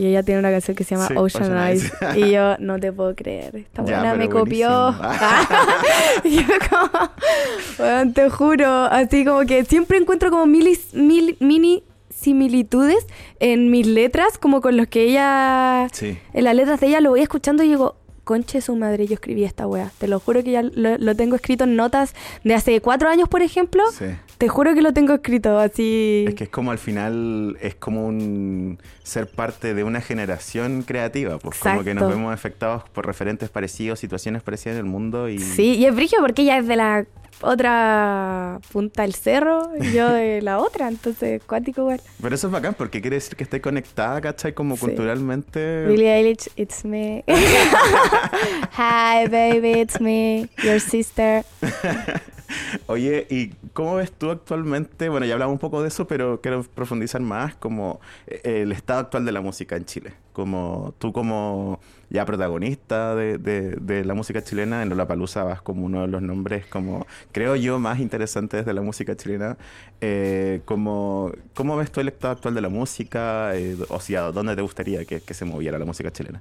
Y 0.00 0.06
ella 0.06 0.22
tiene 0.22 0.38
una 0.40 0.50
canción 0.50 0.74
que 0.74 0.82
se 0.84 0.94
llama 0.94 1.08
Sí, 1.08 1.14
Ocean, 1.16 1.44
Ocean 1.52 1.68
Eyes. 1.68 1.92
Y 2.16 2.30
yo 2.30 2.56
no 2.58 2.78
te 2.80 2.90
puedo 2.90 3.14
creer. 3.14 3.54
Esta 3.54 3.84
Ya, 3.84 3.98
buena 3.98 4.14
me 4.14 4.30
copió. 4.30 4.94
y 6.24 6.36
yo 6.36 6.44
como, 6.70 8.12
te 8.14 8.30
juro, 8.30 8.66
así 8.84 9.24
como 9.26 9.40
que 9.44 9.64
siempre 9.66 9.98
encuentro 9.98 10.30
como 10.30 10.46
milis- 10.46 10.94
mil, 10.94 11.36
mini 11.40 11.82
similitudes 12.08 13.06
en 13.40 13.70
mis 13.70 13.86
letras, 13.86 14.38
como 14.38 14.60
con 14.60 14.76
los 14.76 14.86
que 14.88 15.04
ella, 15.04 15.88
Sí. 15.92 16.18
en 16.32 16.44
las 16.44 16.54
letras 16.54 16.80
de 16.80 16.86
ella 16.88 17.00
lo 17.00 17.10
voy 17.10 17.20
escuchando 17.20 17.62
y 17.62 17.68
digo, 17.68 17.96
conche 18.30 18.60
su 18.60 18.76
madre, 18.76 19.08
yo 19.08 19.14
escribí 19.14 19.42
esta 19.42 19.66
wea. 19.66 19.90
Te 19.98 20.06
lo 20.06 20.20
juro 20.20 20.44
que 20.44 20.52
ya 20.52 20.62
lo, 20.62 20.96
lo 20.98 21.16
tengo 21.16 21.34
escrito 21.34 21.64
en 21.64 21.74
notas 21.74 22.14
de 22.44 22.54
hace 22.54 22.80
cuatro 22.80 23.08
años, 23.08 23.28
por 23.28 23.42
ejemplo. 23.42 23.82
Sí. 23.90 24.04
Te 24.38 24.46
juro 24.46 24.72
que 24.72 24.82
lo 24.82 24.92
tengo 24.92 25.14
escrito 25.14 25.58
así. 25.58 26.26
Es 26.28 26.36
que 26.36 26.44
es 26.44 26.50
como 26.50 26.70
al 26.70 26.78
final, 26.78 27.58
es 27.60 27.74
como 27.74 28.06
un 28.06 28.78
ser 29.02 29.26
parte 29.26 29.74
de 29.74 29.82
una 29.82 30.00
generación 30.00 30.82
creativa, 30.82 31.38
pues 31.40 31.58
como 31.58 31.82
que 31.82 31.92
nos 31.92 32.08
vemos 32.08 32.32
afectados 32.32 32.88
por 32.90 33.04
referentes 33.04 33.48
parecidos, 33.48 33.98
situaciones 33.98 34.44
parecidas 34.44 34.78
en 34.78 34.84
el 34.84 34.90
mundo 34.92 35.28
y 35.28 35.40
Sí, 35.40 35.74
y 35.74 35.86
es 35.86 35.96
brigio 35.96 36.20
porque 36.20 36.42
ella 36.42 36.58
es 36.58 36.68
de 36.68 36.76
la 36.76 37.06
otra 37.42 38.58
punta 38.72 39.02
del 39.02 39.14
cerro 39.14 39.70
y 39.80 39.92
yo 39.92 40.08
de 40.12 40.40
la 40.42 40.58
otra, 40.58 40.88
entonces 40.88 41.42
cuático 41.46 41.82
igual. 41.82 42.00
Pero 42.22 42.34
eso 42.34 42.46
es 42.46 42.52
bacán 42.52 42.74
porque 42.74 43.00
quiere 43.00 43.16
decir 43.16 43.36
que 43.36 43.44
esté 43.44 43.60
conectada, 43.60 44.20
¿cachai? 44.20 44.52
Como 44.54 44.76
Sí. 44.76 44.80
culturalmente. 44.86 45.86
Billie 45.86 46.12
Eilish, 46.14 46.48
it's 46.56 46.84
me. 46.84 47.24
Hi 48.76 49.26
baby, 49.28 49.80
it's 49.80 50.00
me, 50.00 50.48
your 50.62 50.80
sister. 50.80 51.44
Oye, 52.86 53.26
¿y 53.30 53.48
cómo 53.72 53.96
ves 53.96 54.12
tú 54.12 54.30
actualmente? 54.30 55.08
Bueno, 55.08 55.26
ya 55.26 55.34
hablamos 55.34 55.54
un 55.54 55.58
poco 55.58 55.82
de 55.82 55.88
eso, 55.88 56.06
pero 56.06 56.40
quiero 56.40 56.62
profundizar 56.62 57.20
más 57.20 57.54
como 57.54 58.00
eh, 58.26 58.62
el 58.62 58.72
estado 58.72 59.00
actual 59.00 59.24
de 59.24 59.32
la 59.32 59.40
música 59.40 59.76
en 59.76 59.84
Chile. 59.84 60.12
Como 60.32 60.94
tú 60.98 61.12
como 61.12 61.80
ya 62.08 62.24
protagonista 62.24 63.14
de, 63.14 64.02
la 64.04 64.14
música 64.14 64.42
chilena, 64.42 64.82
en 64.82 64.88
Lollapalooza 64.88 65.44
vas 65.44 65.62
como 65.62 65.84
uno 65.84 66.02
de 66.02 66.08
los 66.08 66.22
nombres, 66.22 66.66
como 66.66 67.06
creo 67.32 67.56
yo, 67.56 67.78
más 67.78 68.00
interesantes 68.00 68.66
de 68.66 68.74
la 68.74 68.82
música 68.82 69.16
chilena. 69.16 69.56
Eh, 70.00 70.62
como, 70.64 71.32
¿Cómo 71.54 71.76
ves 71.76 71.90
tú 71.92 72.00
el 72.00 72.08
estado 72.08 72.32
actual 72.32 72.54
de 72.54 72.60
la 72.60 72.68
música? 72.68 73.56
Eh, 73.56 73.76
o 73.88 74.00
sea, 74.00 74.32
¿dónde 74.32 74.56
te 74.56 74.62
gustaría 74.62 75.04
que, 75.04 75.20
que 75.20 75.34
se 75.34 75.44
moviera 75.44 75.78
la 75.78 75.84
música 75.84 76.10
chilena? 76.10 76.40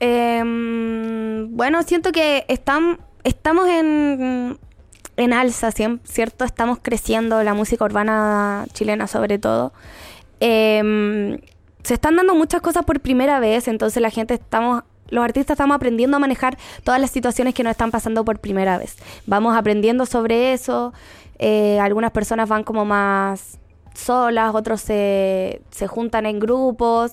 Em, 0.00 1.56
bueno, 1.56 1.82
siento 1.82 2.12
que 2.12 2.44
están, 2.48 2.98
estamos 3.24 3.68
en, 3.68 4.58
en 5.16 5.32
alza, 5.32 5.70
¿cierto? 5.72 6.44
Estamos 6.44 6.78
creciendo, 6.82 7.42
la 7.42 7.54
música 7.54 7.84
urbana 7.84 8.66
chilena 8.72 9.06
sobre 9.06 9.38
todo. 9.38 9.72
Em, 10.40 11.38
se 11.82 11.94
están 11.94 12.16
dando 12.16 12.34
muchas 12.34 12.60
cosas 12.60 12.84
por 12.84 13.00
primera 13.00 13.40
vez, 13.40 13.68
entonces 13.68 14.02
la 14.02 14.10
gente 14.10 14.34
estamos... 14.34 14.82
Los 15.08 15.22
artistas 15.24 15.54
estamos 15.54 15.76
aprendiendo 15.76 16.16
a 16.16 16.20
manejar 16.20 16.58
todas 16.82 17.00
las 17.00 17.12
situaciones 17.12 17.54
que 17.54 17.62
nos 17.62 17.70
están 17.70 17.92
pasando 17.92 18.24
por 18.24 18.40
primera 18.40 18.76
vez. 18.76 18.96
Vamos 19.24 19.56
aprendiendo 19.56 20.04
sobre 20.04 20.52
eso. 20.52 20.92
eh, 21.38 21.78
algunas 21.80 22.10
personas 22.10 22.48
van 22.48 22.64
como 22.64 22.84
más 22.84 23.58
solas, 23.94 24.52
otros 24.54 24.80
se, 24.80 25.62
se 25.70 25.86
juntan 25.86 26.26
en 26.26 26.40
grupos. 26.40 27.12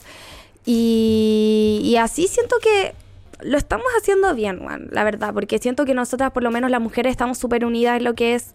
Y, 0.66 1.82
y 1.84 1.98
así 1.98 2.28
siento 2.28 2.56
que 2.62 2.96
lo 3.44 3.58
estamos 3.58 3.88
haciendo 3.98 4.34
bien, 4.36 4.60
Juan, 4.60 4.88
la 4.92 5.04
verdad, 5.04 5.34
porque 5.34 5.60
siento 5.60 5.86
que 5.86 5.94
nosotras, 5.94 6.32
por 6.32 6.44
lo 6.44 6.52
menos 6.52 6.72
las 6.72 6.82
mujeres, 6.82 7.12
estamos 7.12 7.38
súper 7.38 7.66
unidas 7.66 7.98
en 7.98 8.04
lo 8.04 8.16
que 8.16 8.36
es 8.36 8.52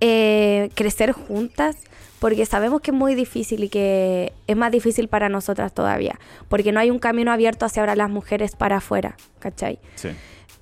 eh, 0.00 0.70
crecer 0.74 1.12
juntas, 1.12 1.76
porque 2.18 2.46
sabemos 2.46 2.80
que 2.80 2.90
es 2.90 2.96
muy 2.96 3.14
difícil 3.14 3.64
y 3.64 3.68
que 3.68 4.32
es 4.46 4.56
más 4.56 4.72
difícil 4.72 5.08
para 5.08 5.28
nosotras 5.28 5.72
todavía, 5.72 6.18
porque 6.48 6.72
no 6.72 6.80
hay 6.80 6.90
un 6.90 6.98
camino 6.98 7.32
abierto 7.32 7.66
hacia 7.66 7.82
ahora 7.82 7.96
las 7.96 8.10
mujeres 8.10 8.56
para 8.56 8.76
afuera, 8.76 9.16
¿cachai? 9.38 9.78
Sí. 9.96 10.08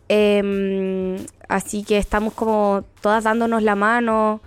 Em, 0.09 1.17
así 1.49 1.83
que 1.83 1.99
estamos 1.99 2.35
como 2.35 2.85
todas 3.01 3.25
dándonos 3.25 3.63
la 3.63 3.75
mano, 3.75 4.41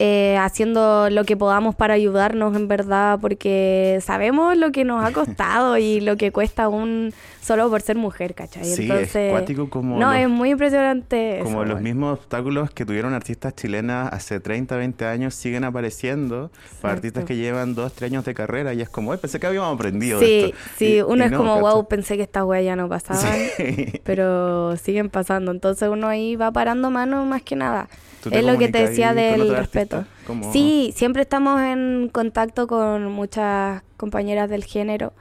eh, 0.00 0.36
haciendo 0.38 1.10
lo 1.10 1.24
que 1.24 1.36
podamos 1.36 1.74
para 1.74 1.94
ayudarnos 1.94 2.54
en 2.54 2.68
verdad, 2.68 3.18
porque 3.20 3.98
sabemos 4.02 4.56
lo 4.56 4.70
que 4.70 4.84
nos 4.84 5.04
ha 5.04 5.12
costado 5.12 5.76
y 5.76 6.00
lo 6.00 6.16
que 6.16 6.30
cuesta 6.30 6.64
aún 6.64 7.12
solo 7.42 7.68
por 7.70 7.80
ser 7.80 7.96
mujer, 7.96 8.34
¿cachai? 8.34 8.64
Sí, 8.64 8.88
es 8.92 9.16
cuático 9.30 9.70
como 9.70 9.98
No, 9.98 10.12
los- 10.12 10.20
es 10.22 10.28
muy 10.28 10.50
impresionante. 10.50 11.40
Como 11.42 11.62
eso, 11.62 11.72
los 11.72 11.80
mismos 11.80 12.18
obstáculos 12.18 12.70
que 12.70 12.84
tuvieron 12.84 13.14
artistas 13.14 13.54
chilenas 13.56 14.12
hace 14.12 14.38
30, 14.38 14.76
20 14.76 15.04
años 15.06 15.34
siguen 15.34 15.64
apareciendo 15.64 16.50
para 16.82 16.94
artistas 16.94 17.24
que 17.24 17.36
llevan 17.36 17.74
2, 17.74 17.92
3 17.94 18.10
años 18.12 18.24
de 18.24 18.34
carrera 18.34 18.74
y 18.74 18.82
es 18.82 18.88
como, 18.90 19.12
"Ay, 19.12 19.18
pensé 19.18 19.40
que 19.40 19.46
habíamos 19.46 19.74
aprendido 19.74 20.20
Sí, 20.20 20.44
esto". 20.52 20.56
sí, 20.76 20.96
Y- 20.96 21.02
uno 21.02 21.22
y 21.24 21.26
es 21.26 21.32
no, 21.32 21.38
como, 21.38 21.54
¿cachai? 21.56 21.72
wow, 21.72 21.88
pensé 21.88 22.16
que 22.16 22.22
estas 22.22 22.44
weas 22.44 22.64
ya 22.64 22.76
no 22.76 22.88
pasaban, 22.88 23.24
Sí. 23.56 24.00
pero 24.04 24.76
siguen 24.76 25.08
pasando. 25.08 25.50
Entonces 25.50 25.88
uno 25.88 26.06
ahí 26.06 26.36
va 26.36 26.52
parando 26.52 26.90
mano 26.90 27.24
más 27.24 27.42
que 27.42 27.56
nada. 27.56 27.88
¿Tú 28.22 28.30
te 28.30 28.38
Es 28.38 28.44
lo 28.44 28.58
que 28.58 28.68
te 28.68 28.78
decía 28.88 29.14
del 29.14 29.40
respeto. 29.56 30.04
Sí, 30.52 30.92
siempre 30.96 31.22
estamos 31.22 31.60
en 31.60 32.08
contacto 32.12 32.66
con 32.66 33.10
muchas 33.12 33.82
compañeras 33.96 34.48
del 34.50 34.64
género. 34.64 35.12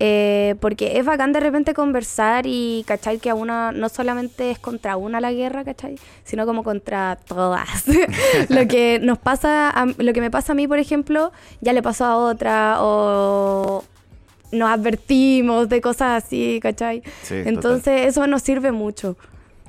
eh, 0.00 0.54
porque 0.60 0.96
es 1.00 1.04
bacán 1.04 1.32
de 1.32 1.40
repente 1.40 1.74
conversar 1.74 2.44
y 2.46 2.84
cachai 2.86 3.18
que 3.18 3.30
a 3.30 3.34
una 3.34 3.72
no 3.72 3.88
solamente 3.88 4.52
es 4.52 4.60
contra 4.60 4.96
una 4.96 5.20
la 5.20 5.32
guerra, 5.32 5.64
cachai, 5.64 5.96
sino 6.22 6.46
como 6.46 6.62
contra 6.62 7.18
todas. 7.26 7.84
lo 8.48 8.68
que 8.68 9.00
nos 9.02 9.18
pasa, 9.18 9.70
a- 9.70 9.86
lo 9.98 10.12
que 10.12 10.20
me 10.20 10.30
pasa 10.30 10.52
a 10.52 10.54
mí, 10.54 10.68
por 10.68 10.78
ejemplo, 10.78 11.32
ya 11.60 11.72
le 11.72 11.82
pasó 11.82 12.04
a 12.04 12.16
otra 12.16 12.76
o 12.80 13.82
nos 14.52 14.70
advertimos 14.70 15.68
de 15.68 15.80
cosas 15.80 16.22
así, 16.24 16.60
cachai. 16.62 17.02
Sí, 17.22 17.34
total. 17.34 17.46
Entonces 17.48 18.06
eso 18.06 18.24
nos 18.28 18.42
sirve 18.42 18.70
mucho. 18.70 19.16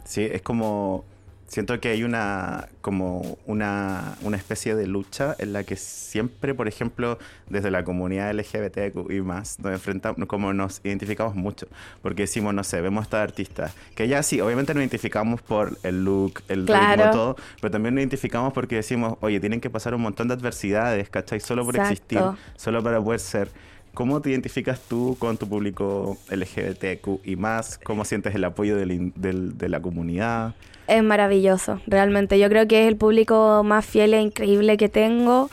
Sí, 0.06 0.28
es 0.32 0.44
como. 0.44 1.06
Siento 1.50 1.80
que 1.80 1.90
hay 1.90 2.04
una 2.04 2.70
como 2.82 3.38
una, 3.48 4.16
una 4.22 4.38
especie 4.38 4.76
de 4.76 4.86
lucha 4.88 5.36
en 5.40 5.52
la 5.52 5.64
que 5.64 5.76
siempre, 5.76 6.54
por 6.54 6.68
ejemplo, 6.68 7.18
desde 7.50 7.72
la 7.72 7.84
comunidad 7.84 8.32
LGBT 8.34 8.96
y 9.10 9.22
más, 9.22 9.60
nos 9.60 9.74
enfrentamos, 9.74 10.28
como 10.28 10.54
nos 10.54 10.80
identificamos 10.84 11.36
mucho. 11.36 11.68
Porque 12.04 12.22
decimos, 12.24 12.54
no 12.54 12.64
sé, 12.64 12.82
vemos 12.82 13.02
a 13.02 13.04
esta 13.04 13.24
artista, 13.24 13.72
que 13.96 14.08
ya 14.08 14.22
sí, 14.22 14.40
obviamente 14.42 14.74
nos 14.76 14.82
identificamos 14.82 15.42
por 15.42 15.78
el 15.84 16.06
look, 16.06 16.42
el 16.50 16.66
Claro. 16.66 17.04
ritmo, 17.04 17.12
todo, 17.12 17.36
pero 17.60 17.72
también 17.72 17.96
nos 17.96 18.02
identificamos 18.02 18.54
porque 18.54 18.76
decimos, 18.76 19.18
oye, 19.22 19.40
tienen 19.40 19.60
que 19.60 19.72
pasar 19.72 19.96
un 19.96 20.02
montón 20.02 20.28
de 20.28 20.36
adversidades, 20.36 21.10
¿cachai? 21.10 21.40
Solo 21.40 21.66
por 21.66 21.76
Exacto. 21.76 21.94
existir, 21.94 22.22
solo 22.58 22.84
para 22.84 23.02
poder 23.02 23.20
ser. 23.20 23.50
¿Cómo 23.94 24.22
te 24.22 24.30
identificas 24.30 24.80
tú 24.88 25.16
con 25.20 25.38
tu 25.38 25.48
público 25.48 26.18
LGBTQ 26.30 27.22
y 27.26 27.36
más? 27.36 27.80
¿Cómo 27.84 28.06
sientes 28.06 28.34
el 28.36 28.44
apoyo 28.46 28.76
del 28.78 28.92
in- 28.92 29.14
del- 29.16 29.58
de 29.58 29.70
la 29.70 29.82
comunidad? 29.82 30.54
Es 30.88 31.04
maravilloso, 31.04 31.80
realmente. 31.88 32.40
Yo 32.40 32.50
creo 32.50 32.68
que 32.68 32.84
es 32.84 32.88
el 32.88 32.96
público 32.96 33.62
más 33.64 33.86
fiel 33.86 34.14
e 34.14 34.22
increíble 34.22 34.78
que 34.78 34.90
tengo. 34.90 35.50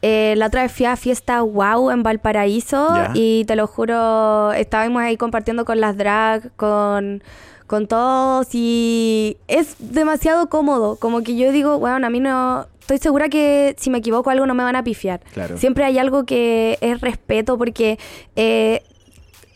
Eh, 0.00 0.34
la 0.36 0.46
otra 0.46 0.62
vez 0.62 0.72
fui 0.72 0.86
a 0.86 0.96
Fiesta 0.96 1.42
Wow 1.42 1.90
en 1.92 2.02
Valparaíso 2.02 2.88
y 3.14 3.44
te 3.44 3.54
lo 3.54 3.68
juro, 3.68 4.52
estábamos 4.52 5.00
ahí 5.02 5.16
compartiendo 5.16 5.64
con 5.64 5.78
las 5.80 5.96
drag, 5.96 6.50
con, 6.56 7.22
con 7.68 7.86
todos 7.86 8.48
y 8.52 9.36
es 9.46 9.76
demasiado 9.78 10.48
cómodo. 10.48 10.96
Como 10.96 11.22
que 11.22 11.36
yo 11.36 11.52
digo, 11.52 11.78
bueno, 11.78 12.04
a 12.06 12.10
mí 12.10 12.18
no... 12.18 12.66
Estoy 12.82 12.98
segura 12.98 13.28
que 13.28 13.74
si 13.78 13.90
me 13.90 13.98
equivoco 13.98 14.28
algo 14.30 14.44
no 14.46 14.54
me 14.54 14.62
van 14.62 14.76
a 14.76 14.84
pifiar. 14.84 15.20
Claro. 15.32 15.56
Siempre 15.56 15.84
hay 15.84 15.98
algo 15.98 16.24
que 16.24 16.78
es 16.80 17.00
respeto 17.00 17.56
porque 17.56 17.98
eh, 18.36 18.82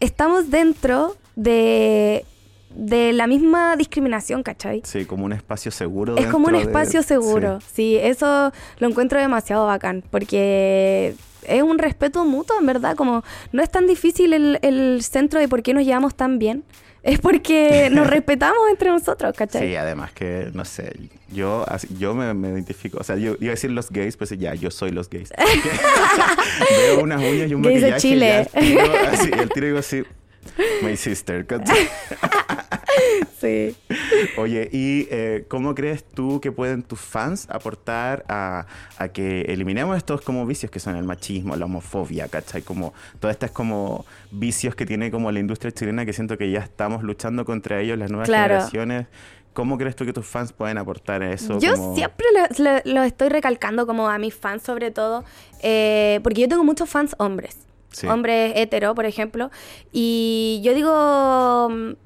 estamos 0.00 0.50
dentro 0.50 1.16
de, 1.34 2.24
de 2.74 3.12
la 3.12 3.26
misma 3.26 3.76
discriminación, 3.76 4.42
¿cachai? 4.42 4.82
Sí, 4.84 5.04
como 5.04 5.24
un 5.24 5.32
espacio 5.32 5.70
seguro. 5.70 6.16
Es 6.16 6.26
como 6.26 6.46
un 6.48 6.54
de- 6.54 6.60
espacio 6.62 7.02
seguro, 7.02 7.60
Sí. 7.60 7.66
sí. 7.74 7.96
eso 8.00 8.52
lo 8.78 8.88
encuentro 8.88 9.20
demasiado 9.20 9.66
bacán, 9.66 10.02
porque 10.10 11.14
es 11.46 11.62
un 11.62 11.78
respeto 11.78 12.24
mutuo, 12.24 12.56
en 12.58 12.66
verdad, 12.66 12.96
como 12.96 13.22
no 13.52 13.62
es 13.62 13.70
tan 13.70 13.86
difícil 13.86 14.32
el, 14.32 14.58
el 14.62 15.02
centro 15.02 15.38
de 15.40 15.48
por 15.48 15.62
qué 15.62 15.74
nos 15.74 15.84
llevamos 15.84 16.14
tan 16.14 16.38
bien, 16.38 16.64
es 17.06 17.18
porque 17.20 17.88
nos 17.90 18.06
respetamos 18.10 18.58
entre 18.70 18.90
nosotros, 18.90 19.34
¿cachai? 19.36 19.68
Sí, 19.68 19.76
además 19.76 20.12
que, 20.12 20.50
no 20.52 20.64
sé, 20.64 20.92
yo, 21.32 21.64
así- 21.68 21.88
yo 21.98 22.14
me, 22.14 22.34
me 22.34 22.48
identifico, 22.50 22.98
o 23.00 23.04
sea, 23.04 23.16
yo 23.16 23.36
iba 23.40 23.52
a 23.52 23.54
decir 23.54 23.70
los 23.70 23.90
gays, 23.90 24.16
pues 24.16 24.30
ya, 24.38 24.54
yo 24.54 24.70
soy 24.70 24.90
los 24.90 25.08
gays. 25.08 25.30
Veo 26.70 27.00
unas 27.00 27.20
uñas 27.22 27.50
y 27.50 27.54
un 27.54 27.62
Gays 27.62 27.80
de 27.82 27.90
maquillaje 27.92 28.00
Chile. 28.00 28.48
y 28.60 28.74
ya 28.74 28.82
el 28.82 28.88
tiro, 28.90 29.08
así, 29.12 29.30
el 29.32 29.48
tiro 29.50 29.66
digo 29.66 29.78
así, 29.78 30.02
my 30.82 30.96
sister, 30.96 31.46
¿cachai? 31.46 31.88
Sí. 33.40 33.76
Oye, 34.38 34.68
¿y 34.72 35.06
eh, 35.10 35.44
cómo 35.48 35.74
crees 35.74 36.04
tú 36.04 36.40
que 36.40 36.50
pueden 36.52 36.82
tus 36.82 36.98
fans 37.00 37.46
aportar 37.50 38.24
a, 38.28 38.66
a 38.98 39.08
que 39.08 39.42
eliminemos 39.42 39.96
estos 39.96 40.22
como 40.22 40.46
vicios 40.46 40.70
que 40.70 40.80
son 40.80 40.96
el 40.96 41.04
machismo, 41.04 41.54
la 41.54 41.66
homofobia, 41.66 42.28
¿cachai? 42.28 42.62
Como 42.62 42.94
todas 43.20 43.34
estas 43.34 43.50
como 43.50 44.06
vicios 44.30 44.74
que 44.74 44.86
tiene 44.86 45.10
como 45.10 45.30
la 45.32 45.38
industria 45.40 45.70
chilena 45.70 46.06
que 46.06 46.14
siento 46.14 46.38
que 46.38 46.50
ya 46.50 46.60
estamos 46.60 47.02
luchando 47.02 47.44
contra 47.44 47.80
ellos, 47.80 47.98
las 47.98 48.10
nuevas 48.10 48.28
Claro. 48.28 48.54
generaciones. 48.54 49.06
¿Cómo 49.52 49.76
crees 49.78 49.96
tú 49.96 50.04
que 50.06 50.12
tus 50.12 50.26
fans 50.26 50.52
pueden 50.52 50.78
aportar 50.78 51.22
a 51.22 51.32
eso? 51.32 51.58
Yo 51.60 51.72
como- 51.74 51.94
siempre 51.94 52.26
lo, 52.34 52.64
lo- 52.64 52.80
lo 52.84 53.02
estoy 53.02 53.28
recalcando 53.28 53.86
como 53.86 54.08
a 54.08 54.18
mis 54.18 54.34
fans 54.34 54.62
sobre 54.62 54.90
todo, 54.90 55.24
eh, 55.62 56.20
porque 56.22 56.40
yo 56.42 56.48
tengo 56.48 56.64
muchos 56.64 56.88
fans 56.88 57.14
hombres, 57.18 57.58
Sí. 57.90 58.06
hombres 58.06 58.52
hetero, 58.56 58.94
por 58.94 59.04
ejemplo, 59.06 59.50
y 59.92 60.60
yo 60.64 60.74
digo, 60.74 61.96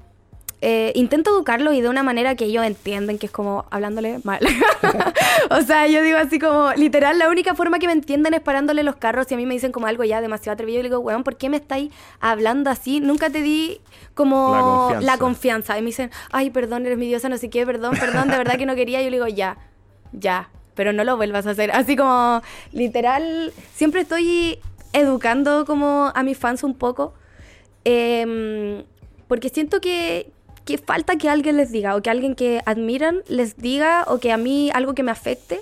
eh, 0.63 0.91
intento 0.95 1.31
educarlos 1.31 1.73
y 1.73 1.81
de 1.81 1.89
una 1.89 2.03
manera 2.03 2.35
que 2.35 2.45
ellos 2.45 2.63
entienden, 2.63 3.17
que 3.17 3.25
es 3.25 3.31
como 3.31 3.65
hablándole 3.71 4.19
mal. 4.23 4.39
o 5.49 5.61
sea, 5.61 5.87
yo 5.87 6.03
digo 6.03 6.19
así 6.19 6.37
como, 6.37 6.71
literal, 6.75 7.17
la 7.17 7.29
única 7.29 7.55
forma 7.55 7.79
que 7.79 7.87
me 7.87 7.93
entienden 7.93 8.35
es 8.35 8.41
parándole 8.41 8.83
los 8.83 8.95
carros 8.95 9.31
y 9.31 9.33
a 9.33 9.37
mí 9.37 9.47
me 9.47 9.55
dicen 9.55 9.71
como 9.71 9.87
algo 9.87 10.03
ya 10.03 10.21
demasiado 10.21 10.53
atrevido. 10.53 10.79
Y 10.79 10.83
le 10.83 10.89
digo, 10.89 10.99
weón, 10.99 11.23
¿por 11.23 11.35
qué 11.35 11.49
me 11.49 11.57
estáis 11.57 11.91
hablando 12.19 12.69
así? 12.69 12.99
Nunca 12.99 13.31
te 13.31 13.41
di 13.41 13.81
como 14.13 14.53
La 14.53 14.61
confianza. 14.61 15.05
la 15.05 15.17
confianza. 15.17 15.77
Y 15.79 15.81
me 15.81 15.87
dicen, 15.87 16.11
ay, 16.31 16.51
perdón, 16.51 16.85
eres 16.85 16.97
mi 16.99 17.07
diosa, 17.07 17.27
no 17.27 17.37
sé 17.37 17.49
qué, 17.49 17.65
perdón, 17.65 17.95
perdón, 17.99 18.29
de 18.29 18.37
verdad 18.37 18.57
que 18.57 18.67
no 18.67 18.75
quería. 18.75 19.01
Y 19.01 19.05
yo 19.05 19.09
le 19.09 19.17
digo, 19.17 19.27
ya, 19.27 19.57
ya, 20.11 20.49
pero 20.75 20.93
no 20.93 21.03
lo 21.03 21.17
vuelvas 21.17 21.47
a 21.47 21.51
hacer. 21.51 21.71
Así 21.71 21.95
como, 21.95 22.41
literal, 22.71 23.51
siempre 23.73 24.01
estoy 24.01 24.59
educando 24.93 25.65
como 25.65 26.11
a 26.13 26.21
mis 26.21 26.37
fans 26.37 26.63
un 26.63 26.75
poco. 26.75 27.13
Em, 27.83 28.83
porque 29.27 29.49
siento 29.49 29.81
que, 29.81 30.31
que 30.65 30.77
falta 30.77 31.17
que 31.17 31.29
alguien 31.29 31.57
les 31.57 31.71
diga, 31.71 31.95
o 31.95 32.01
que 32.01 32.09
alguien 32.09 32.35
que 32.35 32.61
admiran 32.65 33.21
les 33.27 33.57
diga, 33.57 34.05
o 34.07 34.19
que 34.19 34.31
a 34.31 34.37
mí 34.37 34.69
algo 34.73 34.93
que 34.93 35.03
me 35.03 35.11
afecte. 35.11 35.59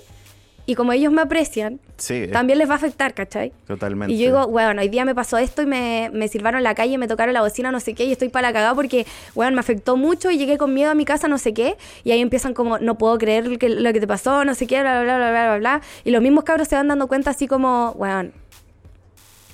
Y 0.66 0.76
como 0.76 0.92
ellos 0.92 1.12
me 1.12 1.22
aprecian, 1.22 1.80
Sí, 1.96 2.28
también 2.32 2.58
les 2.58 2.68
va 2.68 2.74
a 2.74 2.76
afectar, 2.76 3.12
¿cachai? 3.12 3.52
totalmente. 3.66 4.14
Y 4.14 4.18
yo 4.18 4.26
digo, 4.26 4.46
bueno, 4.46 4.80
hoy 4.80 4.88
día 4.88 5.04
me 5.04 5.14
pasó 5.14 5.36
esto 5.36 5.62
y 5.62 5.66
me, 5.66 6.10
me 6.12 6.28
silbaron 6.28 6.58
en 6.58 6.64
la 6.64 6.74
calle, 6.74 6.96
me 6.96 7.08
tocaron 7.08 7.34
la 7.34 7.42
bocina, 7.42 7.72
no 7.72 7.80
sé 7.80 7.94
qué, 7.94 8.04
y 8.04 8.12
estoy 8.12 8.28
para 8.28 8.48
la 8.48 8.52
cagada 8.52 8.74
porque, 8.74 9.04
bueno, 9.34 9.52
me 9.52 9.60
afectó 9.60 9.96
mucho 9.96 10.30
y 10.30 10.38
llegué 10.38 10.58
con 10.58 10.72
miedo 10.72 10.90
a 10.90 10.94
mi 10.94 11.04
casa, 11.04 11.26
no 11.28 11.38
sé 11.38 11.54
qué, 11.54 11.76
y 12.04 12.12
ahí 12.12 12.20
empiezan 12.20 12.54
como, 12.54 12.78
no 12.78 12.96
puedo 12.96 13.18
creer 13.18 13.58
que, 13.58 13.68
lo 13.68 13.92
que 13.92 14.00
te 14.00 14.06
pasó, 14.06 14.44
no 14.44 14.54
sé 14.54 14.66
qué, 14.66 14.80
bla, 14.80 15.02
bla, 15.02 15.16
bla, 15.18 15.30
bla, 15.30 15.46
bla, 15.48 15.58
bla. 15.58 15.80
Y 16.04 16.10
los 16.10 16.22
mismos 16.22 16.44
cabros 16.44 16.68
se 16.68 16.76
van 16.76 16.88
dando 16.88 17.08
cuenta 17.08 17.30
así 17.30 17.48
como, 17.48 17.94
bueno, 17.94 18.30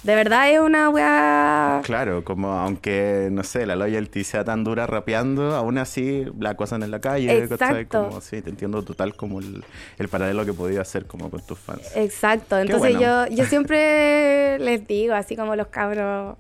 de 0.07 0.15
verdad 0.15 0.51
es 0.53 0.61
una 0.61 0.89
weá... 0.89 1.81
Claro, 1.83 2.23
como 2.23 2.53
aunque, 2.53 3.29
no 3.33 3.43
sé, 3.43 3.67
la 3.67 3.75
loyalty 3.75 4.23
sea 4.23 4.45
tan 4.45 4.63
dura 4.63 4.87
rapeando, 4.87 5.57
aún 5.57 5.79
así 5.79 6.25
la 6.39 6.51
acosan 6.51 6.85
en 6.85 6.93
la 6.93 7.01
calle. 7.01 7.37
Exacto. 7.37 8.07
Como, 8.09 8.21
sí, 8.21 8.41
te 8.41 8.51
entiendo 8.51 8.85
total 8.85 9.17
como 9.17 9.41
el, 9.41 9.65
el 9.99 10.09
paralelo 10.09 10.47
que 10.47 10.53
podía 10.53 10.81
hacer 10.81 11.07
como 11.07 11.29
con 11.29 11.45
tus 11.45 11.59
fans. 11.59 11.91
Exacto, 11.97 12.57
entonces 12.57 12.97
bueno. 12.97 13.27
yo, 13.27 13.35
yo 13.35 13.45
siempre 13.47 14.59
les 14.61 14.87
digo, 14.87 15.15
así 15.15 15.35
como 15.35 15.57
los 15.57 15.67
cabros. 15.67 16.37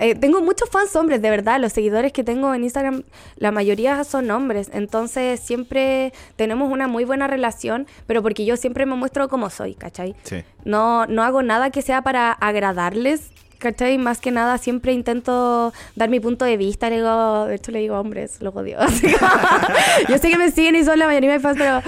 Eh, 0.00 0.14
tengo 0.14 0.40
muchos 0.40 0.68
fans 0.70 0.94
hombres, 0.96 1.22
de 1.22 1.30
verdad. 1.30 1.60
Los 1.60 1.72
seguidores 1.72 2.12
que 2.12 2.24
tengo 2.24 2.54
en 2.54 2.64
Instagram, 2.64 3.04
la 3.36 3.50
mayoría 3.50 4.02
son 4.04 4.30
hombres. 4.30 4.70
Entonces 4.72 5.40
siempre 5.40 6.12
tenemos 6.36 6.70
una 6.70 6.88
muy 6.88 7.04
buena 7.04 7.26
relación, 7.26 7.86
pero 8.06 8.22
porque 8.22 8.44
yo 8.44 8.56
siempre 8.56 8.86
me 8.86 8.94
muestro 8.96 9.28
como 9.28 9.50
soy, 9.50 9.74
¿cachai? 9.74 10.14
Sí. 10.24 10.42
No, 10.64 11.06
no 11.06 11.22
hago 11.22 11.42
nada 11.42 11.70
que 11.70 11.82
sea 11.82 12.02
para 12.02 12.32
agradarles, 12.32 13.30
¿cachai? 13.58 13.98
Más 13.98 14.20
que 14.20 14.30
nada 14.30 14.58
siempre 14.58 14.92
intento 14.92 15.72
dar 15.96 16.08
mi 16.08 16.20
punto 16.20 16.44
de 16.44 16.56
vista. 16.56 16.90
Le 16.90 16.96
digo, 16.96 17.46
de 17.46 17.54
hecho 17.54 17.72
le 17.72 17.80
digo 17.80 17.98
hombres, 17.98 18.40
los 18.40 18.54
odio. 18.54 18.78
Yo 20.08 20.18
sé 20.18 20.30
que 20.30 20.38
me 20.38 20.50
siguen 20.50 20.76
y 20.76 20.84
son 20.84 20.98
la 20.98 21.06
mayoría 21.06 21.32
de 21.32 21.40
fans, 21.40 21.58
pero, 21.58 21.82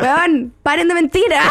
weón, 0.00 0.52
paren 0.62 0.88
de 0.88 0.94
mentira. 0.94 1.42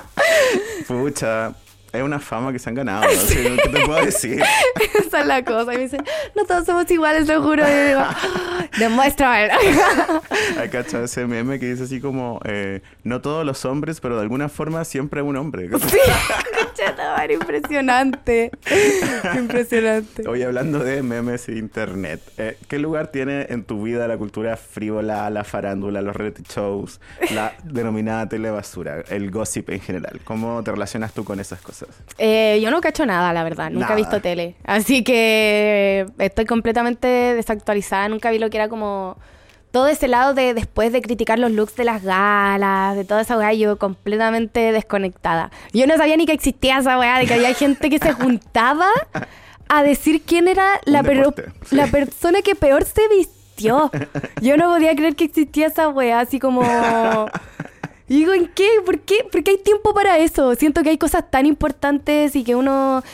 Pucha, 0.88 1.54
es 1.92 2.02
una 2.02 2.18
fama 2.20 2.52
que 2.52 2.58
se 2.58 2.68
han 2.68 2.74
ganado, 2.74 3.02
¿no? 3.04 3.10
Sí, 3.10 3.36
¿Qué 3.62 3.68
te 3.68 3.80
puedo 3.86 4.04
decir? 4.04 4.42
Esa 5.06 5.20
es 5.20 5.26
la 5.26 5.44
cosa. 5.44 5.72
Y 5.74 5.76
me 5.76 5.82
dicen, 5.84 6.04
no 6.36 6.44
todos 6.44 6.66
somos 6.66 6.90
iguales, 6.90 7.26
lo 7.28 7.42
juro. 7.42 7.62
Y 7.66 7.70
yo 7.70 7.86
digo, 7.86 8.00
"Ah, 8.00 8.16
demuéstrame. 8.78 9.50
Hay 10.58 10.68
cachado 10.68 11.04
ese 11.04 11.26
meme 11.26 11.58
que 11.58 11.66
dice 11.70 11.84
así 11.84 12.00
como, 12.00 12.40
eh, 12.44 12.82
no 13.04 13.20
todos 13.20 13.44
los 13.44 13.64
hombres, 13.64 14.00
pero 14.00 14.16
de 14.16 14.22
alguna 14.22 14.48
forma 14.48 14.84
siempre 14.84 15.22
un 15.22 15.36
hombre. 15.36 15.68
sí, 15.78 15.98
madre, 16.96 17.34
impresionante. 17.34 18.50
Impresionante. 19.36 20.28
Hoy 20.28 20.42
hablando 20.42 20.78
de 20.80 21.02
memes 21.02 21.48
e 21.48 21.52
internet, 21.56 22.20
eh, 22.38 22.56
¿qué 22.68 22.78
lugar 22.78 23.08
tiene 23.08 23.46
en 23.50 23.64
tu 23.64 23.82
vida 23.82 24.06
la 24.08 24.16
cultura 24.16 24.56
frívola, 24.56 25.28
la 25.30 25.44
farándula, 25.44 26.02
los 26.02 26.14
reality 26.16 26.42
shows, 26.48 27.00
la 27.32 27.52
denominada 27.64 28.28
telebasura, 28.28 29.02
el 29.08 29.30
gossip 29.30 29.70
en 29.70 29.80
general? 29.80 30.20
¿Cómo 30.24 30.62
te 30.62 30.70
relacionas 30.70 31.12
tú 31.12 31.24
con 31.24 31.40
esas 31.40 31.60
cosas? 31.60 31.79
Eh, 32.18 32.60
yo 32.62 32.70
no 32.70 32.80
cacho 32.80 33.06
nada, 33.06 33.32
la 33.32 33.44
verdad. 33.44 33.70
Nunca 33.70 33.88
Nada. 33.88 33.94
he 33.94 34.02
visto 34.02 34.20
tele. 34.20 34.56
Así 34.64 35.02
que 35.02 36.06
estoy 36.18 36.44
completamente 36.44 37.06
desactualizada. 37.06 38.08
Nunca 38.08 38.30
vi 38.30 38.38
lo 38.38 38.50
que 38.50 38.58
era 38.58 38.68
como 38.68 39.16
todo 39.70 39.88
ese 39.88 40.08
lado 40.08 40.34
de 40.34 40.54
después 40.54 40.92
de 40.92 41.00
criticar 41.00 41.38
los 41.38 41.52
looks 41.52 41.76
de 41.76 41.84
las 41.84 42.02
galas, 42.02 42.96
de 42.96 43.04
toda 43.04 43.20
esa 43.20 43.36
weá, 43.36 43.52
yo 43.52 43.78
completamente 43.78 44.72
desconectada. 44.72 45.50
Yo 45.72 45.86
no 45.86 45.96
sabía 45.96 46.16
ni 46.16 46.26
que 46.26 46.32
existía 46.32 46.78
esa 46.78 46.98
weá, 46.98 47.18
de 47.18 47.26
que 47.26 47.34
había 47.34 47.54
gente 47.54 47.88
que 47.88 47.98
se 47.98 48.12
juntaba 48.12 48.88
a 49.68 49.82
decir 49.82 50.22
quién 50.22 50.48
era 50.48 50.80
la, 50.84 51.02
deporte, 51.02 51.44
sí. 51.64 51.76
la 51.76 51.86
persona 51.86 52.42
que 52.42 52.56
peor 52.56 52.84
se 52.84 53.02
vistió. 53.08 53.90
Yo 54.40 54.56
no 54.56 54.72
podía 54.72 54.94
creer 54.96 55.14
que 55.14 55.24
existía 55.24 55.68
esa 55.68 55.88
weá, 55.88 56.20
así 56.20 56.38
como... 56.38 56.62
Y 58.10 58.16
digo, 58.16 58.32
¿en 58.32 58.48
qué? 58.48 58.68
¿Por 58.84 58.98
qué? 59.02 59.24
Porque 59.30 59.52
hay 59.52 59.58
tiempo 59.58 59.94
para 59.94 60.18
eso. 60.18 60.56
Siento 60.56 60.82
que 60.82 60.90
hay 60.90 60.98
cosas 60.98 61.30
tan 61.30 61.46
importantes 61.46 62.34
y 62.34 62.42
que 62.42 62.56
uno 62.56 63.04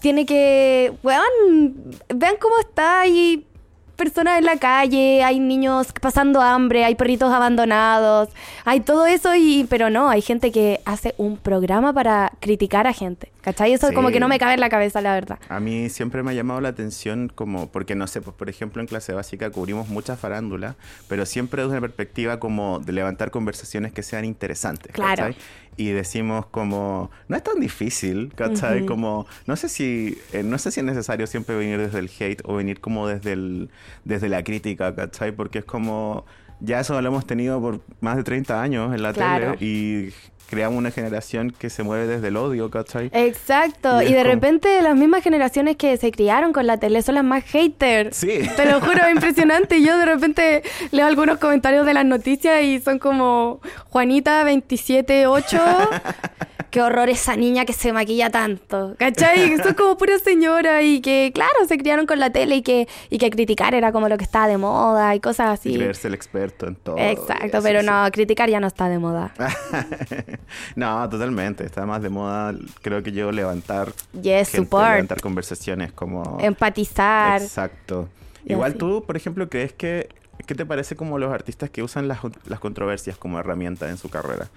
tiene 0.00 0.26
que... 0.26 0.92
Weón, 1.02 1.96
vean 2.14 2.34
cómo 2.38 2.58
está. 2.58 3.00
Hay 3.00 3.46
personas 3.94 4.38
en 4.38 4.44
la 4.44 4.56
calle, 4.58 5.22
hay 5.22 5.40
niños 5.40 5.88
pasando 6.00 6.40
hambre, 6.40 6.84
hay 6.84 6.94
perritos 6.94 7.32
abandonados, 7.32 8.28
hay 8.64 8.80
todo 8.80 9.06
eso, 9.06 9.34
y 9.34 9.66
pero 9.68 9.90
no, 9.90 10.08
hay 10.08 10.22
gente 10.22 10.50
que 10.52 10.80
hace 10.84 11.14
un 11.16 11.36
programa 11.36 11.92
para 11.92 12.32
criticar 12.40 12.86
a 12.86 12.92
gente. 12.92 13.30
¿Cachai? 13.40 13.74
Eso 13.74 13.88
Sí. 13.88 13.94
como 13.94 14.08
que 14.10 14.20
no 14.20 14.26
me 14.28 14.38
cabe 14.38 14.54
en 14.54 14.60
la 14.60 14.70
cabeza, 14.70 15.02
la 15.02 15.12
verdad. 15.12 15.38
A 15.50 15.60
mí 15.60 15.90
siempre 15.90 16.22
me 16.22 16.30
ha 16.30 16.34
llamado 16.34 16.62
la 16.62 16.70
atención 16.70 17.30
como, 17.34 17.66
porque 17.68 17.94
no 17.94 18.06
sé, 18.06 18.22
pues 18.22 18.34
por 18.34 18.48
ejemplo 18.48 18.80
en 18.80 18.88
clase 18.88 19.12
básica 19.12 19.50
cubrimos 19.50 19.88
muchas 19.90 20.18
farándulas, 20.18 20.76
pero 21.08 21.26
siempre 21.26 21.60
desde 21.62 21.72
una 21.72 21.82
perspectiva 21.82 22.40
como 22.40 22.78
de 22.80 22.92
levantar 22.92 23.30
conversaciones 23.30 23.92
que 23.92 24.02
sean 24.02 24.24
interesantes. 24.24 24.92
Claro. 24.92 25.24
¿cachai? 25.24 25.36
Y 25.76 25.88
decimos 25.90 26.46
como, 26.46 27.10
no 27.28 27.36
es 27.36 27.42
tan 27.42 27.60
difícil, 27.60 28.32
¿cachai? 28.34 28.86
Como, 28.86 29.26
no 29.46 29.56
sé 29.56 29.68
si, 29.68 30.16
eh, 30.32 30.42
no 30.42 30.56
sé 30.56 30.70
si 30.70 30.80
es 30.80 30.86
necesario 30.86 31.26
siempre 31.26 31.54
venir 31.56 31.78
desde 31.78 31.98
el 31.98 32.08
hate 32.18 32.40
o 32.44 32.54
venir 32.54 32.80
como 32.80 33.08
desde 33.08 33.32
el, 33.32 33.68
desde 34.04 34.28
la 34.28 34.42
crítica, 34.44 34.94
¿cachai? 34.94 35.32
Porque 35.32 35.58
es 35.60 35.64
como, 35.64 36.24
ya 36.60 36.80
eso 36.80 37.00
lo 37.00 37.08
hemos 37.08 37.26
tenido 37.26 37.60
por 37.60 37.80
más 38.00 38.16
de 38.16 38.24
30 38.24 38.60
años 38.62 38.94
en 38.94 39.02
la 39.02 39.12
Claro. 39.12 39.52
tele 39.54 39.64
y 39.64 40.12
creamos 40.50 40.78
una 40.78 40.90
generación 40.90 41.50
que 41.58 41.70
se 41.70 41.82
mueve 41.82 42.06
desde 42.06 42.28
el 42.28 42.36
odio, 42.36 42.70
¿cachai? 42.70 43.08
Exacto, 43.12 44.02
Y 44.02 44.12
de 44.12 44.18
como- 44.18 44.24
repente 44.24 44.82
las 44.82 44.94
mismas 44.94 45.22
generaciones 45.24 45.76
que 45.76 45.96
se 45.96 46.12
criaron 46.12 46.52
con 46.52 46.66
la 46.66 46.76
tele 46.76 47.00
son 47.02 47.14
las 47.16 47.24
más 47.24 47.44
haters. 47.44 48.16
Sí. 48.16 48.40
Te 48.54 48.66
lo 48.70 48.80
juro, 48.80 49.04
es 49.06 49.14
impresionante. 49.14 49.82
Yo 49.82 49.96
de 49.96 50.04
repente 50.04 50.62
leo 50.92 51.06
algunos 51.06 51.38
comentarios 51.38 51.86
de 51.86 51.94
las 51.94 52.04
noticias 52.04 52.62
y 52.62 52.78
son 52.78 52.98
como 52.98 53.60
Juanita 53.90 54.40
278. 54.44 55.58
Qué 56.74 56.82
horror 56.82 57.08
esa 57.08 57.36
niña 57.36 57.64
que 57.64 57.72
se 57.72 57.92
maquilla 57.92 58.30
tanto. 58.30 58.96
¿Cachai? 58.98 59.56
Son 59.62 59.74
como 59.74 59.96
pura 59.96 60.18
señora 60.18 60.82
y 60.82 61.00
que, 61.00 61.30
claro, 61.32 61.52
se 61.68 61.78
criaron 61.78 62.04
con 62.04 62.18
la 62.18 62.30
tele 62.30 62.56
y 62.56 62.62
que, 62.62 62.88
y 63.10 63.18
que 63.18 63.30
criticar 63.30 63.76
era 63.76 63.92
como 63.92 64.08
lo 64.08 64.18
que 64.18 64.24
estaba 64.24 64.48
de 64.48 64.58
moda 64.58 65.14
y 65.14 65.20
cosas 65.20 65.64
Y 65.64 65.68
así. 65.68 65.78
creerse 65.78 66.08
el 66.08 66.14
experto 66.14 66.66
en 66.66 66.74
todo. 66.74 66.98
Exacto, 66.98 67.60
pero 67.62 67.78
sí. 67.82 67.86
no, 67.86 68.10
criticar 68.10 68.50
ya 68.50 68.58
no 68.58 68.66
está 68.66 68.88
de 68.88 68.98
moda. 68.98 69.32
no, 70.74 71.08
totalmente. 71.08 71.64
Está 71.64 71.86
más 71.86 72.02
de 72.02 72.08
moda, 72.08 72.52
creo 72.82 73.04
que 73.04 73.12
yo 73.12 73.30
levantar. 73.30 73.92
Yes, 74.20 74.50
gente, 74.50 74.56
support. 74.56 74.88
Levantar 74.88 75.20
conversaciones 75.20 75.92
como. 75.92 76.38
Empatizar. 76.40 77.40
Exacto. 77.40 78.08
Igual 78.46 78.74
tú, 78.74 79.04
por 79.06 79.16
ejemplo, 79.16 79.48
crees 79.48 79.72
que... 79.72 80.08
¿Qué 80.44 80.56
te 80.56 80.66
parece 80.66 80.96
como 80.96 81.20
los 81.20 81.32
artistas 81.32 81.70
que 81.70 81.84
usan 81.84 82.08
las, 82.08 82.18
las 82.46 82.58
controversias 82.58 83.16
como 83.16 83.38
herramienta 83.38 83.88
en 83.88 83.96
su 83.96 84.08
carrera? 84.08 84.48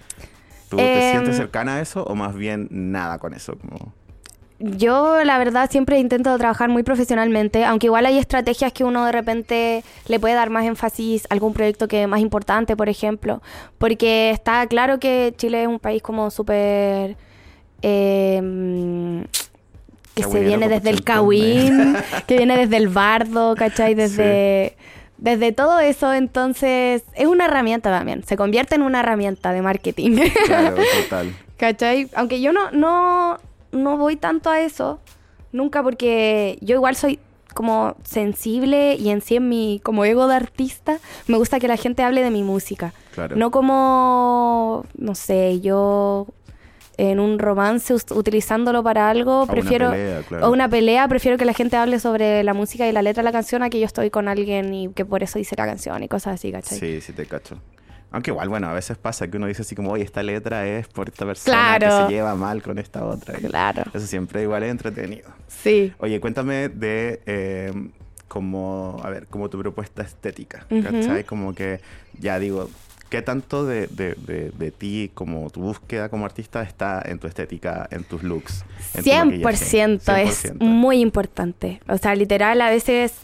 ¿Tú 0.68 0.76
te 0.76 1.06
Em, 1.06 1.12
sientes 1.12 1.36
cercana 1.36 1.76
a 1.76 1.80
eso 1.80 2.04
o 2.04 2.14
más 2.14 2.34
bien 2.34 2.68
nada 2.70 3.18
con 3.18 3.34
eso? 3.34 3.56
Como... 3.58 3.92
Yo, 4.60 5.22
la 5.24 5.38
verdad, 5.38 5.70
siempre 5.70 6.00
intento 6.00 6.36
trabajar 6.36 6.68
muy 6.68 6.82
profesionalmente, 6.82 7.64
aunque 7.64 7.86
igual 7.86 8.06
hay 8.06 8.18
estrategias 8.18 8.72
que 8.72 8.82
uno 8.82 9.04
de 9.04 9.12
repente 9.12 9.84
le 10.08 10.18
puede 10.18 10.34
dar 10.34 10.50
más 10.50 10.64
énfasis 10.64 11.26
a 11.30 11.34
algún 11.34 11.52
proyecto 11.54 11.86
que 11.86 12.02
es 12.02 12.08
más 12.08 12.20
importante, 12.20 12.76
por 12.76 12.88
ejemplo, 12.88 13.40
porque 13.78 14.30
está 14.30 14.66
claro 14.66 14.98
que 14.98 15.32
Chile 15.36 15.62
es 15.62 15.68
un 15.68 15.78
país 15.78 16.02
como 16.02 16.30
súper... 16.32 17.16
eh, 17.82 19.22
que 20.14 20.24
se 20.24 20.40
viene 20.40 20.68
desde 20.68 20.90
el. 20.90 21.04
Cagüín, 21.04 21.96
que 22.26 22.36
viene 22.36 22.56
desde 22.56 22.76
el 22.76 22.88
bardo, 22.88 23.54
¿cachai? 23.54 23.94
Desde, 23.94 24.76
desde 25.18 25.52
todo 25.52 25.80
eso, 25.80 26.14
entonces 26.14 27.02
es 27.14 27.26
una 27.26 27.46
herramienta 27.46 27.90
también, 27.90 28.24
se 28.24 28.36
convierte 28.36 28.76
en 28.76 28.82
una 28.82 29.00
herramienta 29.00 29.52
de 29.52 29.62
marketing. 29.62 30.18
Claro, 30.46 30.76
total. 31.02 31.34
¿Cachai? 31.56 32.08
Aunque 32.14 32.40
yo 32.40 32.52
no, 32.52 32.70
no, 32.70 33.38
no 33.72 33.96
voy 33.96 34.16
tanto 34.16 34.48
a 34.48 34.60
eso, 34.60 35.00
nunca 35.52 35.82
porque 35.82 36.58
yo 36.60 36.76
igual 36.76 36.96
soy 36.96 37.18
como 37.54 37.96
sensible 38.04 38.94
y 38.94 39.10
en 39.10 39.20
sí 39.20 39.36
en 39.36 39.48
mi 39.48 39.80
como 39.82 40.04
ego 40.04 40.28
de 40.28 40.36
artista 40.36 40.98
me 41.26 41.38
gusta 41.38 41.58
que 41.58 41.66
la 41.66 41.76
gente 41.76 42.04
hable 42.04 42.22
de 42.22 42.30
mi 42.30 42.44
música. 42.44 42.92
Claro. 43.14 43.34
No 43.34 43.50
como, 43.50 44.86
no 44.96 45.14
sé, 45.16 45.60
yo 45.60 46.28
en 46.98 47.20
un 47.20 47.38
romance 47.38 47.94
utilizándolo 47.94 48.82
para 48.82 49.08
algo, 49.08 49.46
prefiero... 49.46 49.90
pelea, 49.92 50.22
claro. 50.28 50.48
O 50.48 50.52
una 50.52 50.68
pelea, 50.68 51.06
prefiero 51.08 51.38
que 51.38 51.44
la 51.44 51.54
gente 51.54 51.76
hable 51.76 52.00
sobre 52.00 52.42
la 52.42 52.54
música 52.54 52.86
y 52.88 52.92
la 52.92 53.02
letra 53.02 53.22
de 53.22 53.24
la 53.24 53.32
canción 53.32 53.62
a 53.62 53.70
que 53.70 53.78
yo 53.78 53.86
estoy 53.86 54.10
con 54.10 54.26
alguien 54.28 54.74
y 54.74 54.88
que 54.92 55.04
por 55.04 55.22
eso 55.22 55.38
hice 55.38 55.54
la 55.56 55.64
canción 55.64 56.02
y 56.02 56.08
cosas 56.08 56.34
así, 56.34 56.50
¿cachai? 56.52 56.78
Sí, 56.78 57.00
sí 57.00 57.12
te 57.12 57.24
cacho. 57.24 57.56
Aunque 58.10 58.30
igual, 58.30 58.48
bueno, 58.48 58.68
a 58.68 58.72
veces 58.72 58.96
pasa 58.98 59.28
que 59.28 59.36
uno 59.36 59.46
dice 59.46 59.62
así 59.62 59.76
como, 59.76 59.92
oye, 59.92 60.02
esta 60.02 60.22
letra 60.22 60.66
es 60.66 60.88
por 60.88 61.08
esta 61.08 61.24
persona 61.24 61.76
Claro. 61.78 61.86
que 61.86 62.06
se 62.06 62.12
lleva 62.16 62.34
mal 62.34 62.62
con 62.62 62.78
esta 62.78 63.04
otra. 63.04 63.34
Claro. 63.34 63.84
Eso 63.94 64.06
siempre 64.06 64.42
igual 64.42 64.62
es 64.64 64.70
entretenido. 64.70 65.28
Sí. 65.46 65.92
Oye, 65.98 66.18
cuéntame 66.18 66.68
de 66.68 67.20
eh, 67.26 67.72
como, 68.26 69.00
a 69.04 69.10
ver, 69.10 69.26
como 69.28 69.48
tu 69.50 69.58
propuesta 69.58 70.02
estética, 70.02 70.66
Ujú. 70.70 70.82
¿cachai? 70.82 71.24
Como 71.24 71.54
que, 71.54 71.80
ya 72.18 72.38
digo, 72.38 72.68
¿qué 73.08 73.22
tanto 73.22 73.64
de, 73.64 73.86
de, 73.88 74.14
de, 74.14 74.50
de 74.50 74.70
ti, 74.70 75.10
como 75.14 75.50
tu 75.50 75.60
búsqueda 75.60 76.08
como 76.08 76.24
artista 76.24 76.62
está 76.62 77.02
en 77.04 77.18
tu 77.18 77.26
estética, 77.26 77.88
en 77.90 78.04
tus 78.04 78.22
looks? 78.22 78.64
en 78.94 79.04
tu 79.04 79.10
100%, 79.10 79.42
maquillaje? 79.42 80.22
es 80.22 80.44
100%. 80.52 80.60
muy 80.60 81.00
importante. 81.00 81.80
O 81.88 81.96
sea, 81.98 82.14
literal, 82.14 82.60
a 82.60 82.70
veces... 82.70 83.14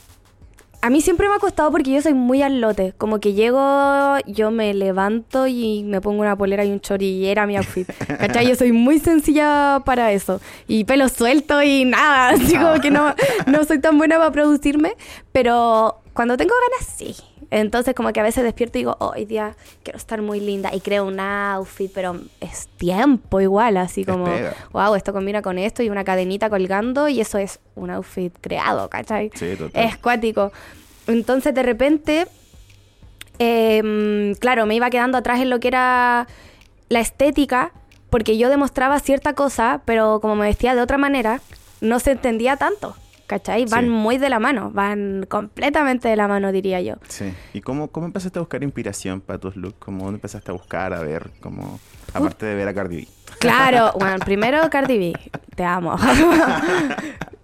A 0.80 0.90
mí 0.90 1.00
siempre 1.00 1.26
me 1.30 1.34
ha 1.34 1.38
costado 1.38 1.70
porque 1.70 1.92
yo 1.92 2.02
soy 2.02 2.12
muy 2.12 2.42
al 2.42 2.60
lote. 2.60 2.92
Como 2.98 3.18
que 3.18 3.32
llego, 3.32 4.18
yo 4.26 4.50
me 4.50 4.74
levanto 4.74 5.46
y 5.46 5.82
me 5.82 6.02
pongo 6.02 6.20
una 6.20 6.36
polera 6.36 6.62
y 6.62 6.72
un 6.72 6.80
chori 6.80 7.06
y 7.06 7.26
era 7.26 7.46
mi 7.46 7.56
outfit. 7.56 7.88
¿Cachai? 8.06 8.46
Yo 8.46 8.54
soy 8.54 8.72
muy 8.72 8.98
sencilla 8.98 9.80
para 9.86 10.12
eso. 10.12 10.42
Y 10.68 10.84
pelo 10.84 11.08
suelto 11.08 11.62
y 11.62 11.86
nada. 11.86 12.28
Así 12.34 12.58
como 12.58 12.78
que 12.82 12.90
no, 12.90 13.14
no 13.46 13.64
soy 13.64 13.78
tan 13.78 13.96
buena 13.96 14.18
para 14.18 14.30
producirme. 14.30 14.92
Pero 15.32 16.02
cuando 16.12 16.36
tengo 16.36 16.52
ganas, 16.70 16.94
sí. 16.94 17.16
Entonces 17.56 17.94
como 17.94 18.12
que 18.12 18.18
a 18.18 18.24
veces 18.24 18.42
despierto 18.42 18.78
y 18.78 18.80
digo, 18.80 18.96
"Oh, 18.98 19.12
hoy 19.14 19.26
día 19.26 19.54
quiero 19.84 19.96
estar 19.96 20.20
muy 20.20 20.40
linda. 20.40 20.74
Y 20.74 20.80
creo 20.80 21.04
un 21.06 21.20
outfit, 21.20 21.88
pero 21.94 22.20
es 22.40 22.66
tiempo 22.76 23.40
igual. 23.40 23.76
Así 23.76 24.04
como 24.04 24.24
pega. 24.24 24.54
wow, 24.72 24.96
esto 24.96 25.12
combina 25.12 25.40
con 25.40 25.56
esto 25.58 25.82
y 25.84 25.88
una 25.88 26.02
cadenita 26.02 26.50
colgando 26.50 27.06
y 27.08 27.20
eso 27.20 27.38
es 27.38 27.60
un 27.76 27.90
outfit 27.90 28.34
creado, 28.40 28.90
¿cachai? 28.90 29.30
Sí, 29.34 29.54
total. 29.56 29.84
Es 29.84 29.96
cuático. 29.98 30.50
Entonces 31.06 31.54
de 31.54 31.62
repente, 31.62 32.26
em, 33.38 34.34
claro, 34.34 34.66
me 34.66 34.74
iba 34.74 34.90
quedando 34.90 35.18
atrás 35.18 35.40
en 35.40 35.48
lo 35.50 35.60
que 35.60 35.68
era 35.68 36.26
la 36.88 37.00
estética, 37.00 37.70
porque 38.10 38.36
yo 38.36 38.48
demostraba 38.48 38.98
cierta 38.98 39.34
cosa, 39.34 39.82
pero 39.84 40.18
como 40.20 40.34
me 40.34 40.46
vestía 40.46 40.74
de 40.74 40.80
otra 40.80 40.98
manera, 40.98 41.40
no 41.80 42.00
se 42.00 42.12
entendía 42.12 42.56
tanto, 42.56 42.96
¿cachai? 43.26 43.64
Van 43.66 43.84
Sí. 43.84 43.90
muy 43.90 44.18
de 44.18 44.28
la 44.28 44.38
mano, 44.38 44.70
van 44.72 45.26
completamente 45.28 46.08
de 46.08 46.16
la 46.16 46.28
mano, 46.28 46.52
diría 46.52 46.80
yo. 46.80 46.94
Sí. 47.08 47.32
¿Y 47.52 47.60
cómo, 47.60 47.88
cómo 47.88 48.06
empezaste 48.06 48.38
a 48.38 48.42
buscar 48.42 48.62
inspiración 48.62 49.20
para 49.20 49.38
tus 49.38 49.56
looks? 49.56 49.76
¿Cómo 49.78 50.08
empezaste 50.08 50.50
a 50.50 50.54
buscar, 50.54 50.92
a 50.92 51.00
ver, 51.00 51.30
como, 51.40 51.78
aparte 52.12 52.46
de 52.46 52.54
ver 52.54 52.68
a 52.68 52.74
Cardi 52.74 52.96
B? 52.96 53.08
Claro, 53.40 53.92
bueno, 53.98 54.16
primero 54.24 54.58
Cardi 54.70 54.96
B, 54.98 55.12
te 55.54 55.64
amo. 55.64 55.96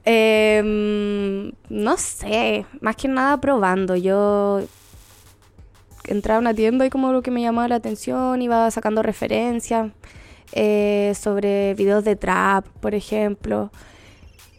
Em, 0.05 1.53
no 1.69 1.97
sé, 1.99 2.65
más 2.81 2.97
que 2.97 3.07
nada 3.09 3.37
probando. 3.39 3.97
Yo 3.97 4.63
entraba 6.07 6.39
a 6.39 6.41
una 6.41 6.55
tienda 6.55 6.87
y 6.87 6.91
como 6.91 7.13
lo 7.13 7.23
que 7.23 7.31
me 7.31 7.43
llamaba 7.43 7.69
la 7.69 7.77
atención, 7.77 8.41
iba 8.41 8.71
sacando 8.71 9.03
referencias 9.03 9.91
eh, 10.53 11.13
sobre 11.21 11.75
videos 11.75 12.03
de 12.05 12.17
trap, 12.17 12.67
por 12.81 12.95
ejemplo, 12.95 13.71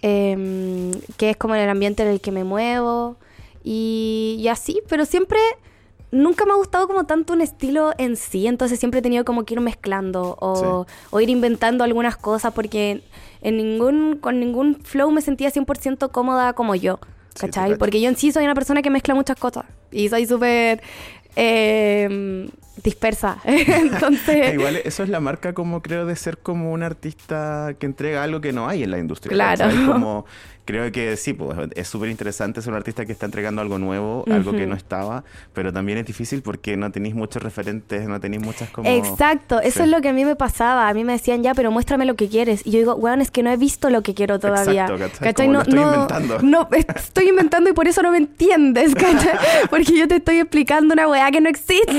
em, 0.02 0.91
que 1.18 1.32
es 1.32 1.38
como 1.38 1.56
en 1.56 1.62
el 1.62 1.70
ambiente 1.70 2.04
en 2.04 2.10
el 2.10 2.22
que 2.22 2.32
me 2.32 2.43
muevo. 2.43 3.18
Y, 3.64 4.38
y 4.39 4.47
así, 4.47 4.82
pero 4.88 5.06
siempre 5.06 5.39
nunca 6.12 6.45
me 6.45 6.52
ha 6.52 6.56
gustado 6.56 6.88
como 6.88 7.06
tanto 7.06 7.34
un 7.34 7.41
estilo 7.41 7.93
en 7.97 8.18
sí, 8.18 8.47
entonces 8.47 8.80
siempre 8.80 8.99
he 8.99 9.04
tenido 9.04 9.26
como 9.26 9.45
que 9.45 9.54
ir 9.54 9.62
mezclando 9.62 10.38
o, 10.39 10.86
o 11.10 11.22
ir 11.22 11.30
inventando 11.30 11.84
algunas 11.84 12.18
cosas 12.18 12.54
porque 12.54 13.02
en 13.41 13.58
ningún, 13.58 14.18
con 14.18 14.39
ningún 14.39 14.76
flow 14.84 15.10
me 15.12 15.22
sentía 15.22 15.52
100% 15.52 16.12
cómoda 16.12 16.54
como 16.54 16.76
yo, 16.76 16.99
¿cachai? 17.39 17.78
porque 17.78 18.02
yo 18.02 18.10
en 18.10 18.18
sí 18.18 18.32
soy 18.32 18.43
una 18.43 18.56
persona 18.56 18.82
que 18.82 18.89
mezcla 18.89 19.16
muchas 19.16 19.38
cosas. 19.38 19.66
Y 19.91 20.10
soy 20.10 20.26
súper 20.26 20.82
eh, 21.36 22.49
dispersa, 22.84 23.38
entonces... 23.45 24.53
Igual 24.53 24.77
eso 24.77 25.03
es 25.03 25.09
la 25.09 25.19
marca 25.19 25.53
como 25.53 25.82
creo 25.82 26.05
de 26.05 26.15
ser 26.15 26.38
como 26.38 26.71
un 26.71 26.84
artista 26.84 27.75
que 27.79 27.86
entrega 27.86 28.23
algo 28.23 28.41
que 28.41 28.53
no 28.53 28.67
hay 28.67 28.84
en 28.84 28.91
la 28.91 28.99
industria. 28.99 29.32
Claro. 29.32 29.69
Como 29.91 30.25
creo 30.66 30.91
que 30.91 31.16
sí, 31.18 31.34
pues 31.34 31.57
es 31.76 31.88
súper 31.88 32.09
interesante 32.09 32.62
ser 32.62 32.72
un 32.72 32.78
artista 32.78 33.05
que 33.05 33.12
está 33.12 33.26
entregando 33.26 33.62
algo 33.62 33.78
nuevo, 33.80 34.24
algo 34.32 34.51
que 34.51 34.66
no 34.68 34.76
estaba, 34.76 35.24
pero 35.53 35.74
también 35.74 35.97
es 35.97 36.05
difícil 36.05 36.41
porque 36.41 36.78
no 36.78 36.91
tenéis 36.91 37.16
muchos 37.16 37.41
referentes, 37.41 38.07
no 38.07 38.20
tenéis 38.20 38.41
muchas 38.43 38.70
como... 38.70 38.89
Exacto, 38.89 39.59
eso 39.59 39.80
Sí. 39.80 39.84
es 39.84 39.89
lo 39.89 40.01
que 40.01 40.09
a 40.09 40.14
mí 40.14 40.24
me 40.26 40.36
pasaba. 40.36 40.88
A 40.89 40.93
mí 40.93 41.03
me 41.03 41.14
decían, 41.14 41.43
ya, 41.43 41.53
pero 41.53 41.72
muéstrame 41.72 42.05
lo 42.05 42.16
que 42.16 42.28
quieres. 42.30 42.66
Y 42.66 42.72
yo 42.72 42.80
digo, 42.80 42.95
weón, 42.95 43.22
es 43.22 43.32
que 43.32 43.43
no 43.43 43.51
he 43.51 43.57
visto 43.57 43.89
lo 43.89 44.01
que 44.03 44.14
quiero 44.14 44.39
todavía. 44.39 44.86
Exacto, 44.86 45.20
¿cachai? 45.24 45.47
Como 45.47 45.53
lo 45.57 45.62
estoy 45.64 45.80
inventando. 45.82 46.39
No, 46.41 46.68
estoy 46.95 47.30
inventando 47.30 47.70
y 47.70 47.74
por 47.74 47.88
eso 47.88 48.01
no 48.01 48.12
me 48.12 48.18
entiendes, 48.18 48.93
¿cachai? 48.95 49.38
Porque 49.70 49.97
yo 49.97 50.07
te 50.07 50.18
estoy 50.18 50.38
explicando 50.39 50.93
una 50.93 51.07
weá 51.07 51.32
que 51.32 51.41
no 51.41 51.49
existe. 51.49 51.97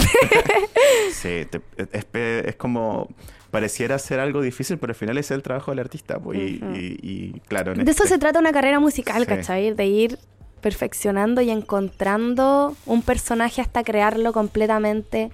Sí, 1.13 1.47
te- 1.51 1.61
es, 1.93 2.07
es 2.47 2.57
como... 2.57 3.09
Pareciera 3.53 3.97
ser 4.01 4.19
algo 4.19 4.41
difícil, 4.43 4.79
pero 4.79 4.91
al 4.91 4.97
final 4.97 5.17
es 5.19 5.31
el 5.31 5.43
trabajo 5.43 5.71
del 5.71 5.79
artista. 5.79 6.19
pues, 6.19 6.39
y, 6.41 6.43
y- 6.75 6.99
y, 7.37 7.41
claro, 7.47 7.75
De 7.75 7.83
eso 7.83 7.91
este- 8.03 8.09
se 8.09 8.19
trata 8.19 8.41
una 8.41 8.51
carrera 8.51 8.81
musical, 8.81 9.21
Sí. 9.23 9.27
¿cachai? 9.29 9.75
De 9.75 9.87
ir 9.87 10.19
perfeccionando 10.61 11.41
y 11.43 11.51
encontrando 11.51 12.75
un 12.87 13.03
personaje 13.03 13.61
hasta 13.61 13.85
crearlo 13.85 14.33
completamente. 14.33 15.31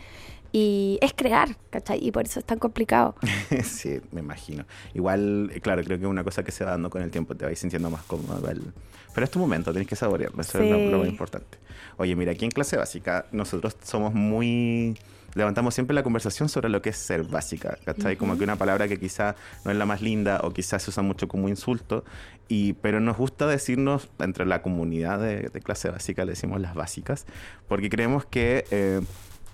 Y 0.50 0.98
es 1.02 1.12
crear, 1.14 1.56
¿cachai? 1.70 2.02
Y 2.04 2.10
por 2.10 2.24
eso 2.24 2.40
es 2.40 2.46
tan 2.46 2.58
complicado. 2.58 3.14
sí, 3.64 4.00
me 4.12 4.20
imagino. 4.20 4.64
Igual, 4.94 5.52
claro, 5.62 5.84
creo 5.84 5.98
que 5.98 6.04
es 6.04 6.10
una 6.10 6.24
cosa 6.24 6.42
que 6.42 6.50
se 6.52 6.64
va 6.64 6.70
dando 6.72 6.88
con 6.88 7.02
el 7.02 7.10
tiempo, 7.10 7.34
te 7.36 7.44
vais 7.44 7.58
sintiendo 7.58 7.90
más 7.90 8.02
cómodo. 8.04 8.40
Pero 9.14 9.24
es 9.24 9.30
tu 9.30 9.38
momento, 9.38 9.72
tenés 9.72 9.86
que 9.86 9.94
saborearlo, 9.96 10.40
eso 10.40 10.58
es 10.58 10.70
lo, 10.70 10.78
lo 10.90 10.98
más 11.00 11.08
importante. 11.08 11.58
Oye, 11.98 12.16
mira, 12.16 12.32
aquí 12.32 12.46
en 12.46 12.50
clase 12.50 12.76
básica 12.78 13.26
nosotros 13.30 13.76
somos 13.84 14.14
muy... 14.14 14.96
Levantamos 15.34 15.74
siempre 15.74 15.94
la 15.94 16.02
conversación 16.02 16.48
sobre 16.48 16.68
lo 16.68 16.80
que 16.82 16.90
es 16.90 16.96
ser 16.96 17.22
básica, 17.22 17.78
¿cachai? 17.84 18.16
Como 18.16 18.36
que 18.38 18.44
una 18.44 18.56
palabra 18.56 18.88
que 18.88 18.98
quizá 18.98 19.36
no 19.64 19.70
es 19.70 19.76
la 19.76 19.86
más 19.86 20.00
linda 20.02 20.40
o 20.42 20.52
quizás 20.52 20.82
se 20.82 20.90
usa 20.90 21.02
mucho 21.02 21.28
como 21.28 21.48
insulto, 21.48 22.04
y, 22.48 22.72
pero 22.74 22.98
nos 23.00 23.16
gusta 23.16 23.46
decirnos, 23.46 24.08
entre 24.20 24.46
la 24.46 24.62
comunidad 24.62 25.18
de, 25.20 25.50
de 25.50 25.60
clase 25.60 25.90
básica, 25.90 26.24
le 26.24 26.32
decimos 26.32 26.60
las 26.60 26.74
básicas, 26.74 27.26
porque 27.68 27.90
creemos 27.90 28.24
que... 28.24 28.64
eh, 28.70 29.00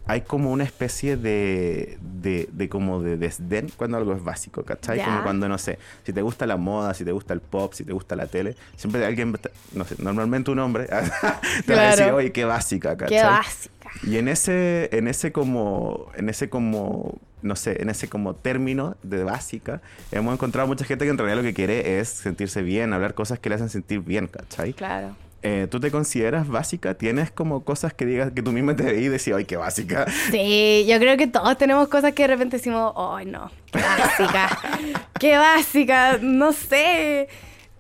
hay 0.07 0.21
como 0.21 0.53
una 0.53 0.65
especie 0.65 1.17
de, 1.17 1.97
de, 2.03 2.47
de 2.53 2.69
como 2.69 3.03
de 3.03 3.17
desdén 3.17 3.71
cuando 3.75 3.97
algo 3.97 4.13
es 4.13 4.23
básico, 4.23 4.63
¿cachai? 4.63 4.99
Ya. 4.99 5.07
Como 5.07 5.23
cuando, 5.23 5.49
no 5.49 5.57
sé, 5.57 5.79
si 6.03 6.13
te 6.13 6.21
gusta 6.21 6.47
la 6.47 6.59
moda, 6.59 6.93
si 6.93 7.07
te 7.07 7.13
gusta 7.13 7.33
el 7.33 7.41
pop, 7.41 7.73
si 7.73 7.85
te 7.85 7.95
gusta 7.95 8.15
la 8.15 8.27
tele, 8.27 8.55
siempre 8.77 9.03
alguien, 9.07 9.35
no 9.73 9.85
sé, 9.87 9.95
normalmente 10.01 10.51
un 10.51 10.59
hombre 10.59 10.85
te 11.67 11.75
va 11.75 11.81
a 11.81 11.85
decir, 11.87 12.03
Claro. 12.05 12.17
oye, 12.17 12.33
qué 12.33 12.45
básica, 12.45 12.99
¿cachai? 12.99 13.17
Qué 13.19 13.25
básica. 13.25 13.74
Y 14.03 14.19
en 14.19 14.29
ese, 14.29 14.91
en 14.93 15.09
ese 15.09 15.33
como, 15.33 16.11
en 16.17 16.29
ese 16.29 16.51
como, 16.51 17.19
no 17.43 17.57
sé, 17.57 17.81
en 17.81 17.91
ese 17.91 18.09
como 18.09 18.35
término 18.35 18.97
de 19.03 19.25
básica, 19.25 19.81
hemos 20.13 20.35
encontrado 20.35 20.67
mucha 20.67 20.85
gente 20.85 21.05
que 21.05 21.11
en 21.11 21.19
realidad 21.19 21.37
lo 21.39 21.43
que 21.43 21.55
quiere 21.55 22.01
es 22.01 22.09
sentirse 22.09 22.63
bien, 22.63 22.93
hablar 22.93 23.15
cosas 23.15 23.39
que 23.39 23.49
le 23.49 23.55
hacen 23.55 23.69
sentir 23.69 24.01
bien, 24.01 24.27
¿cachai? 24.27 24.73
Claro. 24.73 25.17
Eh, 25.47 25.69
¿Tú 25.71 25.79
te 25.79 25.91
consideras 25.91 26.49
básica? 26.49 26.95
¿Tienes 26.95 27.31
como 27.31 27.65
cosas 27.65 27.93
que 27.93 28.07
digas 28.07 28.33
que 28.33 28.43
tú 28.43 28.51
misma 28.51 28.75
te 28.77 28.83
veís 28.83 29.05
y 29.05 29.09
decís, 29.11 29.35
ay, 29.37 29.45
qué 29.45 29.59
básica? 29.59 30.07
Sí, 30.31 30.87
yo 30.89 30.99
creo 30.99 31.19
que 31.19 31.27
todos 31.27 31.59
tenemos 31.59 31.89
cosas 31.89 32.15
que 32.15 32.23
de 32.23 32.29
repente 32.29 32.57
decimos, 32.57 32.95
ay 32.97 33.27
no, 33.27 33.51
qué 33.71 33.79
básica, 33.79 34.59
qué 35.21 35.37
básica, 35.37 36.19
no 36.23 36.53
sé. 36.55 37.29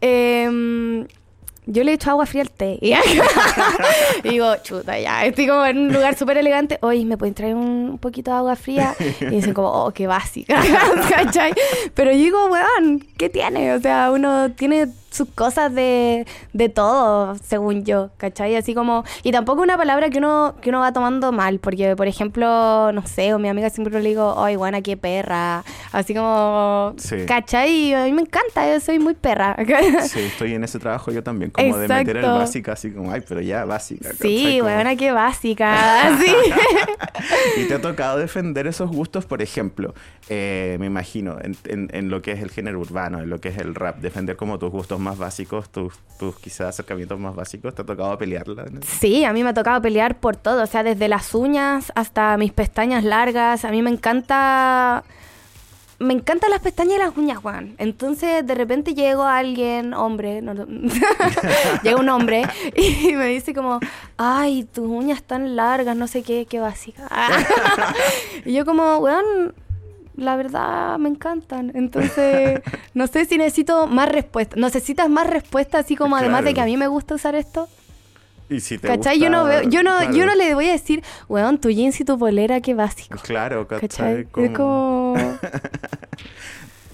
Em, 0.03 1.07
yo 1.67 1.85
le 1.85 1.93
echo 1.95 2.11
agua 2.11 2.27
fría 2.27 2.43
al 2.43 2.51
té. 2.51 2.79
Y 2.81 2.95
digo, 4.29 4.55
chuta, 4.63 4.99
ya, 4.99 5.25
estoy 5.25 5.47
como 5.47 5.65
en 5.65 5.79
un 5.79 5.93
lugar 5.93 6.17
súper 6.17 6.37
elegante. 6.37 6.79
Oye, 6.83 7.05
¿me 7.05 7.17
pueden 7.17 7.35
traer 7.35 7.55
un 7.55 7.99
poquito 7.99 8.31
de 8.31 8.37
agua 8.37 8.57
fría? 8.57 8.95
Y 9.21 9.27
dicen 9.27 9.55
como, 9.55 9.69
oh, 9.69 9.91
qué 9.93 10.07
básica, 10.07 10.61
¿cachai? 11.09 11.53
Pero 11.95 12.11
yo 12.13 12.19
digo, 12.19 12.47
weón, 12.47 13.07
¿qué 13.17 13.29
tiene? 13.29 13.75
O 13.75 13.81
sea, 13.81 14.11
uno 14.11 14.51
tiene 14.53 14.89
sus 15.15 15.29
cosas 15.29 15.73
de, 15.73 16.27
de 16.53 16.69
todo, 16.69 17.37
según 17.37 17.85
yo, 17.85 18.11
¿cachai? 18.17 18.57
Así 18.57 18.75
como, 18.75 19.05
y 19.23 19.31
tampoco 19.31 19.63
una 19.63 19.77
palabra 19.77 20.11
que 20.11 20.19
uno, 20.19 20.57
que 20.61 20.71
uno 20.71 20.81
va 20.81 20.93
tomando 20.93 21.31
mal, 21.31 21.61
porque, 21.61 21.95
por 21.95 22.09
ejemplo, 22.09 22.91
no 22.93 23.07
sé, 23.07 23.33
o 23.33 23.39
mi 23.39 23.49
amiga 23.49 23.71
siempre 23.71 24.03
le 24.03 24.09
digo, 24.09 24.35
ay, 24.43 24.57
buena, 24.57 24.83
qué 24.83 24.97
perra, 24.97 25.63
así 25.93 26.15
como, 26.15 26.95
Sí. 26.99 27.25
¿cachai? 27.27 27.71
Y 27.71 27.95
a 27.95 28.05
mí 28.05 28.13
me 28.13 28.23
encanta, 28.23 28.67
yo 28.73 28.81
soy 28.81 28.99
muy 28.99 29.15
perra. 29.15 29.57
Sí, 30.09 30.21
estoy 30.21 30.55
en 30.55 30.65
ese 30.65 30.79
trabajo 30.79 31.11
yo 31.13 31.23
también, 31.23 31.51
como 31.51 31.77
de 31.77 31.87
meter 31.89 32.17
el 32.17 32.25
Exacto. 32.25 32.39
básica, 32.39 32.73
así 32.73 32.91
como, 32.91 33.13
ay, 33.13 33.23
pero 33.27 33.41
ya 33.41 33.65
básica. 33.65 34.09
¿cachai? 34.11 34.29
Sí, 34.29 34.59
Como- 34.59 34.71
buena, 34.75 34.97
qué 34.97 35.13
básica, 35.13 36.19
sí. 36.19 36.33
¿Y 37.61 37.65
te 37.69 37.75
ha 37.75 37.81
tocado 37.81 38.19
defender 38.19 38.67
esos 38.67 38.91
gustos, 38.91 39.27
por 39.27 39.43
ejemplo, 39.43 39.95
eh, 40.29 40.77
me 40.81 40.87
imagino, 40.87 41.37
en, 41.41 41.57
en- 41.65 41.89
en 41.93 42.11
lo 42.11 42.23
que 42.23 42.33
es 42.33 42.43
el 42.43 42.51
género 42.51 42.81
urbano, 42.81 43.21
en 43.21 43.31
lo 43.31 43.41
que 43.41 43.49
es 43.51 43.59
el 43.59 43.75
rap, 43.75 43.99
defender 44.01 44.37
como 44.37 44.59
tus 44.59 44.71
gustos 44.71 44.99
más 45.05 45.19
básicos, 45.19 45.69
tus, 45.69 45.95
tus 46.19 46.37
quizás 46.41 46.69
acercamientos 46.71 47.19
más 47.21 47.35
básicos, 47.37 47.75
¿te 47.75 47.83
ha 47.83 47.87
tocado 47.87 48.19
pelearla? 48.19 48.65
Sí, 48.87 49.25
a 49.25 49.33
mí 49.33 49.45
me 49.45 49.51
ha 49.51 49.55
tocado 49.55 49.81
pelear 49.83 50.17
por 50.17 50.35
todo, 50.37 50.63
o 50.63 50.67
sea, 50.67 50.83
desde 50.83 51.07
las 51.09 51.35
uñas 51.35 51.93
hasta 51.95 52.37
mis 52.39 52.53
pestañas 52.53 53.05
largas. 53.05 53.65
A 53.65 53.71
mí 53.71 53.83
me 53.83 53.91
encanta. 53.91 55.05
Me 56.01 56.13
encantan 56.13 56.51
las 56.51 56.61
pestañas 56.61 56.97
y 56.97 56.99
las 56.99 57.17
uñas, 57.17 57.39
Juan. 57.39 57.77
Entonces, 57.79 58.45
de 58.45 58.55
repente 58.57 58.95
llego 58.95 59.23
a 59.23 59.39
alguien, 59.39 59.95
hombre, 59.95 60.43
no- 60.43 60.53
llega 61.85 61.97
un 61.97 62.09
hombre 62.09 62.43
y 62.77 63.13
me 63.13 63.27
dice 63.27 63.55
como, 63.55 63.79
ay, 64.17 64.65
tus 64.65 64.89
uñas 64.89 65.23
tan 65.23 65.55
largas, 65.55 65.97
no 65.97 66.09
sé 66.09 66.23
qué, 66.25 66.47
qué 66.47 66.59
básica. 66.59 67.09
y 68.45 68.53
yo 68.55 68.65
como, 68.67 68.99
weón, 68.99 69.55
la 70.17 70.37
verdad 70.37 70.99
me 70.99 71.09
encantan. 71.09 71.73
Entonces, 71.75 72.61
no 72.95 73.07
sé 73.07 73.25
si 73.25 73.39
necesito 73.39 73.87
más 73.87 74.09
respuesta. 74.09 74.57
¿Necesitas 74.59 75.09
más 75.09 75.27
respuesta 75.29 75.79
así 75.79 75.97
como 75.97 76.17
además 76.17 76.45
de 76.45 76.55
que 76.55 76.61
a 76.61 76.65
mí 76.67 76.77
me 76.77 76.87
gusta 76.87 77.15
usar 77.15 77.35
esto? 77.35 77.69
Y 78.51 78.61
si 78.61 78.77
te 78.79 78.87
¿Cachai? 78.87 79.19
Yo 79.19 79.31
no 79.31 79.41
gusta- 79.45 79.61
veo, 79.61 79.71
yo 79.71 79.83
no, 79.83 80.13
yo 80.13 80.27
no 80.27 80.35
le 80.35 80.55
voy 80.55 80.69
a 80.69 80.73
decir, 80.73 81.03
weón, 81.29 81.59
tu 81.59 81.71
jeans 81.71 81.99
y 82.01 82.05
tu 82.05 82.19
polera, 82.19 82.61
qué 82.61 82.75
básico. 82.75 83.19
Claro, 83.23 83.67
¿Cachai? 83.67 83.89
¿cachai? 84.27 84.45
Es 84.45 84.51
como... 84.51 85.15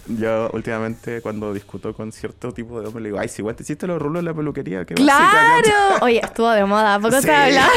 Yo 0.06 0.50
últimamente 0.52 1.20
cuando 1.20 1.52
discuto 1.52 1.94
con 1.94 2.10
cierto 2.12 2.52
tipo 2.52 2.80
de 2.80 2.86
hombre 2.88 3.02
le 3.02 3.08
digo, 3.10 3.18
ay, 3.20 3.28
si 3.28 3.42
igual 3.42 3.54
te 3.54 3.62
hiciste 3.62 3.86
los 3.86 4.00
rulos 4.00 4.20
en 4.20 4.24
la 4.26 4.34
peluquería, 4.34 4.84
qué 4.84 4.94
básica", 4.94 5.12
¿cachai? 5.16 5.62
¡Claro! 5.62 6.04
Oye, 6.04 6.20
estuvo 6.22 6.50
de 6.50 6.64
moda, 6.64 6.98
poco 6.98 7.16
Sí. 7.16 7.22
se 7.22 7.34
habla. 7.34 7.68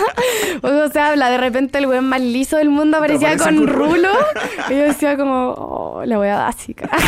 poco 0.62 0.88
se 0.92 1.00
habla. 1.00 1.30
De 1.30 1.38
repente 1.38 1.78
el 1.78 1.86
weón 1.86 2.08
más 2.08 2.20
liso 2.20 2.56
del 2.56 2.70
mundo 2.70 2.96
aparecía 2.98 3.36
con 3.36 3.56
con 3.56 3.66
rulo. 3.66 3.86
rulo. 3.88 4.10
y 4.70 4.72
yo 4.72 4.82
decía 4.84 5.16
como, 5.16 5.50
oh, 5.52 6.02
la 6.06 6.18
wea 6.18 6.38
básica. 6.38 6.88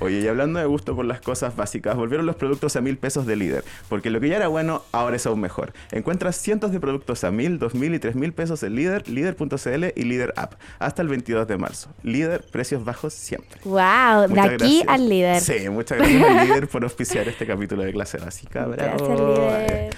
Oye, 0.00 0.20
y 0.20 0.28
hablando 0.28 0.58
de 0.58 0.66
gusto 0.66 0.94
por 0.94 1.04
las 1.04 1.20
cosas 1.20 1.56
básicas, 1.56 1.96
volvieron 1.96 2.26
los 2.26 2.36
productos 2.36 2.76
a 2.76 2.80
mil 2.80 2.96
pesos 2.98 3.26
de 3.26 3.36
líder, 3.36 3.64
porque 3.88 4.10
lo 4.10 4.20
que 4.20 4.28
ya 4.28 4.36
era 4.36 4.48
bueno, 4.48 4.82
ahora 4.92 5.16
es 5.16 5.26
aún 5.26 5.40
mejor. 5.40 5.72
Encuentras 5.90 6.36
cientos 6.36 6.72
de 6.72 6.80
productos 6.80 7.24
a 7.24 7.30
mil, 7.30 7.58
dos 7.58 7.74
mil 7.74 7.94
y 7.94 7.98
tres 7.98 8.14
mil 8.14 8.32
pesos 8.32 8.62
en 8.62 8.74
líder, 8.74 9.08
líder.cl 9.08 9.84
y 9.94 10.02
líder 10.04 10.32
app, 10.36 10.54
hasta 10.78 11.02
el 11.02 11.08
22 11.08 11.46
de 11.46 11.58
marzo. 11.58 11.90
Líder, 12.02 12.42
precios 12.50 12.84
bajos 12.84 13.12
siempre. 13.14 13.60
wow, 13.64 14.28
de 14.28 14.40
aquí 14.40 14.82
gracias. 14.82 14.84
al 14.88 15.08
líder. 15.08 15.40
Sí, 15.40 15.68
muchas 15.68 15.98
gracias 15.98 16.22
al 16.22 16.48
líder 16.48 16.68
por 16.68 16.84
auspiciar 16.84 17.28
este 17.28 17.46
capítulo 17.46 17.82
de 17.82 17.92
clase 17.92 18.18
básica. 18.18 18.66
Bravo. 18.66 19.06
Gracias, 19.06 19.20
líder. 19.20 19.94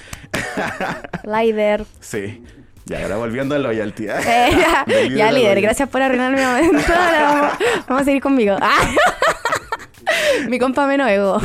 Líder. 1.25 1.87
Sí. 2.01 2.43
Ya, 2.87 3.03
ahora 3.03 3.17
volviendo 3.17 3.55
a 3.55 3.59
loyalty. 3.59 4.07
¿eh? 4.09 4.15
Ya, 4.27 4.85
líder 4.87 5.17
ya, 5.17 5.29
a 5.29 5.33
líder, 5.33 5.43
loyalty. 5.45 5.61
gracias 5.63 5.89
por 5.89 6.03
arruinar 6.03 6.33
mi 6.33 6.41
momento. 6.43 6.93
Ahora 6.93 7.23
vamos, 7.23 7.53
vamos 7.89 8.03
a 8.03 8.05
seguir 8.05 8.23
conmigo. 8.23 8.57
Ah. 8.61 8.95
mi 10.49 10.59
compa 10.59 10.87
menos 10.87 11.09
ego. 11.09 11.41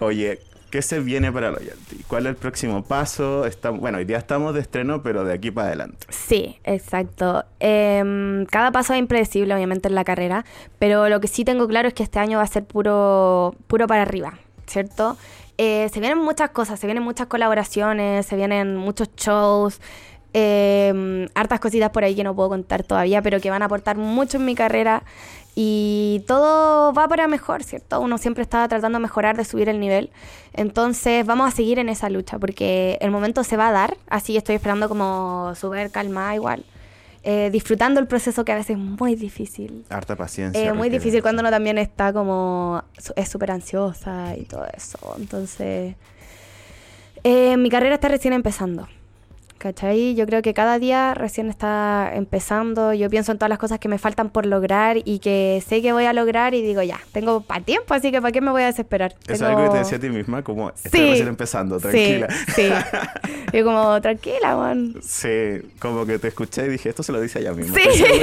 Oye, 0.00 0.40
¿qué 0.70 0.82
se 0.82 1.00
viene 1.00 1.32
para 1.32 1.50
Loyalty? 1.50 2.02
¿Cuál 2.06 2.26
es 2.26 2.30
el 2.30 2.36
próximo 2.36 2.84
paso? 2.84 3.44
Bueno, 3.74 3.98
hoy 3.98 4.04
día 4.04 4.18
estamos 4.18 4.54
de 4.54 4.60
estreno, 4.60 5.02
pero 5.02 5.24
de 5.24 5.32
aquí 5.32 5.50
para 5.50 5.68
adelante. 5.68 6.06
Sí, 6.10 6.58
exacto. 6.64 7.44
Em, 7.60 8.44
cada 8.46 8.70
paso 8.70 8.92
es 8.92 8.98
impredecible, 8.98 9.54
obviamente, 9.54 9.88
en 9.88 9.94
la 9.94 10.04
carrera, 10.04 10.44
pero 10.78 11.08
lo 11.08 11.20
que 11.20 11.28
sí 11.28 11.44
tengo 11.44 11.66
claro 11.66 11.88
es 11.88 11.94
que 11.94 12.02
este 12.02 12.18
año 12.18 12.38
va 12.38 12.44
a 12.44 12.48
ser 12.48 12.64
puro, 12.64 13.54
puro 13.66 13.86
para 13.86 14.02
arriba, 14.02 14.38
¿cierto? 14.66 15.16
Eh, 15.58 15.88
se 15.92 15.98
vienen 15.98 16.18
muchas 16.18 16.50
cosas, 16.50 16.78
se 16.78 16.86
vienen 16.86 17.02
muchas 17.02 17.26
colaboraciones, 17.26 18.26
se 18.26 18.36
vienen 18.36 18.76
muchos 18.76 19.10
shows, 19.16 19.80
em, 20.32 21.28
hartas 21.34 21.58
cositas 21.58 21.90
por 21.90 22.04
ahí 22.04 22.14
que 22.14 22.22
no 22.22 22.34
puedo 22.34 22.48
contar 22.50 22.84
todavía, 22.84 23.22
pero 23.22 23.40
que 23.40 23.50
van 23.50 23.62
a 23.62 23.64
aportar 23.64 23.96
mucho 23.96 24.36
en 24.36 24.44
mi 24.44 24.54
carrera 24.54 25.02
y 25.56 26.22
todo 26.28 26.92
va 26.92 27.08
para 27.08 27.26
mejor, 27.26 27.64
¿cierto? 27.64 28.00
Uno 28.00 28.18
siempre 28.18 28.42
está 28.42 28.68
tratando 28.68 28.98
de 28.98 29.02
mejorar, 29.02 29.36
de 29.36 29.44
subir 29.44 29.68
el 29.68 29.80
nivel. 29.80 30.10
Entonces 30.52 31.26
vamos 31.26 31.48
a 31.48 31.56
seguir 31.56 31.80
en 31.80 31.88
esa 31.88 32.08
lucha 32.08 32.38
porque 32.38 32.96
el 33.00 33.10
momento 33.10 33.42
se 33.42 33.56
va 33.56 33.68
a 33.68 33.72
dar, 33.72 33.96
así 34.08 34.36
estoy 34.36 34.54
esperando 34.54 34.88
como 34.88 35.54
súper 35.56 35.90
calmada 35.90 36.36
igual. 36.36 36.64
Eh, 37.24 37.50
disfrutando 37.50 38.00
el 38.00 38.06
proceso 38.06 38.44
que 38.44 38.52
a 38.52 38.54
veces 38.54 38.76
es 38.76 38.78
muy 38.78 39.14
difícil. 39.14 39.84
Harta 39.90 40.16
paciencia. 40.16 40.62
Eh, 40.62 40.72
muy 40.72 40.88
difícil 40.88 41.20
cuando 41.22 41.40
uno 41.40 41.50
también 41.50 41.76
está 41.78 42.12
como, 42.12 42.82
es 43.16 43.28
súper 43.28 43.50
ansiosa 43.50 44.36
y 44.36 44.44
todo 44.44 44.66
eso. 44.74 44.98
Entonces, 45.18 45.96
eh, 47.24 47.56
mi 47.56 47.70
carrera 47.70 47.96
está 47.96 48.08
recién 48.08 48.32
empezando. 48.34 48.88
¿Cachai? 49.58 50.14
Yo 50.14 50.24
creo 50.26 50.40
que 50.40 50.54
cada 50.54 50.78
día 50.78 51.14
recién 51.14 51.48
está 51.50 52.12
empezando. 52.14 52.94
Yo 52.94 53.10
pienso 53.10 53.32
en 53.32 53.38
todas 53.38 53.48
las 53.50 53.58
cosas 53.58 53.80
que 53.80 53.88
me 53.88 53.98
faltan 53.98 54.30
por 54.30 54.46
lograr 54.46 54.98
y 55.04 55.18
que 55.18 55.60
sé 55.66 55.82
que 55.82 55.92
voy 55.92 56.04
a 56.04 56.12
lograr 56.12 56.54
y 56.54 56.62
digo, 56.62 56.80
ya, 56.82 57.00
tengo 57.10 57.40
para 57.40 57.64
tiempo, 57.64 57.92
así 57.92 58.12
que 58.12 58.20
¿para 58.22 58.30
qué 58.30 58.40
me 58.40 58.52
voy 58.52 58.62
a 58.62 58.66
desesperar? 58.66 59.16
Es 59.26 59.40
Tengo- 59.40 59.46
algo 59.46 59.64
que 59.64 59.70
te 59.70 59.78
decía 59.78 59.98
a 59.98 60.00
ti 60.00 60.10
misma, 60.10 60.44
como 60.44 60.70
estoy 60.70 60.90
Sí. 61.00 61.10
recién 61.10 61.28
empezando, 61.28 61.80
tranquila. 61.80 62.28
Sí, 62.30 62.52
sí. 62.54 62.68
Yo 63.52 63.64
como, 63.64 64.00
tranquila, 64.00 64.56
man. 64.56 64.94
Sí, 65.02 65.60
como 65.80 66.06
que 66.06 66.20
te 66.20 66.28
escuché 66.28 66.66
y 66.66 66.68
dije, 66.68 66.90
esto 66.90 67.02
se 67.02 67.10
lo 67.10 67.20
dice 67.20 67.40
ella 67.40 67.52
misma. 67.52 67.76
Sí. 67.78 68.02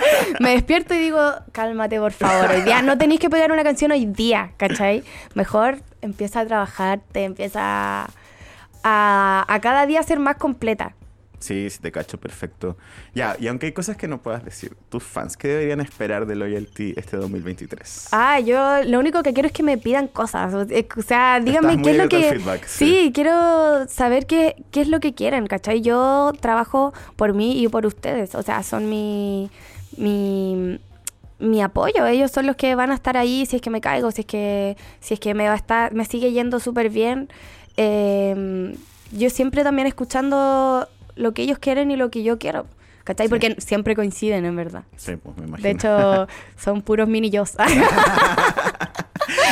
me 0.40 0.50
despierto 0.52 0.94
y 0.94 0.98
digo, 0.98 1.20
cálmate, 1.52 1.98
por 2.00 2.12
favor. 2.12 2.50
Hoy 2.52 2.62
día 2.62 2.80
no 2.80 2.96
tenéis 2.96 3.20
que 3.20 3.28
pegar 3.28 3.52
una 3.52 3.64
canción 3.64 3.90
hoy 3.92 4.06
día, 4.06 4.52
¿cachai? 4.56 5.02
Mejor 5.34 5.78
empieza 6.00 6.40
a 6.40 6.46
trabajar, 6.46 7.00
te 7.12 7.24
empieza 7.24 7.60
a, 8.04 8.10
a 8.82 9.58
cada 9.62 9.86
día 9.86 10.02
ser 10.02 10.18
más 10.18 10.36
completa. 10.36 10.94
Sí, 11.40 11.70
sí, 11.70 11.78
te 11.80 11.90
cacho, 11.90 12.20
perfecto. 12.20 12.76
Ya, 13.14 13.34
y 13.40 13.48
aunque 13.48 13.66
hay 13.66 13.72
cosas 13.72 13.96
que 13.96 14.06
no 14.06 14.20
puedas 14.20 14.44
decir, 14.44 14.76
tus 14.90 15.02
fans, 15.02 15.38
¿qué 15.38 15.48
deberían 15.48 15.80
esperar 15.80 16.26
de 16.26 16.36
Loyalty 16.36 16.92
este 16.96 17.16
2023? 17.16 18.08
Ah, 18.12 18.38
yo 18.40 18.84
lo 18.84 18.98
único 18.98 19.22
que 19.22 19.32
quiero 19.32 19.46
es 19.46 19.52
que 19.52 19.62
me 19.62 19.78
pidan 19.78 20.06
cosas. 20.06 20.52
O 20.52 20.60
o 20.60 21.02
sea, 21.02 21.40
díganme 21.40 21.80
qué 21.80 21.92
es 21.92 21.96
lo 21.96 22.08
que. 22.10 22.22
feedback, 22.24 22.66
sí. 22.66 22.84
sí. 22.84 23.12
quiero 23.14 23.88
saber 23.88 24.26
qué, 24.26 24.62
qué 24.70 24.82
es 24.82 24.88
lo 24.88 25.00
que 25.00 25.14
quieren, 25.14 25.46
¿cachai? 25.46 25.80
Yo 25.80 26.32
trabajo 26.40 26.92
por 27.16 27.32
mí 27.32 27.62
y 27.62 27.68
por 27.68 27.86
ustedes. 27.86 28.34
O 28.34 28.42
sea, 28.42 28.62
son 28.62 28.90
mi. 28.90 29.50
mi 29.96 30.78
mi 31.40 31.62
apoyo, 31.62 32.04
ellos 32.04 32.30
son 32.30 32.46
los 32.46 32.54
que 32.54 32.74
van 32.74 32.90
a 32.90 32.94
estar 32.94 33.16
ahí 33.16 33.46
si 33.46 33.56
es 33.56 33.62
que 33.62 33.70
me 33.70 33.80
caigo, 33.80 34.10
si 34.10 34.20
es 34.20 34.26
que 34.26 34.76
si 35.00 35.14
es 35.14 35.20
que 35.20 35.32
me 35.32 35.46
va 35.46 35.54
a 35.54 35.56
estar 35.56 35.94
me 35.94 36.04
sigue 36.04 36.32
yendo 36.32 36.60
súper 36.60 36.90
bien. 36.90 37.30
Eh, 37.76 38.74
yo 39.12 39.30
siempre 39.30 39.62
también 39.64 39.86
escuchando 39.88 40.88
lo 41.16 41.32
que 41.34 41.42
ellos 41.42 41.58
quieren 41.58 41.90
y 41.90 41.96
lo 41.96 42.10
que 42.10 42.22
yo 42.22 42.38
quiero, 42.38 42.66
¿cachai? 43.04 43.26
Sí. 43.26 43.30
Porque 43.30 43.56
siempre 43.58 43.94
coinciden, 43.96 44.44
en 44.44 44.56
verdad. 44.56 44.84
Sí, 44.96 45.16
pues 45.16 45.36
me 45.36 45.44
imagino. 45.46 45.62
De 45.68 45.70
hecho, 45.74 46.28
son 46.56 46.82
puros 46.82 47.08
mini 47.08 47.30
yos. 47.30 47.52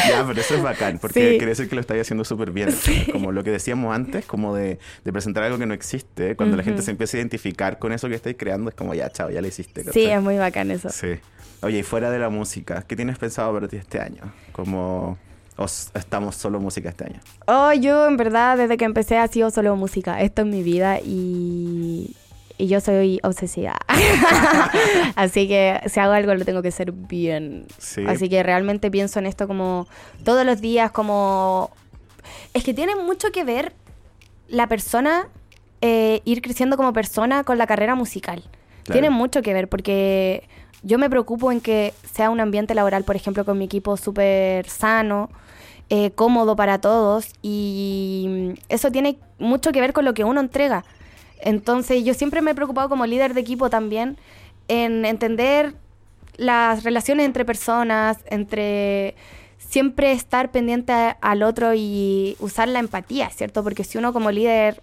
ya, 0.08 0.24
pero 0.26 0.40
eso 0.40 0.54
es 0.54 0.62
bacán, 0.62 0.98
porque 0.98 1.20
Sí. 1.32 1.38
quiere 1.38 1.46
decir 1.46 1.68
que 1.68 1.74
lo 1.74 1.80
estáis 1.80 2.02
haciendo 2.02 2.24
súper 2.24 2.50
bien. 2.52 2.68
Como 3.12 3.32
lo 3.32 3.42
que 3.44 3.50
decíamos 3.50 3.94
antes, 3.94 4.24
como 4.26 4.54
de, 4.54 4.78
de 5.04 5.12
presentar 5.12 5.42
algo 5.44 5.58
que 5.58 5.66
no 5.66 5.74
existe. 5.74 6.36
Cuando 6.36 6.56
la 6.56 6.62
gente 6.62 6.82
se 6.82 6.90
empieza 6.90 7.16
a 7.16 7.20
identificar 7.20 7.78
con 7.78 7.92
eso 7.92 8.08
que 8.08 8.14
estáis 8.14 8.36
creando, 8.38 8.70
es 8.70 8.76
como, 8.76 8.94
ya, 8.94 9.10
chao, 9.10 9.30
ya 9.30 9.40
lo 9.40 9.46
hiciste. 9.48 9.82
sí, 9.82 9.86
¿cachai? 9.86 10.06
es 10.12 10.22
muy 10.22 10.36
bacán 10.36 10.70
eso. 10.70 10.88
Sí. 10.90 11.18
Oye, 11.60 11.78
y 11.80 11.82
fuera 11.82 12.10
de 12.10 12.20
la 12.20 12.28
música, 12.28 12.84
¿qué 12.86 12.94
tienes 12.94 13.18
pensado 13.18 13.52
para 13.52 13.66
ti 13.66 13.76
este 13.76 14.00
año? 14.00 14.22
Como 14.52 15.18
o 15.58 15.64
estamos 15.64 16.36
solo 16.36 16.60
música 16.60 16.88
este 16.88 17.04
año. 17.04 17.20
Oh, 17.46 17.72
yo 17.72 18.06
en 18.06 18.16
verdad 18.16 18.56
desde 18.56 18.76
que 18.76 18.84
empecé 18.84 19.18
ha 19.18 19.26
sido 19.26 19.50
solo 19.50 19.74
música. 19.74 20.20
Esto 20.20 20.42
es 20.42 20.48
mi 20.48 20.62
vida 20.62 21.00
y, 21.00 22.14
y 22.56 22.68
yo 22.68 22.80
soy 22.80 23.18
obsesiva. 23.24 23.76
Así 25.16 25.48
que 25.48 25.80
si 25.86 25.98
hago 25.98 26.12
algo 26.12 26.32
lo 26.34 26.44
tengo 26.44 26.62
que 26.62 26.68
hacer 26.68 26.92
bien. 26.92 27.66
Sí. 27.78 28.04
Así 28.06 28.28
que 28.28 28.42
realmente 28.44 28.88
pienso 28.90 29.18
en 29.18 29.26
esto 29.26 29.48
como 29.48 29.88
todos 30.24 30.46
los 30.46 30.60
días, 30.60 30.92
como... 30.92 31.70
Es 32.54 32.62
que 32.62 32.72
tiene 32.72 32.94
mucho 32.94 33.32
que 33.32 33.42
ver 33.42 33.72
la 34.46 34.68
persona, 34.68 35.26
eh, 35.80 36.22
ir 36.24 36.40
creciendo 36.40 36.76
como 36.76 36.92
persona 36.92 37.42
con 37.42 37.58
la 37.58 37.66
carrera 37.66 37.96
musical. 37.96 38.42
Claro. 38.84 38.92
Tiene 38.92 39.10
mucho 39.10 39.42
que 39.42 39.54
ver 39.54 39.68
porque 39.68 40.48
yo 40.84 40.98
me 40.98 41.10
preocupo 41.10 41.50
en 41.50 41.60
que 41.60 41.94
sea 42.12 42.30
un 42.30 42.38
ambiente 42.38 42.76
laboral, 42.76 43.02
por 43.02 43.16
ejemplo, 43.16 43.44
con 43.44 43.58
mi 43.58 43.64
equipo 43.64 43.96
súper 43.96 44.68
sano. 44.68 45.30
Eh, 45.90 46.10
cómodo 46.10 46.54
para 46.56 46.80
todos 46.80 47.28
y 47.42 48.54
eso 48.68 48.90
tiene 48.90 49.18
mucho 49.38 49.72
que 49.72 49.80
ver 49.80 49.92
con 49.92 50.04
lo 50.04 50.14
que 50.14 50.24
uno 50.24 50.40
entrega. 50.40 50.84
Entonces 51.40 52.04
yo 52.04 52.14
siempre 52.14 52.42
me 52.42 52.50
he 52.50 52.54
preocupado 52.54 52.88
como 52.88 53.06
líder 53.06 53.32
de 53.34 53.40
equipo 53.40 53.70
también 53.70 54.18
en 54.68 55.04
entender 55.04 55.74
las 56.36 56.84
relaciones 56.84 57.26
entre 57.26 57.44
personas, 57.44 58.18
entre 58.26 59.14
siempre 59.58 60.12
estar 60.12 60.50
pendiente 60.50 60.92
al 61.20 61.42
otro 61.42 61.72
y 61.74 62.36
usar 62.40 62.68
la 62.68 62.78
empatía, 62.78 63.30
¿cierto? 63.30 63.62
Porque 63.62 63.84
si 63.84 63.98
uno 63.98 64.12
como 64.12 64.30
líder 64.30 64.82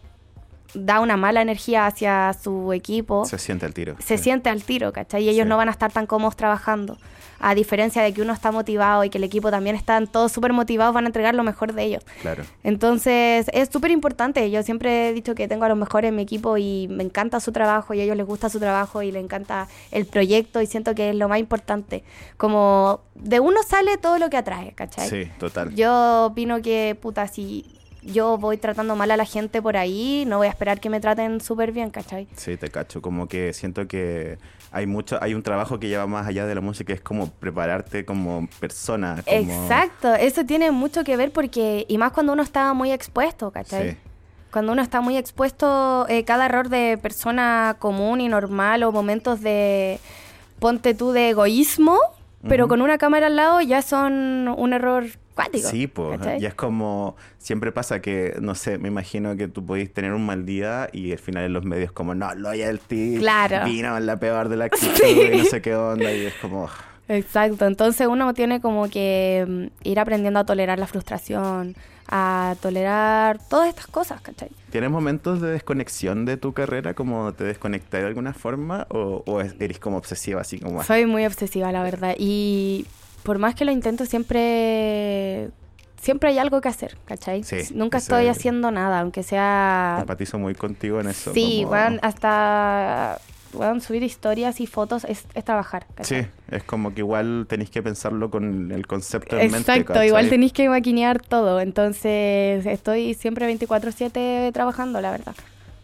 da 0.74 1.00
una 1.00 1.16
mala 1.18 1.42
energía 1.42 1.88
hacia 1.88 2.34
su 2.34 2.74
equipo, 2.74 3.24
Se 3.26 3.38
siente 3.38 3.66
al 3.66 3.74
tiro. 3.74 3.96
se 4.00 4.18
sí. 4.18 4.24
siente 4.26 4.50
al 4.50 4.64
tiro, 4.64 4.92
¿cachai? 4.92 5.24
Y 5.24 5.30
ellos 5.30 5.44
Sí. 5.46 5.50
no 5.50 5.58
van 5.58 5.70
a 5.70 5.72
estar 5.72 5.92
tan 5.92 6.06
cómodos 6.08 6.36
trabajando. 6.36 6.98
A 7.40 7.56
diferencia 7.56 8.02
de 8.02 8.14
que 8.14 8.22
uno 8.22 8.34
está 8.34 8.52
motivado 8.52 9.04
y 9.04 9.10
que 9.10 9.18
el 9.18 9.24
equipo 9.24 9.52
también 9.52 9.76
están 9.76 10.08
todos 10.08 10.32
súper 10.32 10.54
motivados, 10.54 10.94
van 10.94 11.06
a 11.06 11.08
entregar 11.08 11.36
lo 11.36 11.44
mejor 11.44 11.74
de 11.74 11.84
ellos. 11.84 12.04
Claro. 12.22 12.44
Entonces 12.64 13.48
es 13.54 13.70
súper 13.72 13.92
importante. 13.92 14.50
Yo 14.52 14.64
siempre 14.64 15.10
he 15.10 15.14
dicho 15.14 15.36
que 15.36 15.48
tengo 15.48 15.66
a 15.66 15.70
los 15.70 15.78
mejores 15.78 16.10
en 16.10 16.16
mi 16.16 16.24
equipo 16.24 16.58
y 16.58 16.88
me 16.90 17.04
encanta 17.04 17.40
su 17.40 17.52
trabajo 17.52 17.94
y 17.94 18.00
a 18.00 18.04
ellos 18.04 18.18
les 18.18 18.26
gusta 18.26 18.50
su 18.50 18.60
trabajo 18.60 19.02
y 19.02 19.12
les 19.12 19.24
encanta 19.24 19.68
el 19.92 20.06
proyecto 20.06 20.62
y 20.62 20.68
siento 20.68 20.96
que 20.96 21.10
es 21.10 21.16
lo 21.16 21.28
más 21.28 21.40
importante. 21.40 22.04
Como 22.38 23.02
de 23.16 23.40
uno 23.40 23.62
sale 23.64 23.98
todo 23.98 24.18
lo 24.18 24.30
que 24.30 24.38
atrae, 24.38 24.74
¿cachai? 24.74 25.10
Sí, 25.10 25.32
total. 25.40 25.74
Yo 25.76 26.28
opino 26.28 26.62
que, 26.62 26.98
puta, 27.00 27.28
si 27.28 27.66
yo 28.06 28.38
voy 28.38 28.58
tratando 28.58 28.96
mal 28.96 29.10
a 29.12 29.18
la 29.18 29.26
gente 29.26 29.62
por 29.62 29.78
ahí, 29.78 30.26
no 30.28 30.38
voy 30.38 30.48
a 30.48 30.50
esperar 30.50 30.80
que 30.80 30.90
me 30.90 31.00
traten 31.00 31.42
súper 31.42 31.72
bien, 31.72 31.90
¿cachai? 31.90 32.28
Sí, 32.36 32.56
te 32.58 32.70
cacho. 32.70 33.02
Como 33.02 33.28
que 33.28 33.54
siento 33.54 33.88
que 33.88 34.38
hay 34.76 34.88
mucho, 34.88 35.18
hay 35.22 35.34
un 35.34 35.42
trabajo 35.42 35.80
que 35.80 35.88
lleva 35.88 36.06
más 36.06 36.28
allá 36.28 36.46
de 36.46 36.54
la 36.54 36.60
música, 36.60 36.92
es 36.92 37.00
como 37.00 37.30
prepararte 37.30 38.04
como 38.04 38.50
persona. 38.60 39.24
Como... 39.24 39.38
Exacto, 39.38 40.14
eso 40.16 40.46
tiene 40.46 40.70
mucho 40.72 41.06
que 41.06 41.16
ver 41.16 41.32
porque, 41.32 41.86
y 41.88 41.98
más 41.98 42.12
cuando 42.12 42.34
uno 42.34 42.44
está 42.44 42.74
muy 42.74 42.92
expuesto, 42.92 43.52
¿cachai? 43.52 43.92
Sí. 43.92 43.98
Cuando 44.52 44.74
uno 44.74 44.82
está 44.82 45.00
muy 45.00 45.16
expuesto, 45.16 46.06
eh, 46.10 46.26
cada 46.26 46.48
error 46.48 46.68
de 46.68 47.00
persona 47.02 47.78
común 47.80 48.20
y 48.20 48.28
normal 48.28 48.84
o 48.84 48.92
momentos 48.92 49.40
de, 49.40 49.98
ponte 50.60 50.94
tú, 50.94 51.14
de 51.14 51.30
egoísmo, 51.30 51.98
pero 52.46 52.68
con 52.68 52.82
una 52.82 52.98
cámara 52.98 53.28
al 53.28 53.38
lado 53.38 53.62
ya 53.62 53.82
son 53.82 54.50
un 54.50 54.74
error 54.74 55.06
Sí, 55.54 55.88
pues. 55.88 56.20
Y 56.40 56.46
es 56.46 56.54
como, 56.54 57.16
siempre 57.38 57.72
pasa 57.72 58.02
que, 58.02 58.36
no 58.42 58.56
sé, 58.56 58.78
me 58.78 58.88
imagino 58.88 59.36
que 59.36 59.48
tú 59.48 59.66
podéis 59.66 59.94
tener 59.94 60.14
un 60.14 60.26
mal 60.26 60.46
día 60.46 60.90
y 60.94 61.12
al 61.12 61.20
final 61.20 61.44
en 61.46 61.54
los 61.54 61.66
medios 61.66 61.92
como, 61.92 62.16
no, 62.16 62.34
loyalty, 62.36 63.18
Claro. 63.20 63.66
vino 63.66 64.00
la 64.00 64.18
peor 64.18 64.50
de 64.50 64.58
la 64.58 64.66
actitud 64.72 64.94
Sí. 64.96 65.30
y 65.34 65.38
no 65.38 65.44
sé 65.46 65.62
qué 65.62 65.76
onda. 65.76 66.12
Y 66.14 66.26
es 66.26 66.34
como, 66.36 66.70
Exacto, 67.08 67.66
entonces 67.68 68.08
uno 68.08 68.34
tiene 68.34 68.62
como 68.62 68.90
que 68.90 69.46
mm, 69.48 69.88
ir 69.88 70.00
aprendiendo 70.00 70.40
a 70.40 70.46
tolerar 70.46 70.80
la 70.80 70.88
frustración, 70.88 71.76
a 72.08 72.56
tolerar 72.62 73.38
todas 73.50 73.70
estas 73.70 73.88
cosas, 73.88 74.22
¿cachai? 74.22 74.50
¿tienes 74.72 74.90
momentos 74.90 75.40
de 75.42 75.52
desconexión 75.52 76.26
de 76.26 76.38
tu 76.38 76.54
carrera? 76.54 76.94
¿Como 76.96 77.34
te 77.34 77.44
desconectas 77.44 78.02
de 78.02 78.08
alguna 78.08 78.34
forma? 78.34 78.88
¿O, 78.90 79.24
o 79.26 79.42
es- 79.42 79.56
eres 79.60 79.80
como 79.80 79.98
obsesiva 79.98 80.42
así 80.42 80.60
como... 80.60 80.84
Soy 80.84 81.06
muy 81.06 81.26
obsesiva, 81.26 81.72
la 81.72 81.82
verdad. 81.84 82.16
Y 82.18 82.86
por 83.26 83.40
más 83.40 83.56
que 83.56 83.66
lo 83.66 83.72
intento, 83.72 84.06
siempre 84.06 85.50
siempre 86.00 86.30
hay 86.30 86.38
algo 86.38 86.62
que 86.62 86.70
hacer, 86.70 86.96
¿cachai? 87.06 87.44
Sí, 87.44 87.58
Nunca 87.74 87.98
ese- 87.98 88.06
estoy 88.06 88.28
haciendo 88.28 88.70
nada, 88.70 89.00
aunque 89.00 89.24
sea... 89.24 89.98
Empatizo 90.02 90.38
muy 90.38 90.54
contigo 90.54 91.00
en 91.02 91.08
eso. 91.08 91.34
Sí, 91.34 91.62
como- 91.64 91.72
weón, 91.74 92.00
hasta 92.04 93.18
weón, 93.54 93.82
subir 93.82 94.04
historias 94.04 94.60
y 94.62 94.68
fotos 94.68 95.04
es, 95.06 95.26
es 95.34 95.44
trabajar, 95.44 95.88
¿cachai? 95.96 96.24
Sí, 96.24 96.30
es 96.52 96.64
como 96.64 96.94
que 96.94 97.00
igual 97.00 97.46
tenéis 97.50 97.72
que 97.72 97.82
pensarlo 97.82 98.30
con 98.30 98.72
el 98.72 98.86
concepto 98.86 99.38
en 99.40 99.50
mente. 99.52 99.72
Exacto, 99.74 100.04
igual 100.04 100.30
tenéis 100.30 100.54
que 100.54 100.70
maquinear 100.70 101.20
todo, 101.22 101.60
entonces 101.60 102.66
estoy 102.68 103.16
siempre 103.16 103.48
24/7 103.48 104.52
trabajando, 104.54 105.02
la 105.02 105.10
verdad. 105.12 105.34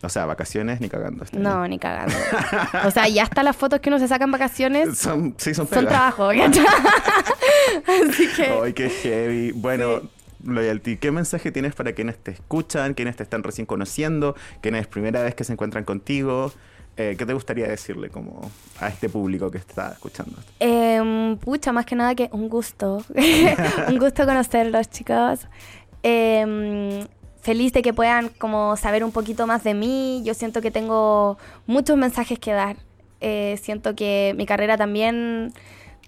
O 0.03 0.09
sea, 0.09 0.25
vacaciones 0.25 0.81
ni 0.81 0.89
cagando. 0.89 1.23
este 1.23 1.37
No, 1.37 1.67
ni 1.67 1.77
cagando. 1.77 2.15
o 2.85 2.91
sea, 2.91 3.07
ya 3.07 3.23
hasta 3.23 3.43
las 3.43 3.55
fotos 3.55 3.79
que 3.79 3.89
uno 3.89 3.99
se 3.99 4.07
saca 4.07 4.23
en 4.25 4.31
vacaciones 4.31 4.97
Son, 4.97 5.35
sí, 5.37 5.53
son, 5.53 5.67
son 5.67 5.85
trabajo. 5.85 6.29
Así 6.29 8.27
que... 8.35 8.45
Ay, 8.63 8.73
qué 8.73 8.89
heavy. 8.89 9.51
Bueno, 9.51 10.01
Loyalty, 10.43 10.97
¿qué 10.97 11.11
mensaje 11.11 11.51
tienes 11.51 11.75
para 11.75 11.93
quienes 11.93 12.17
te 12.17 12.31
escuchan, 12.31 12.93
quienes 12.93 13.15
te 13.15 13.23
están 13.23 13.43
recién 13.43 13.65
conociendo, 13.65 14.35
quienes 14.61 14.81
es 14.81 14.87
primera 14.87 15.21
vez 15.21 15.35
que 15.35 15.43
se 15.43 15.53
encuentran 15.53 15.83
contigo? 15.83 16.51
Eh, 16.97 17.15
¿Qué 17.17 17.25
te 17.25 17.33
gustaría 17.33 17.67
decirle 17.67 18.09
como 18.09 18.51
a 18.79 18.89
este 18.89 19.07
público 19.07 19.49
que 19.49 19.57
está 19.57 19.93
escuchando? 19.93 20.37
Em, 20.59 21.37
pucha, 21.37 21.71
más 21.71 21.85
que 21.85 21.95
nada 21.95 22.15
que 22.15 22.29
un 22.33 22.49
gusto. 22.49 23.03
un 23.87 23.97
gusto 23.97 24.25
conocerlos, 24.25 24.89
chicos. 24.89 25.47
Em, 26.03 27.05
feliz 27.41 27.73
de 27.73 27.81
que 27.81 27.93
puedan 27.93 28.29
como 28.37 28.75
saber 28.77 29.03
un 29.03 29.11
poquito 29.11 29.47
más 29.47 29.63
de 29.63 29.73
mí. 29.73 30.21
Yo 30.23 30.33
siento 30.33 30.61
que 30.61 30.71
tengo 30.71 31.37
muchos 31.67 31.97
mensajes 31.97 32.39
que 32.39 32.51
dar. 32.53 32.77
Eh, 33.19 33.59
siento 33.61 33.95
que 33.95 34.33
mi 34.37 34.45
carrera 34.45 34.77
también, 34.77 35.53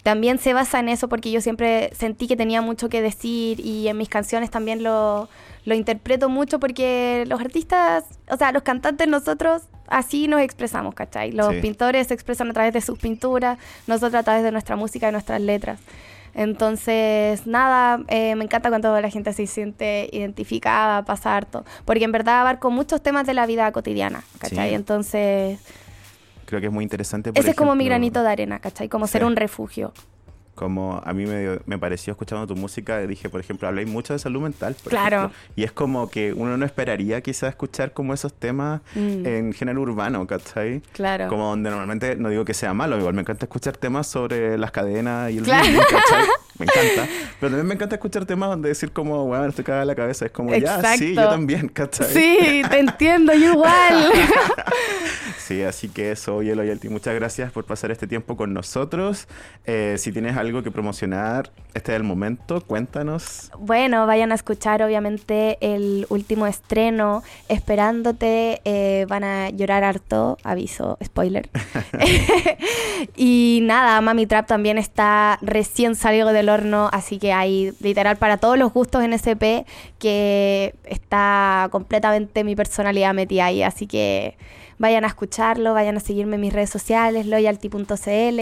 también 0.03 0.37
se 0.39 0.53
basa 0.53 0.79
en 0.79 0.89
eso 0.89 1.09
porque 1.09 1.31
yo 1.31 1.41
siempre 1.41 1.91
sentí 1.95 2.27
que 2.27 2.35
tenía 2.35 2.61
mucho 2.61 2.89
que 2.89 3.01
decir 3.01 3.59
y 3.59 3.87
en 3.87 3.97
mis 3.97 4.09
canciones 4.09 4.49
también 4.49 4.83
lo, 4.83 5.29
lo 5.65 5.75
interpreto 5.75 6.27
mucho 6.29 6.59
porque 6.59 7.23
los 7.27 7.39
artistas, 7.39 8.05
o 8.29 8.37
sea, 8.37 8.51
los 8.51 8.63
cantantes 8.63 9.07
nosotros 9.07 9.63
así 9.87 10.27
nos 10.27 10.41
expresamos, 10.41 10.95
¿cachai? 10.95 11.31
Los 11.31 11.53
Sí. 11.53 11.61
pintores 11.61 12.07
se 12.07 12.13
expresan 12.15 12.49
a 12.49 12.53
través 12.53 12.73
de 12.73 12.81
sus 12.81 12.97
pinturas, 12.97 13.59
nosotros 13.85 14.15
a 14.15 14.23
través 14.23 14.43
de 14.43 14.51
nuestra 14.51 14.75
música 14.75 15.09
y 15.09 15.11
nuestras 15.11 15.39
letras. 15.41 15.79
Entonces, 16.35 17.45
nada, 17.45 18.01
eh, 18.07 18.35
me 18.35 18.43
encanta 18.45 18.69
cuando 18.69 18.99
la 18.99 19.09
gente 19.09 19.33
se 19.33 19.45
siente 19.47 20.09
identificada, 20.11 21.03
pasa 21.05 21.35
harto, 21.35 21.63
porque 21.85 22.03
en 22.03 22.11
verdad 22.11 22.41
abarco 22.41 22.71
muchos 22.71 23.01
temas 23.01 23.25
de 23.27 23.33
la 23.33 23.45
vida 23.45 23.71
cotidiana, 23.71 24.23
¿cachai? 24.39 24.69
Sí. 24.69 24.75
Entonces, 24.75 25.59
Creo 26.45 26.59
que 26.59 26.67
es 26.67 26.73
muy 26.73 26.83
interesante. 26.83 27.31
por 27.31 27.39
ese 27.39 27.51
es 27.51 27.55
como 27.55 27.75
mi 27.75 27.85
granito 27.85 28.21
de 28.23 28.29
arena, 28.29 28.59
¿cachai? 28.59 28.89
Como 28.89 29.07
ser 29.07 29.21
Sí. 29.21 29.27
un 29.27 29.35
refugio. 29.35 29.93
Como 30.55 31.01
a 31.03 31.13
mí 31.13 31.25
me, 31.25 31.59
me 31.65 31.79
pareció 31.79 32.11
escuchando 32.11 32.45
tu 32.45 32.55
música, 32.55 32.99
dije, 32.99 33.27
por 33.27 33.39
ejemplo, 33.39 33.67
habláis 33.67 33.87
mucho 33.87 34.13
de 34.13 34.19
salud 34.19 34.41
mental. 34.41 34.75
por 34.83 34.91
Claro. 34.91 35.17
ejemplo, 35.17 35.37
y 35.55 35.63
es 35.63 35.71
como 35.71 36.09
que 36.11 36.31
uno 36.33 36.57
no 36.57 36.65
esperaría 36.65 37.21
quizás 37.21 37.49
escuchar 37.49 37.91
como 37.93 38.13
esos 38.13 38.33
temas 38.33 38.81
Mm. 38.95 39.25
en 39.25 39.53
género 39.53 39.81
urbano, 39.81 40.27
¿cachai? 40.27 40.81
Claro. 40.91 41.27
Como 41.27 41.47
donde 41.49 41.69
normalmente, 41.71 42.15
no 42.17 42.29
digo 42.29 42.45
que 42.45 42.53
sea 42.53 42.73
malo, 42.73 42.97
igual 42.99 43.13
me 43.15 43.21
encanta 43.21 43.45
escuchar 43.45 43.75
temas 43.77 44.05
sobre 44.07 44.57
las 44.57 44.69
cadenas 44.71 45.31
y 45.31 45.39
el 45.39 45.43
Claro. 45.43 45.63
ritmo, 45.65 45.81
¿cachai? 45.89 46.25
Me 46.59 46.65
encanta. 46.67 47.07
Pero 47.39 47.49
también 47.49 47.65
me 47.65 47.73
encanta 47.73 47.95
escuchar 47.95 48.25
temas 48.27 48.47
donde 48.49 48.69
decir 48.69 48.91
como, 48.91 49.25
bueno, 49.25 49.45
estoy 49.47 49.65
cagada 49.65 49.85
la 49.85 49.95
cabeza. 49.95 50.27
Es 50.27 50.31
como, 50.31 50.53
ya, 50.55 50.83
sí, 50.95 51.15
yo 51.15 51.27
también, 51.27 51.67
¿cachai? 51.67 52.05
Sí, 52.13 52.61
te 52.69 52.77
entiendo, 52.77 53.33
yo 53.33 53.53
igual. 53.53 54.11
Sí, 55.43 55.61
así 55.61 55.89
que 55.89 56.13
eso, 56.13 56.37
oye, 56.37 56.55
Loyalty, 56.55 56.87
muchas 56.87 57.13
gracias 57.15 57.51
por 57.51 57.65
pasar 57.65 57.91
este 57.91 58.07
tiempo 58.07 58.37
con 58.37 58.53
nosotros. 58.53 59.27
Eh, 59.65 59.95
si 59.97 60.13
tienes 60.13 60.37
algo 60.37 60.63
que 60.63 60.71
promocionar, 60.71 61.51
este 61.73 61.91
es 61.91 61.97
el 61.97 62.03
momento, 62.03 62.61
cuéntanos. 62.61 63.51
Bueno, 63.59 64.07
vayan 64.07 64.31
a 64.31 64.35
escuchar 64.35 64.81
obviamente 64.81 65.57
el 65.59 66.05
último 66.07 66.47
estreno, 66.47 67.23
Esperándote, 67.49 68.61
eh, 68.63 69.05
van 69.09 69.25
a 69.25 69.49
llorar 69.49 69.83
harto, 69.83 70.37
aviso, 70.43 70.97
spoiler. 71.03 71.49
y 73.17 73.59
nada, 73.63 73.99
Mami 73.99 74.25
Trap 74.27 74.47
también 74.47 74.77
está 74.77 75.39
recién 75.41 75.95
salido 75.95 76.31
del 76.31 76.47
horno, 76.47 76.89
así 76.93 77.19
que 77.19 77.33
hay 77.33 77.73
literal 77.81 78.15
para 78.15 78.37
todos 78.37 78.57
los 78.57 78.71
gustos 78.71 79.03
en 79.03 79.11
SP 79.11 79.67
que 79.99 80.73
está 80.85 81.67
completamente 81.69 82.45
mi 82.45 82.55
personalidad 82.55 83.13
metida 83.13 83.47
ahí, 83.47 83.61
así 83.61 83.87
que 83.87 84.37
vayan 84.77 85.03
a 85.03 85.07
escucharlo, 85.07 85.73
vayan 85.73 85.97
a 85.97 85.99
seguirme 85.99 86.35
en 86.35 86.41
mis 86.41 86.53
redes 86.53 86.69
sociales, 86.69 87.25
loyalty.cl, 87.25 88.39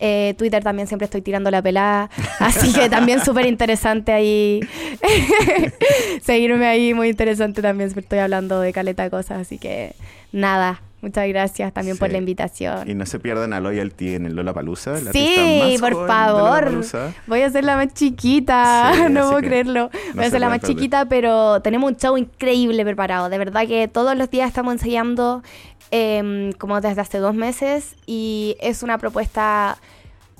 eh, 0.00 0.34
Twitter 0.38 0.62
también 0.62 0.88
siempre 0.88 1.04
estoy 1.06 1.22
tirando 1.22 1.50
la 1.50 1.62
pelada, 1.62 2.10
así 2.38 2.72
que 2.72 2.88
también 2.88 3.24
súper 3.24 3.46
interesante 3.46 4.12
ahí, 4.12 4.60
seguirme 6.22 6.66
ahí, 6.66 6.94
muy 6.94 7.08
interesante 7.08 7.62
también, 7.62 7.90
siempre 7.90 8.02
estoy 8.02 8.18
hablando 8.18 8.60
de 8.60 8.72
caleta 8.72 9.02
de 9.02 9.10
cosas, 9.10 9.40
así 9.40 9.58
que 9.58 9.94
nada, 10.32 10.82
muchas 11.02 11.26
gracias 11.28 11.72
también 11.72 11.96
por 11.96 12.10
la 12.10 12.18
invitación. 12.18 12.88
Y 12.88 12.94
no 12.94 13.06
se 13.06 13.18
pierdan 13.18 13.52
a 13.52 13.60
Loyalty 13.60 14.14
en 14.14 14.26
el 14.26 14.34
Lollapalooza. 14.34 14.98
el 14.98 15.10
Sí, 15.12 15.76
por 15.80 16.06
favor. 16.06 16.84
Voy 17.26 17.42
a 17.42 17.50
ser 17.50 17.64
la 17.64 17.76
más 17.76 17.92
chiquita. 17.94 18.92
Sí, 18.94 19.02
no 19.10 19.28
puedo 19.28 19.38
creerlo. 19.40 19.90
no 19.92 20.14
Voy 20.14 20.22
a 20.22 20.26
se 20.26 20.30
ser 20.32 20.40
la 20.40 20.48
más 20.48 20.60
perder. 20.60 20.76
chiquita, 20.76 21.06
pero 21.06 21.60
tenemos 21.62 21.90
un 21.90 21.96
show 21.96 22.16
increíble 22.18 22.84
preparado. 22.84 23.28
De 23.28 23.38
verdad 23.38 23.66
que 23.66 23.88
todos 23.88 24.16
los 24.16 24.30
días 24.30 24.48
estamos 24.48 24.72
ensayando 24.74 25.42
em, 25.90 26.52
como 26.52 26.80
desde 26.80 27.00
hace 27.00 27.18
dos 27.18 27.34
meses 27.34 27.96
y 28.06 28.56
es 28.60 28.82
una 28.82 28.98
propuesta 28.98 29.78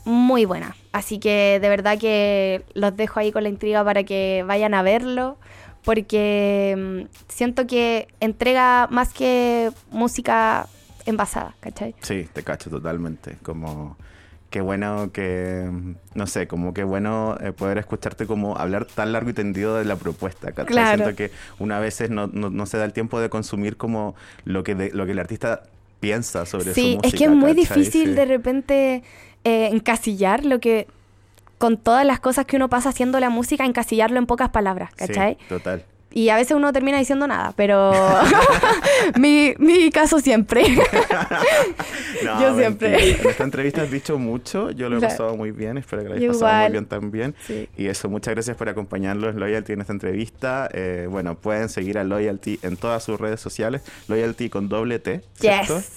muy 0.05 0.45
buena. 0.45 0.77
Así 0.93 1.19
que 1.19 1.59
de 1.61 1.69
verdad 1.69 1.99
que 1.99 2.65
los 2.75 2.97
dejo 2.97 3.21
ahí 3.21 3.33
con 3.33 3.43
la 3.43 3.49
intriga 3.49 3.85
para 3.85 4.05
que 4.05 4.45
vayan 4.47 4.75
a 4.75 4.83
verlo. 4.83 5.39
Porque 5.85 6.73
em, 6.73 7.09
siento 7.29 7.67
que 7.67 8.09
entrega 8.21 8.87
más 8.91 9.15
que 9.15 9.71
música 9.91 10.67
envasada, 11.07 11.55
¿cachai? 11.61 11.95
Sí, 12.03 12.29
te 12.33 12.43
cacho 12.43 12.69
totalmente. 12.69 13.39
Como 13.43 13.97
qué 14.51 14.61
bueno 14.61 15.11
que, 15.13 15.71
no 16.15 16.27
sé, 16.27 16.47
como 16.49 16.75
qué 16.75 16.83
bueno 16.85 17.37
eh, 17.41 17.53
poder 17.53 17.79
escucharte 17.79 18.27
como 18.27 18.57
hablar 18.57 18.85
tan 18.85 19.13
largo 19.13 19.31
y 19.31 19.33
tendido 19.33 19.77
de 19.77 19.85
la 19.85 19.97
propuesta. 19.97 20.49
¿cachai? 20.53 20.67
Claro. 20.67 21.05
Siento 21.05 21.17
que 21.17 21.31
una 21.59 21.79
veces 21.79 22.11
no, 22.11 22.27
no, 22.27 22.51
no 22.51 22.67
se 22.67 22.77
da 22.77 22.85
el 22.85 22.93
tiempo 22.93 23.21
de 23.21 23.29
consumir 23.31 23.77
como 23.77 24.15
lo 24.45 24.63
que, 24.65 24.75
de- 24.75 24.91
lo 24.91 25.07
que 25.07 25.13
el 25.13 25.19
artista 25.21 25.63
piensa 26.01 26.47
sobre 26.47 26.65
su 26.67 26.75
Sí, 26.75 26.97
música. 26.97 27.09
es 27.09 27.15
que 27.15 27.25
es 27.25 27.31
muy 27.31 27.55
¿cachai? 27.55 27.79
difícil 27.79 28.09
Sí. 28.09 28.15
de 28.15 28.25
repente 28.25 29.03
eh, 29.45 29.69
encasillar 29.73 30.45
lo 30.45 30.59
que, 30.59 30.87
con 31.59 31.77
todas 31.77 32.05
las 32.07 32.21
cosas 32.21 32.47
que 32.47 32.57
uno 32.57 32.69
pasa 32.69 32.89
haciendo 32.89 33.21
la 33.21 33.31
música, 33.31 33.65
encasillarlo 33.67 34.19
en 34.19 34.27
pocas 34.27 34.49
palabras, 34.49 34.91
¿cachai? 34.97 35.37
Sí, 35.41 35.47
total. 35.49 35.85
Y 36.13 36.29
a 36.31 36.37
veces 36.37 36.57
uno 36.57 36.73
termina 36.73 36.99
diciendo 36.99 37.27
nada, 37.29 37.53
pero 37.57 37.93
mi, 39.19 39.55
mi 39.59 39.91
caso 39.91 40.19
siempre. 40.21 40.65
No, 42.25 42.39
Yo 42.39 42.55
siempre. 42.59 42.91
mentira. 42.91 43.23
En 43.23 43.31
esta 43.31 43.45
entrevista 43.45 43.81
has 43.83 43.91
dicho 43.91 44.19
mucho, 44.19 44.71
yo 44.73 44.91
lo 44.91 44.99
he 44.99 45.01
pasado 45.01 45.37
muy 45.39 45.53
bien, 45.53 45.79
espero 45.79 46.03
que 46.03 46.09
lo 46.11 46.15
hayas 46.17 46.37
pasado 46.39 46.63
muy 46.65 46.73
bien 46.73 46.85
también. 46.87 47.35
Sí. 47.47 47.67
Y 47.79 47.87
eso, 47.87 48.11
muchas 48.11 48.35
gracias 48.35 48.59
por 48.59 48.69
acompañarnos 48.69 49.35
Loyalty 49.37 49.73
en 49.73 49.81
esta 49.81 49.95
entrevista. 49.95 50.69
Eh, 50.73 51.07
bueno, 51.09 51.37
pueden 51.37 51.71
seguir 51.71 51.97
a 51.99 52.05
Loyalty 52.05 52.59
en 52.63 52.77
todas 52.77 53.03
sus 53.05 53.19
redes 53.19 53.41
sociales, 53.41 53.81
Loyalty 54.09 54.51
con 54.51 54.69
doble 54.69 54.99
T, 54.99 55.23
¿cierto? 55.35 55.77
yes. 55.79 55.93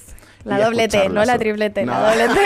La 0.45 0.59
doble 0.63 0.87
T, 0.87 1.09
no 1.09 1.25
la 1.25 1.37
triple 1.37 1.69
T, 1.69 1.85
No. 1.85 1.91
la 1.91 2.11
doble 2.27 2.27
T. 2.33 2.41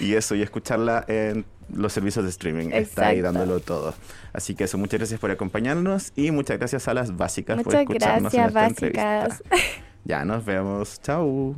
y 0.06 0.14
eso, 0.14 0.34
y 0.34 0.40
escucharla 0.42 1.04
en 1.08 1.44
los 1.74 1.92
servicios 1.92 2.24
de 2.24 2.30
streaming. 2.30 2.70
Está 2.72 3.08
ahí 3.08 3.20
dándolo 3.20 3.60
todo. 3.60 3.94
Así 4.32 4.54
que 4.54 4.64
eso, 4.64 4.78
muchas 4.78 5.00
gracias 5.00 5.20
por 5.20 5.30
acompañarnos 5.30 6.12
y 6.16 6.30
muchas 6.30 6.58
gracias 6.58 6.88
a 6.88 6.94
las 6.94 7.16
básicas 7.16 7.56
por 7.56 7.66
Muchas 7.66 7.80
escucharnos 7.82 8.34
en 8.34 8.40
gracias, 8.40 8.48
esta 8.48 8.60
básicas. 8.60 9.40
entrevista. 9.40 9.82
Ya 10.04 10.24
nos 10.24 10.44
vemos. 10.44 11.00
Chao. 11.02 11.56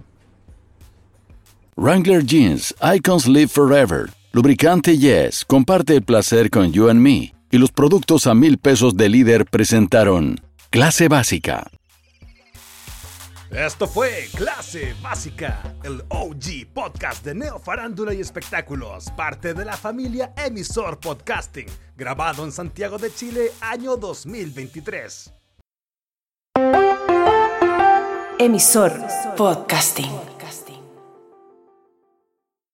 Wrangler 1.76 2.24
Jeans, 2.24 2.74
Icons 2.82 3.26
Live 3.28 3.48
Forever. 3.48 4.08
Lubricante 4.32 4.96
Yes, 4.96 5.44
comparte 5.44 5.94
el 5.96 6.02
placer 6.02 6.48
con 6.50 6.72
You 6.72 6.88
and 6.88 7.00
Me. 7.00 7.34
Y 7.50 7.58
los 7.58 7.72
productos 7.72 8.26
a 8.26 8.34
mil 8.34 8.56
pesos 8.58 8.96
de 8.96 9.08
líder 9.10 9.44
presentaron 9.44 10.40
Clase 10.70 11.08
Básica. 11.08 11.70
Esto 13.50 13.88
fue 13.88 14.28
Clase 14.36 14.94
Básica, 15.02 15.62
el 15.82 16.02
OG 16.08 16.70
podcast 16.74 17.24
de 17.24 17.34
Neo 17.34 17.58
Farándula 17.58 18.12
y 18.12 18.20
Espectáculos, 18.20 19.10
parte 19.16 19.54
de 19.54 19.64
la 19.64 19.74
familia 19.74 20.34
Emisor 20.36 21.00
Podcasting, 21.00 21.66
grabado 21.96 22.44
en 22.44 22.52
Santiago 22.52 22.98
de 22.98 23.10
Chile, 23.10 23.50
año 23.62 23.96
2023. 23.96 25.32
Emisor 28.38 28.92
Podcasting. 29.34 30.12